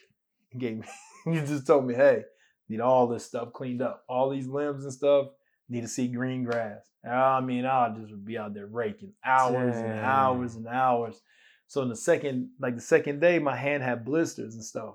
[0.51, 0.87] He gave me.
[1.25, 2.25] he just told me, hey,
[2.69, 4.05] need all this stuff cleaned up.
[4.09, 5.29] All these limbs and stuff
[5.69, 6.83] need to see green grass.
[7.09, 11.21] I mean, I'll just be out there raking hours and hours and hours.
[11.67, 14.95] So in the second, like the second day, my hand had blisters and stuff.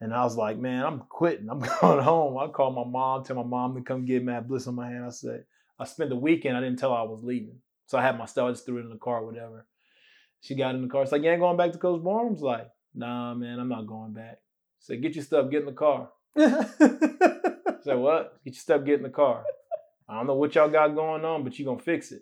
[0.00, 1.48] And I was like, man, I'm quitting.
[1.48, 2.36] I'm going home.
[2.38, 4.32] I called my mom, tell my mom to come get me.
[4.32, 5.04] I had blister on my hand.
[5.04, 5.44] I said,
[5.78, 6.56] I spent the weekend.
[6.56, 7.60] I didn't tell her I was leaving.
[7.86, 8.48] So I had my stuff.
[8.48, 9.66] I just threw it in the car, whatever.
[10.40, 11.02] She got in the car.
[11.02, 12.42] It's like, you ain't going back to Coach Barnes?
[12.42, 14.38] Like, nah, man, I'm not going back.
[14.84, 16.10] Said, get your stuff, get in the car.
[16.36, 18.38] Said, what?
[18.44, 19.42] Get your stuff, get in the car.
[20.06, 22.20] I don't know what y'all got going on, but you gonna fix it.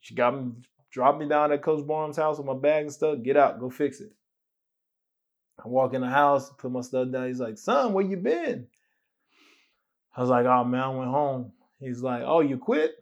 [0.00, 0.52] She got me,
[0.90, 3.22] dropped me down at Coach Barnes' house with my bag and stuff.
[3.22, 4.12] Get out, go fix it.
[5.64, 7.28] I walk in the house, put my stuff down.
[7.28, 8.66] He's like, son, where you been?
[10.14, 11.52] I was like, oh man, I went home.
[11.80, 12.96] He's like, oh, you quit?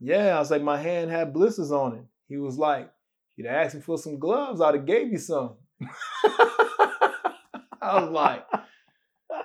[0.00, 0.34] Yeah.
[0.34, 2.04] I was like, my hand had blisters on it.
[2.28, 2.90] He was like,
[3.36, 5.54] you'd asked me for some gloves, I'd have gave you some.
[7.82, 8.46] I was like,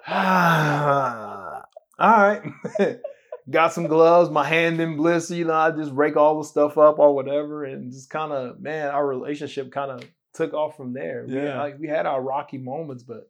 [0.07, 1.63] ah,
[1.99, 2.41] all right.
[3.49, 6.79] Got some gloves, my hand didn't blister, you know, I just rake all the stuff
[6.79, 7.63] up or whatever.
[7.65, 10.01] And just kind of, man, our relationship kind of
[10.33, 11.25] took off from there.
[11.27, 11.59] We, Yeah.
[11.61, 13.29] like we had our rocky moments, but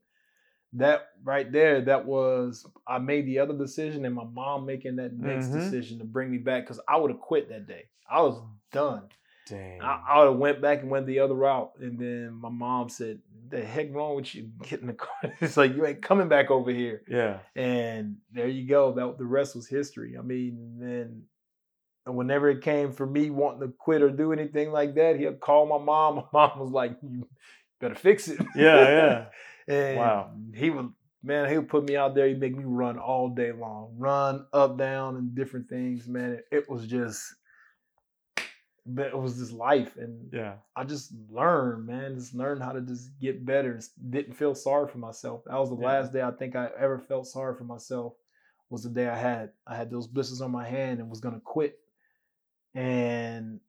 [0.73, 5.11] that right there, that was I made the other decision and my mom making that
[5.13, 5.53] next Mhm.
[5.53, 7.89] decision to bring me back because I would have quit that day.
[8.09, 8.41] I was
[8.71, 9.03] done.
[9.47, 9.81] Dang.
[9.81, 11.71] I, I would have went back and went the other route.
[11.79, 13.19] And then my mom said,
[13.49, 14.49] "The heck wrong with you?
[14.63, 15.09] Get in the car."
[15.41, 17.01] It's like you ain't coming back over here.
[17.07, 17.39] yeah.
[17.55, 18.91] And there you go.
[18.93, 20.15] That the rest was history.
[20.17, 21.23] I mean, then
[22.05, 25.65] whenever it came for me wanting to quit or do anything like that, he'd call
[25.65, 26.15] my mom.
[26.33, 27.27] My mom was like, "You
[27.79, 29.25] better fix it." Yeah,
[29.67, 29.73] yeah.
[29.73, 30.31] and Wow.
[30.53, 30.89] he would,
[31.23, 32.27] man, he would put me out there.
[32.27, 36.07] He'd make me run all day long, run up, down, and different things.
[36.07, 37.23] Man, it, it was just,
[38.85, 40.57] but it was just life, and Yeah.
[40.75, 43.73] I just learned, man, just learned how to just get better.
[43.73, 45.43] and Didn't feel sorry for myself.
[45.45, 45.87] That was the Yeah.
[45.87, 48.15] last day I think I ever felt sorry for myself.
[48.69, 51.39] Was the day I had I had those blisters on my hand and was gonna
[51.39, 51.79] quit,
[52.73, 53.59] and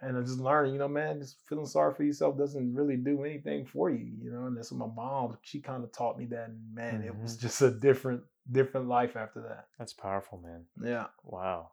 [0.00, 3.24] and I just learned, you know, man, just feeling sorry for yourself doesn't really do
[3.24, 4.44] anything for you, you know.
[4.44, 7.36] And that's what my mom, she kind of taught me that, and man, it was
[7.36, 7.46] mm-hmm.
[7.46, 9.68] just a different different life after that.
[9.78, 10.66] That's powerful, man.
[10.82, 11.06] Yeah.
[11.24, 11.70] Wow.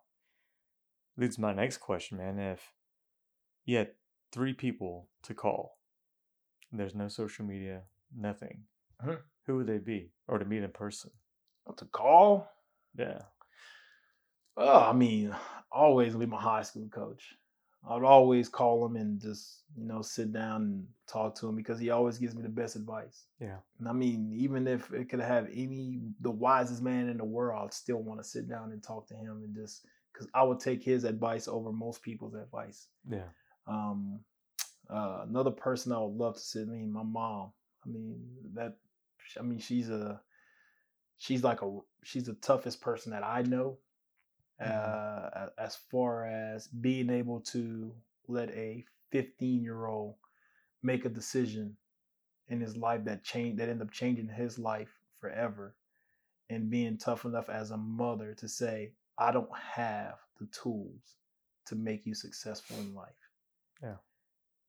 [1.18, 2.40] Leads my next question, man.
[2.40, 2.74] If
[3.72, 3.92] had
[4.32, 5.78] three people to call,
[6.72, 7.84] there's no social media,
[8.16, 8.64] nothing,
[9.46, 10.12] who would they be?
[10.28, 11.12] Or to meet in person?
[11.68, 12.50] Oh, to call,
[12.98, 13.22] Yeah.
[14.56, 15.36] Oh, I mean,
[15.72, 17.36] always be my high school coach.
[17.90, 21.80] I'd always call him and just, you know, sit down and talk to him because
[21.80, 23.26] he always gives me the best advice.
[23.40, 23.58] Yeah.
[23.80, 27.62] And I mean, even if it could have any the wisest man in the world,
[27.62, 30.60] I'd still want to sit down and talk to him and just because I would
[30.60, 32.88] take his advice over most people's advice.
[33.10, 33.30] Yeah.
[33.68, 34.20] Um,
[34.90, 36.68] uh, another person I would love to sit.
[36.68, 37.52] I mean, my mom.
[37.86, 38.22] I mean
[38.56, 38.78] that.
[39.40, 40.22] I mean, she's a.
[41.18, 41.80] She's like a.
[42.04, 43.80] She's the toughest person that I know.
[44.62, 44.68] Mhm.
[44.68, 47.94] Uh, as far as being able to
[48.28, 50.16] let a 15 year old
[50.84, 51.78] make a decision
[52.50, 55.76] in his life that change that end up changing his life forever,
[56.50, 61.18] and being tough enough as a mother to say, I don't have the tools
[61.68, 63.23] to make you successful in life.
[63.84, 63.96] Yeah.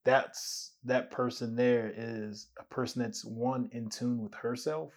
[0.05, 4.93] That's that person there is a person that's one in tune with herself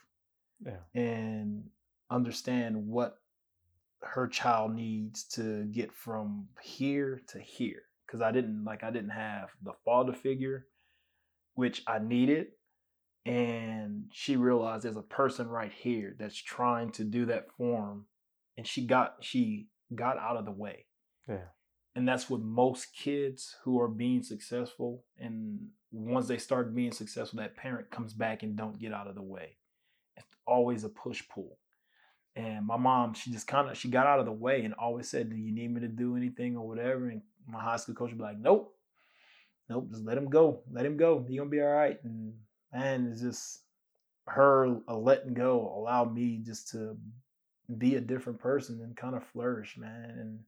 [0.65, 0.79] Yeah.
[0.95, 1.69] and
[2.09, 3.19] understand what
[4.01, 9.09] her child needs to get from here to here because i didn't like i didn't
[9.09, 10.67] have the father figure
[11.55, 12.47] which i needed
[13.25, 18.05] and she realized there's a person right here that's trying to do that for him
[18.55, 20.85] and she got she got out of the way
[21.27, 21.49] Yeah.
[21.97, 25.57] And that's with most kids who are being successful and
[25.91, 29.21] once they start being successful that parent comes back and don't get out of the
[29.23, 29.57] way.
[30.15, 31.57] It's always a push pull.
[32.35, 35.09] And my mom she just kind of she got out of the way and always
[35.09, 37.09] said do you need me to do anything or whatever?
[37.09, 38.75] And my high school coach would be like nope.
[39.67, 39.89] Nope.
[39.89, 40.61] Just let him go.
[40.71, 41.25] Let him go.
[41.27, 41.97] You're gonna be all right.
[42.03, 42.35] And
[42.71, 43.61] man it's just
[44.27, 46.95] her letting go allowed me just to
[47.75, 50.15] be a different person and kind of flourish man.
[50.19, 50.39] And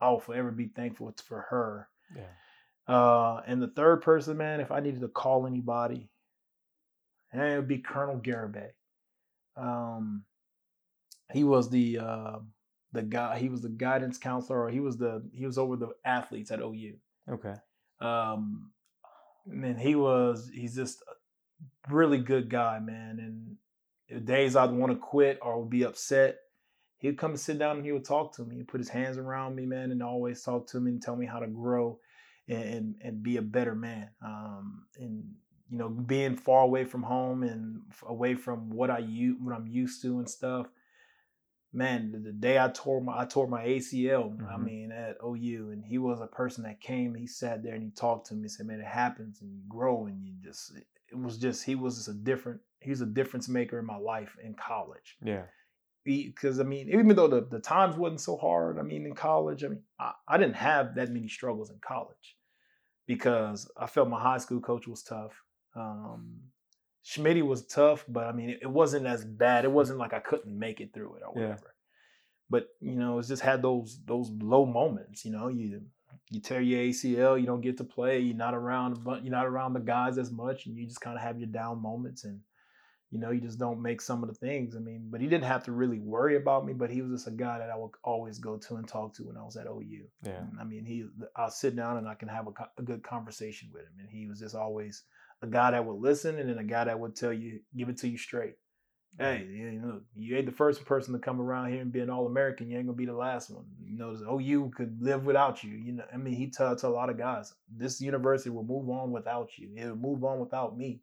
[0.00, 1.88] I'll forever be thankful for her.
[2.14, 2.94] Yeah.
[2.94, 6.08] Uh, and the third person, man, if I needed to call anybody,
[7.32, 8.70] and it would be Colonel Garibay.
[9.56, 10.24] Um,
[11.32, 12.38] he was the uh,
[12.92, 13.38] the guy.
[13.38, 16.60] He was the guidance counselor, or he was the he was over the athletes at
[16.60, 16.94] OU.
[17.30, 17.54] Okay.
[18.00, 18.70] Um,
[19.46, 21.02] and then he was he's just
[21.88, 23.56] a really good guy, man.
[24.08, 26.38] And days I'd want to quit or would be upset,
[26.98, 28.56] he'd come and sit down and he would talk to me.
[28.56, 31.26] He'd put his hands around me, man, and always talk to me and tell me
[31.26, 31.98] how to grow
[32.48, 34.10] and and, and be a better man.
[34.24, 35.24] Um, and
[35.70, 39.00] you know, being far away from home and away from what I
[39.40, 40.66] what I'm used to and stuff.
[41.70, 44.34] Man, the, the day I tore my I tore my ACL.
[44.34, 44.46] Mm-hmm.
[44.46, 47.14] I mean, at OU, and he was a person that came.
[47.14, 48.42] He sat there and he talked to me.
[48.42, 50.72] and Said, "Man, it happens, and you grow, and you just."
[51.10, 52.60] It was just he was just a different.
[52.80, 55.16] He was a difference maker in my life in college.
[55.22, 55.44] Yeah
[56.08, 59.64] because I mean, even though the, the times wasn't so hard, I mean, in college,
[59.64, 62.36] I mean, I, I didn't have that many struggles in college
[63.06, 65.32] because I felt my high school coach was tough.
[65.76, 66.40] Um,
[67.04, 69.64] Schmitty was tough, but I mean, it, it, wasn't as bad.
[69.64, 71.60] It wasn't like I couldn't make it through it or whatever.
[71.62, 71.72] Yeah.
[72.50, 75.24] But you know, it's just had those those low moments.
[75.24, 75.82] You know, you
[76.30, 79.72] you tear your ACL, you don't get to play, you're not around, you're not around
[79.72, 82.40] the guys as much, and you just kind of have your down moments and
[83.10, 84.76] you know, you just don't make some of the things.
[84.76, 87.26] I mean, but he didn't have to really worry about me, but he was just
[87.26, 89.66] a guy that I would always go to and talk to when I was at
[89.66, 90.04] OU.
[90.24, 90.42] Yeah.
[90.60, 93.82] I mean, he, I'll sit down and I can have a, a, good conversation with
[93.82, 93.92] him.
[93.98, 95.04] And he was just always
[95.40, 97.96] a guy that would listen and then a guy that would tell you, give it
[97.98, 98.56] to you straight.
[99.18, 102.10] Hey, you know, you ain't the first person to come around here and be an
[102.10, 102.70] All American.
[102.70, 103.64] You ain't gonna be the last one.
[103.82, 105.70] You know, OU could live without you.
[105.70, 109.10] You know, I mean, he tells a lot of guys, this university will move on
[109.10, 109.70] without you.
[109.76, 111.00] It'll move on without me.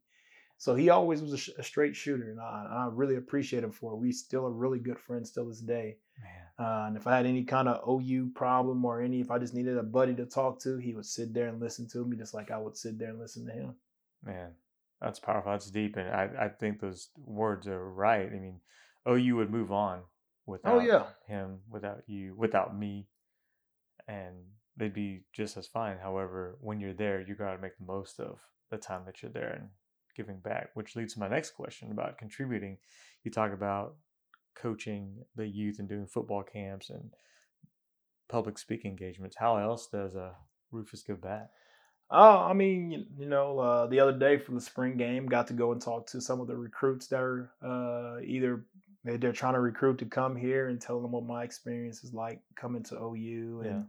[0.57, 3.71] So he always was a, sh- a straight shooter, and I, I, really appreciate him
[3.71, 3.97] for it.
[3.97, 5.97] We still are really good friends still this day.
[6.57, 9.53] Uh, and if I had any kind of OU problem or any, if I just
[9.53, 12.33] needed a buddy to talk to, he would sit there and listen to me just
[12.33, 13.75] like I would sit there and listen to him.
[14.23, 14.51] Man,
[15.01, 15.51] that's powerful.
[15.51, 18.29] That's deep, and I, I think those words are right.
[18.31, 18.61] I mean,
[19.07, 20.03] OU would move on oh,
[20.45, 21.03] without oh, yeah.
[21.27, 23.07] him, without you, without me,
[24.07, 24.35] and
[24.77, 25.97] they'd be just as fine.
[26.01, 28.39] However, when you're there, you got to make the most of
[28.71, 29.69] the time that you're there and
[30.15, 32.77] giving back, which leads to my next question about contributing.
[33.23, 33.95] You talk about
[34.55, 37.11] coaching the youth and doing football camps and
[38.29, 39.35] public speaking engagements.
[39.37, 40.31] How else does uh,
[40.71, 41.49] Rufus give back?
[42.11, 45.47] Oh, I mean, you, you know, uh, the other day from the spring game, got
[45.47, 48.65] to go and talk to some of the recruits that are uh, either
[49.05, 52.41] they're trying to recruit to come here and tell them what my experience is like
[52.55, 53.81] coming to OU and yeah.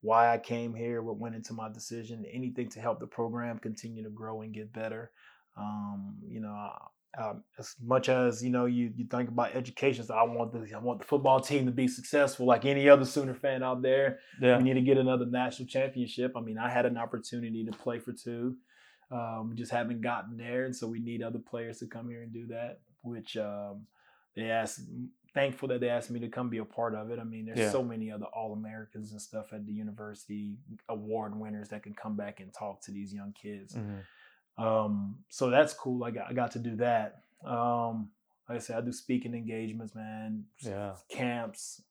[0.00, 4.02] why I came here, what went into my decision, anything to help the program continue
[4.02, 5.10] to grow and get better.
[5.56, 6.70] Um, you know,
[7.18, 10.04] um, as much as you know, you you think about education.
[10.04, 13.04] So I want the I want the football team to be successful, like any other
[13.04, 14.18] Sooner fan out there.
[14.40, 14.56] Yeah.
[14.56, 16.32] We need to get another national championship.
[16.36, 18.56] I mean, I had an opportunity to play for two.
[19.10, 22.22] Um, we just haven't gotten there, and so we need other players to come here
[22.22, 22.80] and do that.
[23.02, 23.86] Which um,
[24.34, 24.80] they asked.
[25.34, 27.18] Thankful that they asked me to come be a part of it.
[27.18, 27.70] I mean, there's yeah.
[27.70, 30.58] so many other All Americans and stuff at the university,
[30.90, 33.74] award winners that can come back and talk to these young kids.
[33.74, 34.00] Mm-hmm.
[34.58, 36.04] Um, so that's cool.
[36.04, 37.22] I got I got to do that.
[37.44, 38.10] Um,
[38.48, 40.44] like I said, I do speaking engagements, man.
[40.60, 40.94] Yeah.
[41.08, 41.82] Camps.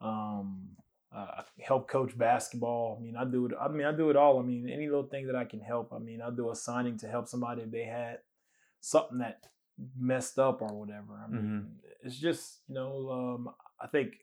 [0.00, 0.76] Um,
[1.14, 2.98] uh, help coach basketball.
[2.98, 3.52] I mean, I do it.
[3.58, 4.38] I mean, I do it all.
[4.38, 5.92] I mean, any little thing that I can help.
[5.92, 8.18] I mean, I do a signing to help somebody if they had
[8.80, 9.46] something that
[9.98, 11.14] messed up or whatever.
[11.24, 12.06] I mean, mm-hmm.
[12.06, 13.50] it's just you know, um,
[13.80, 14.18] I think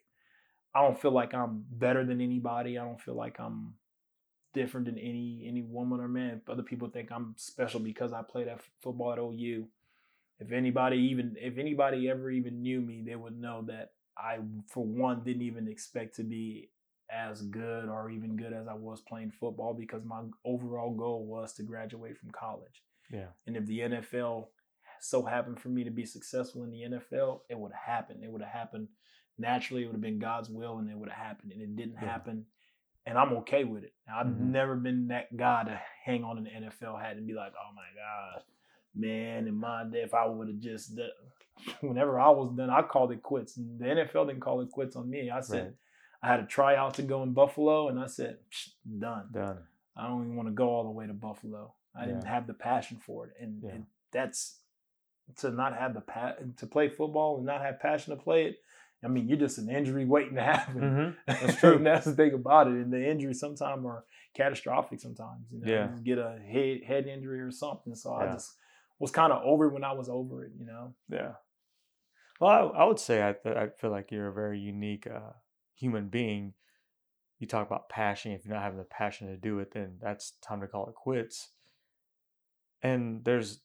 [0.73, 2.77] I don't feel like I'm better than anybody.
[2.77, 3.73] I don't feel like I'm
[4.55, 6.41] different than any any woman or man.
[6.47, 9.67] Other people think I'm special because I played at football at OU.
[10.39, 14.83] If anybody even if anybody ever even knew me, they would know that I for
[14.83, 16.69] one didn't even expect to be
[17.11, 21.53] as good or even good as I was playing football because my overall goal was
[21.53, 22.81] to graduate from college.
[23.11, 23.27] Yeah.
[23.45, 24.47] And if the NFL
[24.99, 28.23] so happened for me to be successful in the NFL, it would have happened.
[28.23, 28.87] It would have happened
[29.37, 29.83] naturally.
[29.83, 31.51] It would have been God's will and it would have happened.
[31.51, 32.09] And it didn't yeah.
[32.09, 32.45] happen
[33.05, 33.93] and I'm okay with it.
[34.13, 34.51] I've mm-hmm.
[34.51, 37.83] never been that guy to hang on an NFL hat and be like, oh my
[37.95, 38.43] gosh,
[38.95, 41.09] man, in my day, if I would have just done,
[41.81, 43.53] whenever I was done, I called it quits.
[43.55, 45.29] The NFL didn't call it quits on me.
[45.29, 45.73] I said, right.
[46.23, 48.37] I had a tryout to go in Buffalo, and I said,
[48.99, 49.27] done.
[49.31, 49.59] Done.
[49.95, 51.73] I don't even want to go all the way to Buffalo.
[51.95, 52.07] I yeah.
[52.07, 53.69] didn't have the passion for it, and, yeah.
[53.71, 54.57] and that's
[55.37, 58.57] to not have the pa- to play football and not have passion to play it
[59.05, 60.81] I mean, you're just an injury waiting to happen.
[60.81, 61.11] Mm-hmm.
[61.45, 61.79] That's true.
[61.83, 62.73] that's the thing about it.
[62.73, 64.03] And the injuries sometimes are
[64.35, 64.99] catastrophic.
[64.99, 65.89] Sometimes, you know, yeah.
[65.95, 67.95] you get a head head injury or something.
[67.95, 68.29] So yeah.
[68.29, 68.53] I just
[68.99, 70.51] was kind of over it when I was over it.
[70.57, 70.93] You know.
[71.09, 71.33] Yeah.
[72.39, 75.33] Well, I, I would say I I feel like you're a very unique uh,
[75.75, 76.53] human being.
[77.39, 78.31] You talk about passion.
[78.31, 80.95] If you're not having the passion to do it, then that's time to call it
[80.95, 81.49] quits.
[82.81, 83.59] And there's,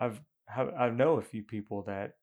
[0.00, 2.16] I've have I know a few people that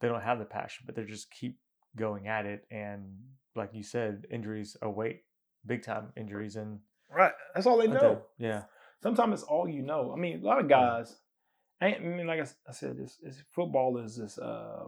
[0.00, 1.58] they don't have the passion, but they just keep
[1.96, 2.66] going at it.
[2.70, 3.18] And
[3.54, 5.22] like you said, injuries await,
[5.66, 7.32] big time injuries, and right.
[7.54, 8.22] That's all they know.
[8.38, 8.62] yeah.
[9.02, 10.12] Sometimes it's all you know.
[10.16, 11.16] I mean, a lot of guys,
[11.80, 14.38] I, I mean, like I, said, this, this football is this.
[14.38, 14.84] Uh,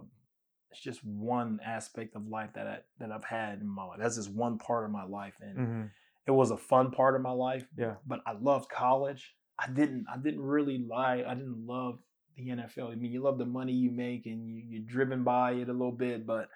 [0.71, 3.99] it's just one aspect of life that I, that I've had in my life.
[3.99, 5.81] That's just one part of my life, and hmm
[6.27, 7.65] it was a fun part of my life.
[7.77, 7.95] Yeah.
[8.05, 9.35] But I loved college.
[9.59, 10.05] I didn't.
[10.11, 11.23] I didn't really lie.
[11.25, 11.99] I didn't love
[12.35, 12.91] the NFL.
[12.91, 15.73] I mean, you love the money you make, and you, you're driven by it a
[15.73, 16.25] little bit.
[16.25, 16.49] But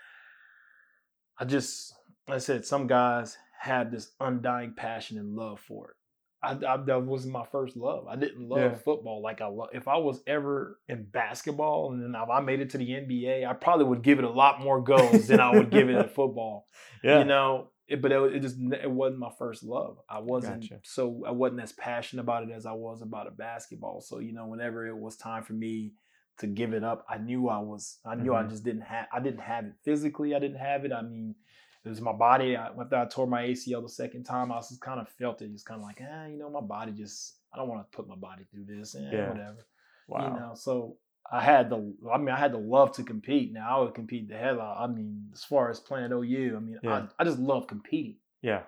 [1.40, 1.94] I just,
[2.28, 5.95] like I said, some guys have this undying passion and love for it.
[6.41, 8.07] I, I that wasn't my first love.
[8.07, 8.76] I didn't love Yeah.
[8.76, 9.70] football like I love.
[9.74, 13.45] If I was ever in basketball and then if I made it to the NBA,
[13.45, 16.16] I probably would give it a lot more goals than I would give it at
[16.16, 16.68] football
[17.03, 17.20] Yeah.
[17.20, 20.80] you know it, but it, it just it wasn't my first love i wasn't Gotcha.
[20.84, 24.32] so i wasn't as passionate about it as i was about a basketball so you
[24.32, 25.94] know whenever it was time for me
[26.40, 28.49] to give it up i knew i was i knew i Mhm.
[28.49, 31.36] just didn't have i didn't have it physically i didn't have it i mean
[31.86, 34.82] it was my body I, after i tore my acl the second time i just
[34.82, 37.57] kind of felt it just kind of like ah, you know my body just i
[37.57, 39.30] don't want to put my body through this eh, Yeah.
[39.30, 39.66] whatever
[40.07, 40.24] wow.
[40.26, 40.98] you know so
[41.32, 41.78] i had the
[42.14, 44.78] i mean i had the love to compete now i would compete the hell out
[44.80, 47.07] i mean as far as playing ou i mean Yeah.
[47.20, 48.64] I, I just love competing Yeah.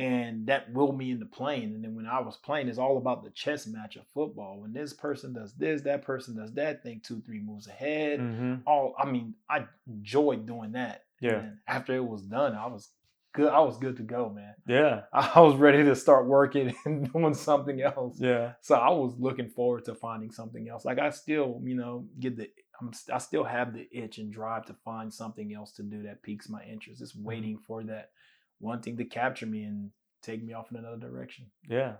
[0.00, 3.22] And that willed me into playing and then when i was playing it's all about
[3.22, 7.02] the chess match of football when this person does this that person does that think
[7.02, 11.40] two three moves ahead hmm all i mean i enjoyed doing that Yeah.
[11.40, 12.88] and after it was done i was
[13.34, 15.02] good i was good to go man Yeah.
[15.12, 18.52] i was ready to start working and doing something else Yeah.
[18.62, 20.84] so I was looking forward to finding something else.
[20.84, 22.48] Like I still, you know, get the
[22.80, 26.02] I'm st- I still have the itch and drive to find something else to do
[26.04, 27.00] that piques my interest.
[27.00, 28.10] Just waiting for that
[28.60, 29.90] one thing to capture me and
[30.22, 31.46] take me off in another direction.
[31.68, 31.94] Yeah.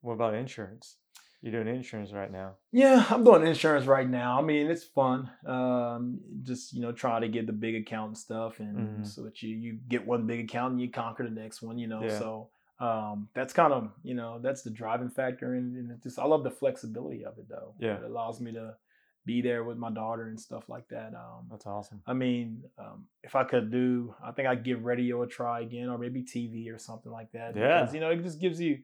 [0.00, 0.96] What about insurance?
[1.42, 2.54] You're doing insurance right now.
[2.70, 4.38] Yeah, I'm doing insurance right now.
[4.38, 5.28] I mean, it's fun.
[5.44, 9.06] Um, just you know, try to get the big account and stuff, and Mhm.
[9.06, 11.78] so that you you get one big account and you conquer the next one.
[11.78, 12.18] You know, Yeah.
[12.18, 16.18] so um, that's kind of you know that's the driving factor, and, and it just
[16.18, 17.74] I love the flexibility of it though.
[17.80, 17.96] Yeah.
[17.96, 18.76] it allows me to
[19.24, 21.12] be there with my daughter and stuff like that.
[21.14, 22.02] Um, That's awesome.
[22.06, 25.88] I mean, um, if I could do, I think I'd give radio a try again,
[25.88, 27.56] or maybe TV or something like that.
[27.56, 27.80] Yeah.
[27.80, 28.78] because, you know, it just gives you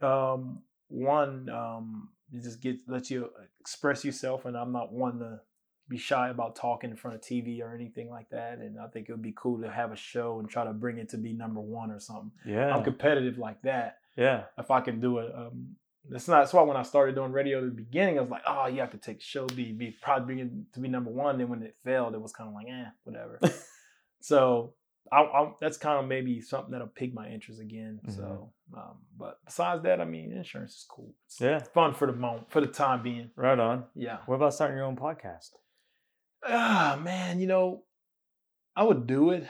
[0.00, 1.48] um, one.
[1.48, 3.30] Um, it just gets lets you
[3.60, 5.40] express yourself, and I'm not one to
[5.88, 8.58] be shy about talking in front of TV or anything like that.
[8.58, 10.98] And I think it would be cool to have a show and try to bring
[10.98, 12.32] it to be number one or something.
[12.44, 12.74] Yeah.
[12.74, 13.98] I'm competitive like that.
[14.16, 14.44] yeah.
[14.58, 15.32] If I can do it,
[16.10, 16.40] it's not.
[16.40, 18.84] That's why when I started doing radio at the beginning, I was like, oh yeah,
[18.84, 21.38] I could take show, be be probably bring it to be number one.
[21.38, 23.38] Then when it failed, it was kind of like, eh, whatever.
[24.20, 24.74] so
[25.12, 28.00] I, I, that's kind of maybe something that'll pique my interest again.
[28.08, 31.14] So, um, but besides that, I mean, insurance is cool.
[31.26, 31.60] It's Yeah.
[31.74, 33.30] fun for the moment, for the time being.
[33.36, 33.84] Right on.
[33.94, 34.18] Yeah.
[34.26, 35.50] What about starting your own podcast?
[36.44, 37.82] Ah, man, you know,
[38.74, 39.46] I would do it,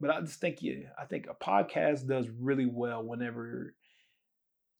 [0.00, 0.86] but I just think you.
[1.00, 3.74] I think a podcast does really well whenever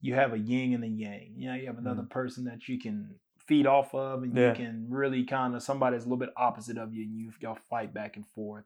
[0.01, 1.35] you have a yin and a yang.
[1.37, 3.15] You know, you have another person that you can
[3.47, 4.49] feed off of, and Yeah.
[4.51, 7.33] you can really kind of somebody that's a little bit opposite of you, and you
[7.41, 8.65] y'all fight back and forth.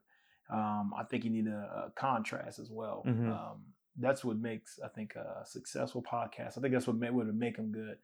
[0.50, 3.02] Um, I think you need a, a contrast as well.
[3.06, 3.28] Mhm.
[3.30, 3.64] Um,
[3.96, 6.58] that's what makes I think a successful podcast.
[6.58, 7.98] I think that's what would make them good.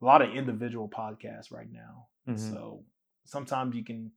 [0.00, 2.08] A lot of individual podcasts right now.
[2.26, 2.38] Mhm.
[2.38, 2.84] So
[3.24, 4.10] sometimes you can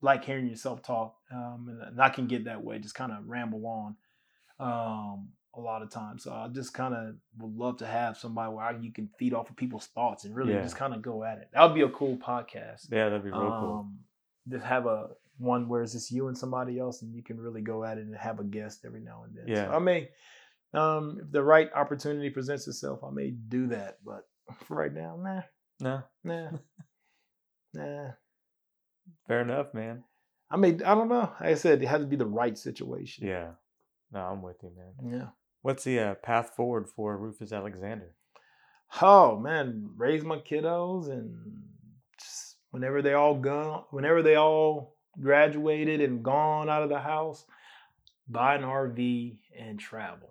[0.00, 3.26] like hearing yourself talk, um, and, and I can get that way, just kind of
[3.28, 3.96] ramble on
[4.60, 6.22] um, a lot of times.
[6.24, 9.34] So I just kind of would love to have somebody where I, you can feed
[9.34, 10.62] off of people's thoughts and really Yeah.
[10.62, 11.48] just kind of go at it.
[11.52, 12.88] That would be a cool podcast.
[12.90, 13.78] Yeah, that'd be real cool.
[13.80, 13.98] Um,
[14.48, 15.08] just have a
[15.38, 18.02] one where it's just you and somebody else, and you can really go at it
[18.04, 19.44] and have a guest every now and then.
[19.48, 19.66] Yeah.
[19.68, 20.08] So I may,
[20.74, 23.98] um, if the right opportunity presents itself, I may do that.
[24.04, 24.26] But
[24.66, 25.42] for right now, nah,
[25.80, 26.50] No, nah,
[27.74, 28.10] nah.
[29.26, 30.04] fair enough, man.
[30.50, 31.32] I mean, I don't know.
[31.40, 33.26] Like I said, it had to be the right situation.
[33.26, 33.52] Yeah.
[34.12, 35.12] No, I'm with you, man.
[35.18, 35.26] Yeah.
[35.64, 38.14] What's the uh, path forward for Rufus Alexander?
[39.00, 41.34] Oh man, raise my kiddos and
[42.20, 47.46] just whenever they all gone, whenever they all graduated and gone out of the house,
[48.28, 50.28] buy an RV and travel.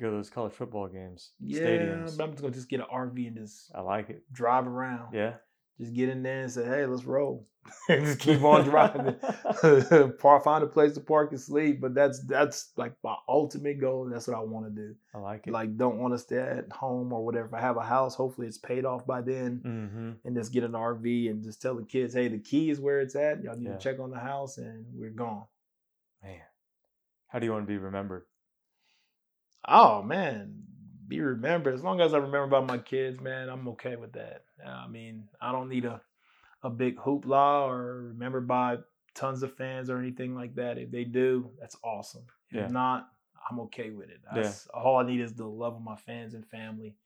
[0.00, 2.16] Go to those college football games, Yeah, stadiums.
[2.18, 4.24] but I'm just gonna just get an RV and just I like it.
[4.32, 5.14] drive around.
[5.14, 5.34] Yeah.
[5.80, 7.46] Just get in there and say, "Hey, let's roll."
[7.88, 9.14] And just keep on driving.
[10.20, 11.80] Find a place to park and sleep.
[11.80, 14.08] But that's that's like my ultimate goal.
[14.10, 14.94] That's what I want to do.
[15.14, 15.52] I like it.
[15.52, 17.46] Like, don't want to stay at home or whatever.
[17.48, 19.60] If I have a house, hopefully it's paid off by then.
[19.64, 20.10] mm-hmm.
[20.24, 23.00] and just get an RV and just tell the kids, hey, the key is where
[23.00, 23.42] it's at.
[23.42, 23.76] Y'all need Yeah.
[23.76, 25.44] to check on the house and we're gone.
[26.22, 26.40] Man,
[27.28, 28.24] how do you want to be remembered?
[29.68, 30.62] Oh man,
[31.06, 31.74] be remembered.
[31.74, 34.44] As long as I remember about my kids, man, I'm okay with that.
[34.66, 36.00] I mean, I don't need a
[36.62, 38.78] a big hoopla or remembered by
[39.14, 40.78] tons of fans or anything like that.
[40.78, 42.24] If they do, that's awesome.
[42.50, 42.66] If Yeah.
[42.68, 43.08] not,
[43.50, 44.20] I'm okay with it.
[44.34, 44.52] Yeah.
[44.74, 46.96] All I need is the love of my fans and family,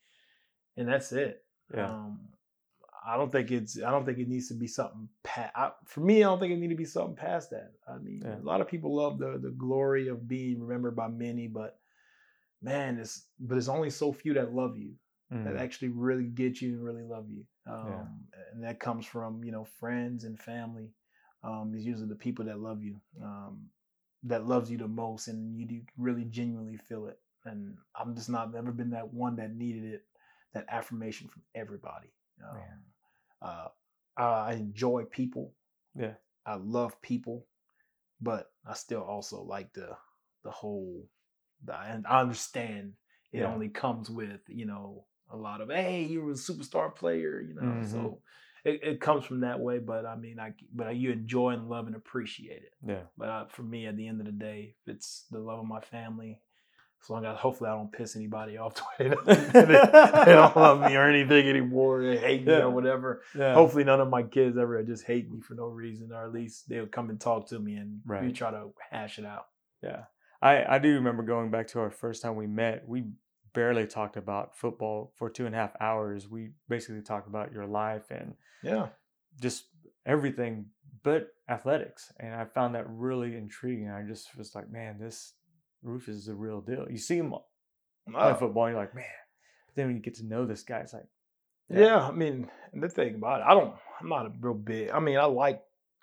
[0.77, 1.45] and that's it.
[1.73, 1.89] Yeah.
[1.91, 2.29] Um,
[3.07, 3.81] I don't think it's.
[3.83, 5.09] I don't think it needs to be something.
[5.23, 7.73] Pa- I, for me, I don't think it need to be something past that.
[7.87, 8.39] I mean, Yeah.
[8.39, 11.79] a lot of people love the the glory of being remembered by many, but
[12.63, 14.95] man, it's but it's only so few that love you
[15.43, 15.59] that Mm.
[15.59, 17.45] actually really get you and really love you.
[17.67, 20.91] Um, And that comes from you know friends and family.
[21.43, 23.69] Um, it's usually the people that love you, um,
[24.25, 27.19] that loves you the most, and you do really genuinely feel it.
[27.45, 30.05] And I'm just not never been that one that needed it,
[30.55, 32.09] that affirmation from everybody.
[32.43, 32.85] Um,
[33.43, 33.69] uh,
[34.17, 35.55] I enjoy people.
[35.95, 36.15] Yeah.
[36.47, 37.47] I love people,
[38.21, 39.97] but I still also like the
[40.45, 41.09] the whole.
[41.65, 42.95] The, and I understand
[43.33, 43.47] it Yeah.
[43.55, 47.55] only comes with you know a lot of hey you were a superstar player you
[47.55, 47.91] know Mhm.
[47.91, 48.19] so
[48.65, 51.87] it, it comes from that way but I mean I but you enjoy and love
[51.87, 53.03] and appreciate it Yeah.
[53.17, 55.67] but uh, for me at the end of the day if it's the love of
[55.67, 56.41] my family
[57.03, 59.17] as long as hopefully I don't piss anybody off to where
[60.27, 62.61] they don't, love me or anything anymore they hate me Yeah.
[62.65, 63.55] or whatever Yeah.
[63.55, 66.69] hopefully none of my kids ever just hate me for no reason or at least
[66.69, 69.47] they'll come and talk to me and we try to hash it out
[69.83, 70.05] Yeah.
[70.43, 72.87] I, I do remember going back to our first time we met.
[72.87, 73.05] We
[73.55, 76.29] barely talked about football for two and a half hours.
[76.29, 78.89] We basically talked about your life and yeah
[79.41, 79.65] just
[80.07, 80.67] everything
[81.03, 82.13] but athletics.
[82.21, 83.91] And I found that really intriguing.
[83.91, 85.33] I just was like, man, this
[85.83, 86.87] Rufus is a real deal.
[86.91, 89.05] You see him play Uh, football, you're like, man.
[89.67, 91.07] But then when you get to know this guy, it's like,
[91.69, 92.07] Yeah.
[92.09, 93.75] I mean, the thing about it, I don't.
[94.01, 94.91] I'm not a real big.
[94.91, 95.63] I mean, I like,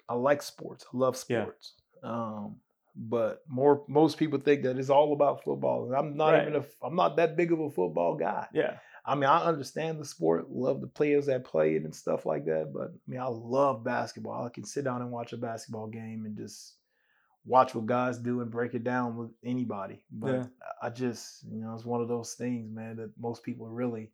[0.10, 0.86] I like sports.
[0.94, 1.44] I love Yeah.
[1.44, 1.74] sports.
[2.04, 2.58] Um,
[2.96, 6.48] but more, most people think that it's all about football, and I'm not Right.
[6.48, 6.66] even a.
[6.86, 8.48] I'm not that big of a football guy.
[8.54, 12.26] yeah, I mean, I understand the sport, love the players that play it and stuff
[12.26, 12.72] like that.
[12.74, 14.46] But I mean, I love basketball.
[14.46, 16.76] I can sit down and watch a basketball game and just
[17.46, 20.04] watch what guys do and break it down with anybody.
[20.12, 20.46] But Yeah.
[20.82, 24.12] I just, you know, it's one of those things, man, that most people really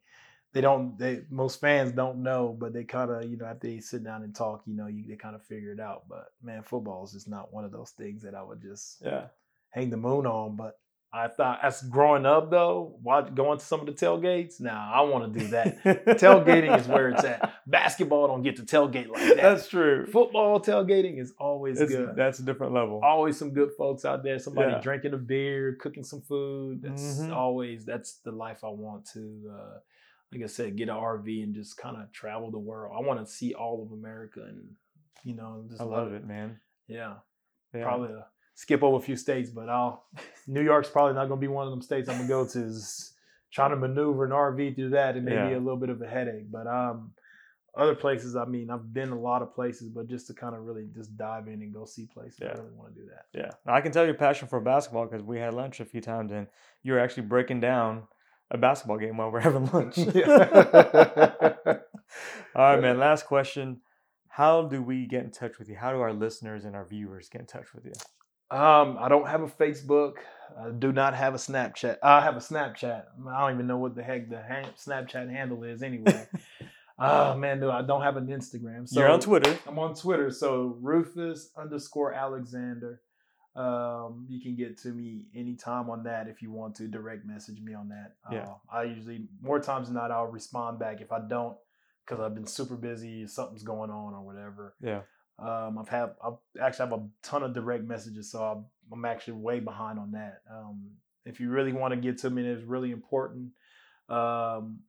[0.53, 3.79] they don't they most fans don't know, but they kind of, you know, after they
[3.79, 6.03] sit down and talk, you know, you they kind of figure it out.
[6.09, 9.25] But man, football is just not one of those things that I would just yeah,
[9.71, 10.55] hang the moon on.
[10.55, 10.79] But
[11.13, 14.59] I thought as growing up though, watch going to some of the tailgates.
[14.59, 15.83] Now I want to do that.
[15.83, 17.53] Tailgating is where it's at.
[17.67, 19.37] Basketball don't get to tailgate like that.
[19.37, 20.05] That's true.
[20.07, 22.15] Football tailgating is always It's- good.
[22.15, 23.01] That's a different level.
[23.03, 24.39] always some good folks out there.
[24.39, 24.79] Somebody Yeah.
[24.81, 26.81] drinking a beer, cooking some food.
[26.81, 27.33] That's Mhm.
[27.33, 29.51] always that's the life I want to.
[29.53, 29.77] Uh,
[30.31, 32.93] like I said, get an RV and just kind of travel the world.
[32.97, 34.63] I want to see all of America and
[35.23, 36.59] you know just I love it, man.
[36.87, 37.15] Yeah,
[37.73, 37.83] Yeah.
[37.83, 38.23] probably uh,
[38.55, 40.05] skip over a few states, but I'll.
[40.47, 42.59] New York's probably not going to be one of them states I'm gonna go to.
[42.59, 43.13] Is
[43.51, 46.07] trying to maneuver an RV through that, it may be a little bit of a
[46.07, 46.51] headache.
[46.51, 47.11] But um,
[47.75, 50.63] other places, I mean, I've been a lot of places, but just to kind of
[50.63, 53.25] really just dive in and go see places, I really want to do that.
[53.33, 56.31] Yeah, I can tell your passion for basketball because we had lunch a few times
[56.31, 56.47] and
[56.83, 58.03] you were actually breaking down
[58.51, 59.97] a basketball game while we're having lunch.
[62.55, 62.97] All right, man.
[62.99, 63.81] Last question:
[64.27, 65.75] How do we get in touch with you?
[65.75, 67.93] How do our listeners and our viewers get in touch with you?
[68.49, 70.13] Um, I don't have a Facebook.
[70.57, 71.97] I do not have a Snapchat.
[72.01, 73.03] I have a Snapchat.
[73.29, 74.41] I don't even know what the heck the
[74.77, 76.27] Snapchat handle is anyway.
[76.97, 78.87] oh man, no, I don't have an Instagram.
[78.87, 79.59] So You're on Twitter.
[79.67, 80.31] I'm on Twitter.
[80.31, 83.01] So Rufus underscore Alexander.
[83.57, 87.59] Um, you can get to me anytime on that if you want to direct message
[87.59, 88.13] me on that.
[88.31, 88.43] Yeah.
[88.43, 91.57] Uh, I usually more times than not I'll respond back if I don't
[92.05, 94.75] because I've been super busy, something's going on or whatever.
[94.79, 95.01] Yeah.
[95.39, 99.33] Um, I've had I've actually have a ton of direct messages, so I'm, I'm actually
[99.33, 100.41] way behind on that.
[100.51, 100.91] Um,
[101.25, 103.49] if you really want to get to me, and it's really important.
[104.07, 104.81] Um,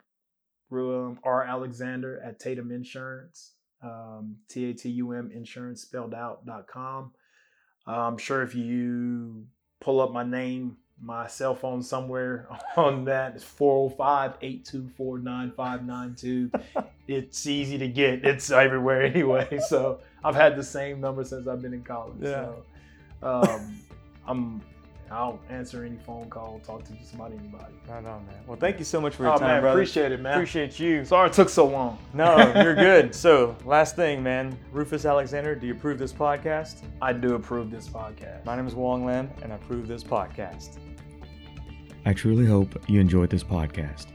[0.70, 6.44] um, R Alexander at Tatum Insurance, um, T A T U M Insurance spelled out
[6.44, 7.12] dot com.
[7.88, 9.46] I'm sure if you
[9.80, 16.50] pull up my name, my cell phone somewhere on that is 405 824 9592.
[17.08, 19.58] It's easy to get, it's everywhere anyway.
[19.68, 22.18] So I've had the same number since I've been in college.
[22.20, 22.50] Yeah.
[22.50, 22.64] So
[23.22, 23.80] um,
[24.26, 24.60] I'm,
[25.10, 27.72] I'll answer any phone call, talk to somebody, anybody.
[27.88, 28.36] Right on, man.
[28.46, 29.78] Well, thank you so much for your Oh, time, man, brother.
[29.78, 30.34] appreciate it, man.
[30.34, 31.04] Appreciate you.
[31.04, 31.98] Sorry it took so long.
[32.12, 33.14] No, you're good.
[33.14, 34.58] So, last thing, man.
[34.70, 36.82] Rufus Alexander, do you approve this podcast?
[37.00, 38.44] I do approve this podcast.
[38.44, 40.76] My name is Wong Lam, and I approve this podcast.
[42.04, 44.08] I truly hope you enjoyed this podcast.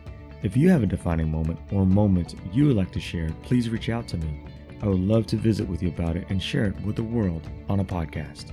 [0.43, 3.89] If you have a defining moment or moments you would like to share, please reach
[3.89, 4.41] out to me.
[4.81, 7.47] I would love to visit with you about it and share it with the world
[7.69, 8.51] on a podcast.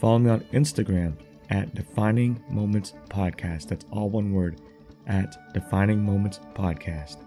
[0.00, 1.14] Follow me on Instagram
[1.50, 3.68] at Defining Moments Podcast.
[3.68, 4.60] That's all one word
[5.06, 7.18] at Defining Moments Podcast.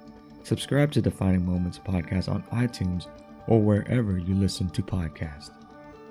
[0.44, 3.08] Subscribe to Defining Moments podcast on iTunes
[3.48, 5.52] or wherever you listen to podcasts.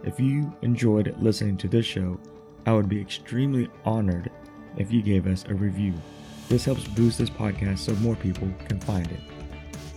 [0.05, 2.19] If you enjoyed listening to this show,
[2.67, 4.33] I would be extremely honored
[4.77, 5.95] if you gave us a review.
[6.49, 9.21] This helps boost this podcast so more people can find it.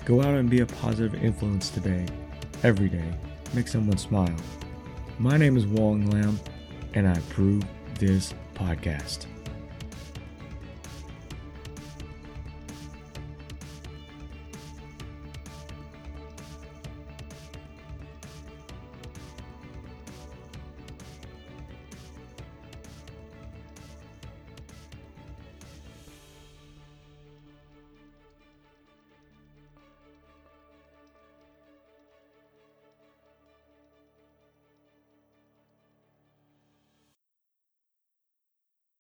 [0.06, 2.06] Go out and be a positive influence today,
[2.62, 3.14] every day.
[3.56, 4.36] Make someone smile.
[5.18, 6.40] My name is Wong Lam,
[6.94, 7.64] and I approve
[7.98, 9.26] this podcast.